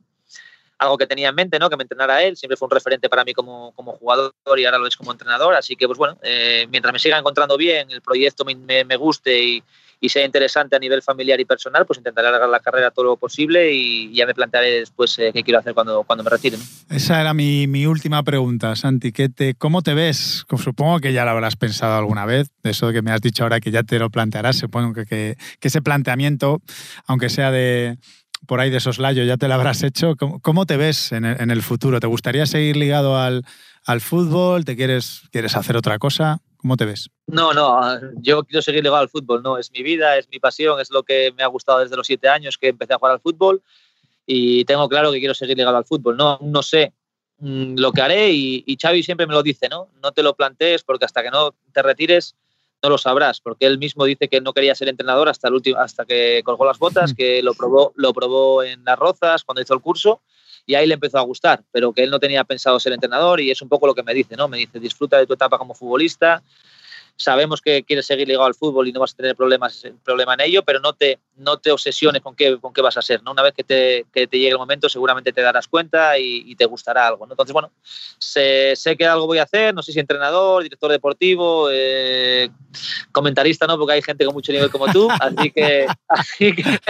algo 0.78 0.96
que 0.98 1.06
tenía 1.06 1.30
en 1.30 1.34
mente, 1.34 1.58
¿no? 1.58 1.70
Que 1.70 1.76
me 1.76 1.82
entrenara 1.82 2.22
él, 2.22 2.36
siempre 2.36 2.56
fue 2.56 2.66
un 2.66 2.70
referente 2.70 3.08
para 3.08 3.24
mí 3.24 3.32
como, 3.32 3.72
como 3.72 3.92
jugador 3.92 4.32
y 4.56 4.64
ahora 4.64 4.78
lo 4.78 4.86
es 4.86 4.96
como 4.96 5.10
entrenador, 5.10 5.54
así 5.54 5.74
que 5.74 5.86
pues 5.86 5.98
bueno, 5.98 6.18
eh, 6.22 6.66
mientras 6.70 6.92
me 6.92 6.98
siga 6.98 7.18
encontrando 7.18 7.56
bien, 7.56 7.90
el 7.90 8.02
proyecto 8.02 8.44
me, 8.44 8.54
me, 8.54 8.84
me 8.84 8.96
guste 8.96 9.42
y, 9.42 9.62
y, 10.00 10.08
sea 10.08 10.24
interesante 10.24 10.76
a 10.76 10.78
nivel 10.78 11.02
familiar 11.02 11.38
y 11.40 11.44
personal, 11.44 11.86
pues 11.86 11.98
intentaré 11.98 12.28
alargar 12.28 12.48
la 12.48 12.60
carrera 12.60 12.90
todo 12.90 13.04
lo 13.04 13.16
posible 13.16 13.72
y 13.72 14.12
ya 14.14 14.26
me 14.26 14.34
plantearé 14.34 14.80
después 14.80 15.18
eh, 15.18 15.30
qué 15.32 15.42
quiero 15.42 15.58
hacer 15.58 15.74
cuando, 15.74 16.04
cuando 16.04 16.24
me 16.24 16.30
retire. 16.30 16.56
Esa 16.90 17.20
era 17.20 17.34
mi, 17.34 17.66
mi, 17.66 17.86
última 17.86 18.22
pregunta, 18.22 18.74
Santi. 18.76 19.12
¿qué 19.12 19.28
te, 19.28 19.54
¿Cómo 19.54 19.82
te 19.82 19.94
ves? 19.94 20.44
Supongo 20.56 21.00
que 21.00 21.12
ya 21.12 21.24
lo 21.24 21.30
habrás 21.30 21.56
pensado 21.56 21.96
alguna 21.96 22.26
vez, 22.26 22.50
eso 22.62 22.92
que 22.92 23.02
me 23.02 23.10
has 23.10 23.20
dicho 23.20 23.42
ahora 23.42 23.60
que 23.60 23.70
ya 23.70 23.82
te 23.82 23.98
lo 23.98 24.10
plantearás, 24.10 24.56
supongo 24.56 24.94
que, 24.94 25.06
que, 25.06 25.36
que 25.60 25.68
ese 25.68 25.82
planteamiento, 25.82 26.62
aunque 27.06 27.28
sea 27.28 27.50
de 27.50 27.98
por 28.46 28.60
ahí 28.60 28.70
de 28.70 28.80
soslayo, 28.80 29.24
ya 29.24 29.36
te 29.36 29.48
lo 29.48 29.54
habrás 29.54 29.82
hecho. 29.82 30.16
¿Cómo, 30.16 30.40
cómo 30.40 30.66
te 30.66 30.76
ves 30.76 31.12
en 31.12 31.24
el, 31.24 31.40
en 31.40 31.50
el, 31.50 31.62
futuro? 31.62 32.00
¿Te 32.00 32.06
gustaría 32.06 32.46
seguir 32.46 32.76
ligado 32.76 33.18
al, 33.18 33.44
al 33.84 34.00
fútbol? 34.00 34.64
¿Te 34.64 34.76
quieres, 34.76 35.22
quieres 35.32 35.56
hacer 35.56 35.76
otra 35.76 35.98
cosa? 35.98 36.40
¿Cómo 36.58 36.76
te 36.76 36.84
ves? 36.84 37.08
No, 37.26 37.54
no, 37.54 37.80
yo 38.16 38.44
quiero 38.44 38.62
seguir 38.62 38.82
ligado 38.82 39.00
al 39.00 39.08
fútbol, 39.08 39.42
no, 39.42 39.58
es 39.58 39.70
mi 39.70 39.82
vida, 39.82 40.18
es 40.18 40.28
mi 40.28 40.40
pasión, 40.40 40.80
es 40.80 40.90
lo 40.90 41.04
que 41.04 41.32
me 41.36 41.44
ha 41.44 41.46
gustado 41.46 41.78
desde 41.78 41.96
los 41.96 42.06
siete 42.06 42.28
años 42.28 42.58
que 42.58 42.68
empecé 42.68 42.94
a 42.94 42.98
jugar 42.98 43.14
al 43.14 43.20
fútbol 43.20 43.62
y 44.26 44.64
tengo 44.64 44.88
claro 44.88 45.12
que 45.12 45.20
quiero 45.20 45.34
seguir 45.34 45.56
ligado 45.56 45.76
al 45.76 45.84
fútbol, 45.84 46.16
no, 46.16 46.38
no 46.42 46.62
sé 46.62 46.92
mmm, 47.38 47.76
lo 47.76 47.92
que 47.92 48.02
haré 48.02 48.32
y, 48.32 48.64
y, 48.66 48.76
Xavi 48.76 49.04
siempre 49.04 49.26
me 49.26 49.34
lo 49.34 49.42
dice, 49.42 49.68
¿no? 49.68 49.88
No 50.02 50.10
te 50.10 50.24
lo 50.24 50.34
plantees 50.34 50.82
porque 50.82 51.04
hasta 51.04 51.22
que 51.22 51.30
no 51.30 51.54
te 51.72 51.82
retires 51.82 52.34
no 52.82 52.90
lo 52.90 52.98
sabrás, 52.98 53.40
porque 53.40 53.66
él 53.66 53.78
mismo 53.78 54.04
dice 54.04 54.28
que 54.28 54.40
no 54.40 54.52
quería 54.52 54.74
ser 54.74 54.88
entrenador 54.88 55.28
hasta 55.28 55.48
el 55.48 55.54
último, 55.54 55.78
hasta 55.78 56.04
que 56.04 56.42
colgó 56.44 56.64
las 56.64 56.78
botas, 56.78 57.14
que 57.14 57.42
lo 57.42 57.54
probó, 57.54 57.92
lo 57.96 58.12
probó 58.12 58.62
en 58.62 58.84
las 58.84 58.98
Rozas 58.98 59.44
cuando 59.44 59.62
hizo 59.62 59.74
el 59.74 59.80
curso 59.80 60.22
y 60.68 60.74
ahí 60.74 60.86
le 60.86 60.94
empezó 60.94 61.18
a 61.18 61.22
gustar, 61.22 61.64
pero 61.72 61.94
que 61.94 62.02
él 62.02 62.10
no 62.10 62.20
tenía 62.20 62.44
pensado 62.44 62.78
ser 62.78 62.92
entrenador 62.92 63.40
y 63.40 63.50
es 63.50 63.62
un 63.62 63.70
poco 63.70 63.86
lo 63.86 63.94
que 63.94 64.02
me 64.02 64.12
dice, 64.12 64.36
¿no? 64.36 64.48
Me 64.48 64.58
dice, 64.58 64.78
disfruta 64.78 65.16
de 65.16 65.26
tu 65.26 65.32
etapa 65.32 65.56
como 65.56 65.72
futbolista, 65.72 66.42
sabemos 67.18 67.60
que 67.60 67.82
quieres 67.82 68.06
seguir 68.06 68.28
ligado 68.28 68.46
al 68.46 68.54
fútbol 68.54 68.86
y 68.88 68.92
no 68.92 69.00
vas 69.00 69.12
a 69.12 69.16
tener 69.16 69.36
problemas 69.36 69.84
problema 70.04 70.34
en 70.34 70.40
ello, 70.42 70.62
pero 70.62 70.78
no 70.78 70.92
te, 70.92 71.18
no 71.36 71.58
te 71.58 71.72
obsesiones 71.72 72.22
con 72.22 72.34
qué, 72.34 72.58
con 72.58 72.72
qué 72.72 72.80
vas 72.80 72.96
a 72.96 73.02
ser. 73.02 73.22
¿no? 73.22 73.32
Una 73.32 73.42
vez 73.42 73.52
que 73.54 73.64
te, 73.64 74.06
que 74.12 74.28
te 74.28 74.38
llegue 74.38 74.52
el 74.52 74.58
momento, 74.58 74.88
seguramente 74.88 75.32
te 75.32 75.42
darás 75.42 75.66
cuenta 75.66 76.16
y, 76.16 76.44
y 76.46 76.54
te 76.54 76.64
gustará 76.64 77.08
algo. 77.08 77.26
¿no? 77.26 77.32
Entonces, 77.32 77.52
bueno, 77.52 77.72
sé, 78.18 78.74
sé, 78.76 78.96
que 78.96 79.04
algo 79.04 79.26
voy 79.26 79.38
a 79.38 79.42
hacer, 79.42 79.74
no 79.74 79.82
sé 79.82 79.92
si 79.92 79.98
entrenador, 79.98 80.62
director 80.62 80.90
deportivo, 80.90 81.68
eh, 81.72 82.50
comentarista, 83.10 83.66
¿no? 83.66 83.76
porque 83.76 83.94
hay 83.94 84.02
gente 84.02 84.24
con 84.24 84.34
mucho 84.34 84.52
nivel 84.52 84.70
como 84.70 84.86
tú, 84.92 85.08
así 85.20 85.50
que... 85.50 85.86
Así 86.06 86.54
que, 86.54 86.80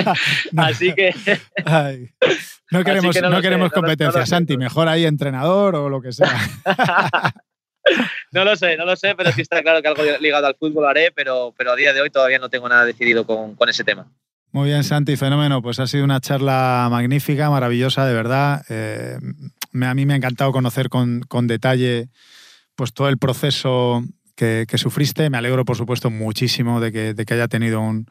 no. 0.52 0.62
así 0.62 0.94
que 0.94 1.14
Ay. 1.64 2.10
No 2.70 2.84
queremos, 2.84 3.14
que 3.16 3.22
no, 3.22 3.30
no 3.30 3.40
queremos 3.40 3.70
sé, 3.70 3.74
competencia, 3.74 4.20
no, 4.20 4.26
Santi, 4.26 4.58
mejor 4.58 4.88
ahí 4.88 5.06
entrenador 5.06 5.74
o 5.74 5.88
lo 5.88 6.02
que 6.02 6.12
sea. 6.12 6.38
no 8.32 8.44
lo 8.44 8.56
sé, 8.56 8.76
no 8.76 8.84
lo 8.84 8.96
sé, 8.96 9.14
pero 9.14 9.32
sí 9.32 9.42
está 9.42 9.62
claro 9.62 9.82
que 9.82 9.88
algo 9.88 10.02
ligado 10.20 10.46
al 10.46 10.56
fútbol 10.56 10.86
haré, 10.86 11.12
pero, 11.12 11.54
pero 11.56 11.72
a 11.72 11.76
día 11.76 11.92
de 11.92 12.00
hoy 12.00 12.10
todavía 12.10 12.38
no 12.38 12.48
tengo 12.48 12.68
nada 12.68 12.84
decidido 12.84 13.26
con, 13.26 13.54
con, 13.54 13.68
ese 13.68 13.84
tema. 13.84 14.06
Muy 14.52 14.68
bien, 14.68 14.84
Santi, 14.84 15.16
fenómeno. 15.16 15.62
Pues 15.62 15.78
ha 15.80 15.86
sido 15.86 16.04
una 16.04 16.20
charla 16.20 16.88
magnífica, 16.90 17.50
maravillosa, 17.50 18.06
de 18.06 18.14
verdad. 18.14 18.64
Eh, 18.68 19.18
me, 19.72 19.86
a 19.86 19.94
mí 19.94 20.06
me 20.06 20.14
ha 20.14 20.16
encantado 20.16 20.52
conocer 20.52 20.88
con, 20.88 21.20
con 21.28 21.46
detalle 21.46 22.08
pues, 22.74 22.92
todo 22.92 23.08
el 23.08 23.18
proceso 23.18 24.02
que, 24.36 24.66
que, 24.68 24.78
sufriste. 24.78 25.28
Me 25.30 25.38
alegro, 25.38 25.64
por 25.64 25.76
supuesto, 25.76 26.10
muchísimo 26.10 26.80
de 26.80 26.92
que, 26.92 27.14
de 27.14 27.24
que 27.24 27.34
haya 27.34 27.48
tenido 27.48 27.80
un, 27.80 28.06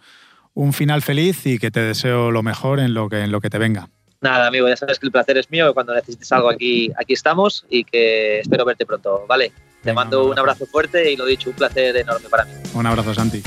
un, 0.54 0.74
final 0.74 1.02
feliz 1.02 1.46
y 1.46 1.58
que 1.58 1.72
te 1.72 1.80
deseo 1.80 2.32
lo 2.32 2.44
mejor 2.44 2.80
en 2.80 2.94
lo 2.94 3.10
que, 3.10 3.24
en 3.24 3.32
lo 3.32 3.42
que 3.42 3.50
te 3.50 3.58
venga. 3.58 3.90
Nada, 4.20 4.48
amigo, 4.48 4.68
ya 4.68 4.76
sabes 4.76 4.98
que 5.00 5.06
el 5.06 5.12
placer 5.12 5.38
es 5.38 5.50
mío. 5.52 5.74
Cuando 5.74 5.94
necesites 5.94 6.32
algo 6.32 6.50
aquí, 6.50 6.92
aquí 6.98 7.14
estamos 7.14 7.66
y 7.70 7.84
que 7.84 8.40
espero 8.40 8.66
verte 8.66 8.86
pronto, 8.86 9.26
¿vale? 9.28 9.50
Te 9.50 9.92
Venga, 9.92 9.94
mando 9.94 10.26
un 10.26 10.40
abrazo 10.40 10.66
fuerte 10.66 11.12
y 11.12 11.16
lo 11.16 11.26
dicho, 11.26 11.52
un 11.52 11.56
placer 11.56 11.96
enorme 11.96 12.28
para 12.28 12.46
mí. 12.46 12.52
Un 12.74 12.86
abrazo, 12.88 13.14
Santi. 13.14 13.44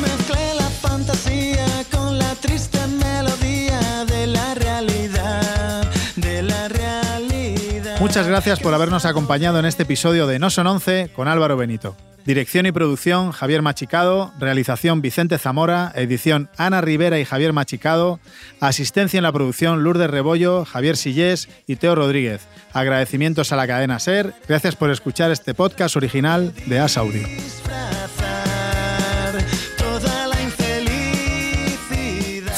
Mezclé 0.00 0.54
la 0.56 0.68
fantasía 0.68 1.66
con 1.92 2.18
la 2.18 2.34
triste 2.34 2.79
muchas 8.00 8.26
gracias 8.26 8.60
por 8.60 8.72
habernos 8.72 9.04
acompañado 9.04 9.58
en 9.58 9.66
este 9.66 9.82
episodio 9.82 10.26
de 10.26 10.38
No 10.38 10.48
Son 10.48 10.66
11 10.66 11.10
con 11.14 11.28
Álvaro 11.28 11.58
Benito. 11.58 11.94
Dirección 12.24 12.64
y 12.64 12.72
producción 12.72 13.30
Javier 13.30 13.60
Machicado, 13.60 14.32
realización 14.38 15.02
Vicente 15.02 15.36
Zamora, 15.38 15.92
edición 15.94 16.48
Ana 16.56 16.80
Rivera 16.80 17.18
y 17.18 17.26
Javier 17.26 17.52
Machicado, 17.52 18.18
asistencia 18.58 19.18
en 19.18 19.22
la 19.22 19.32
producción 19.32 19.84
Lourdes 19.84 20.10
Rebollo, 20.10 20.64
Javier 20.64 20.96
Sillés 20.96 21.50
y 21.66 21.76
Teo 21.76 21.94
Rodríguez. 21.94 22.48
Agradecimientos 22.72 23.52
a 23.52 23.56
la 23.56 23.66
cadena 23.66 23.98
SER, 23.98 24.32
gracias 24.48 24.76
por 24.76 24.90
escuchar 24.90 25.30
este 25.30 25.52
podcast 25.52 25.94
original 25.96 26.54
de 26.66 26.78
As 26.78 26.96
Audio. 26.96 27.26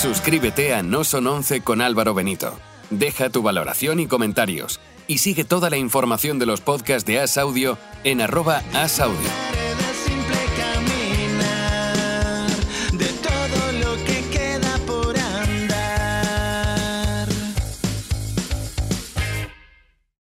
Suscríbete 0.00 0.72
a 0.74 0.84
No 0.84 1.02
Son 1.02 1.26
11 1.26 1.62
con 1.62 1.80
Álvaro 1.80 2.14
Benito. 2.14 2.56
Deja 2.90 3.30
tu 3.30 3.42
valoración 3.42 3.98
y 3.98 4.06
comentarios. 4.06 4.78
Y 5.12 5.18
sigue 5.18 5.44
toda 5.44 5.68
la 5.68 5.76
información 5.76 6.38
de 6.38 6.46
los 6.46 6.62
podcasts 6.62 7.04
de 7.04 7.20
As 7.20 7.36
Audio 7.36 7.76
en 8.02 8.22
arroba 8.22 8.62
As 8.72 8.98
Audio. 8.98 9.61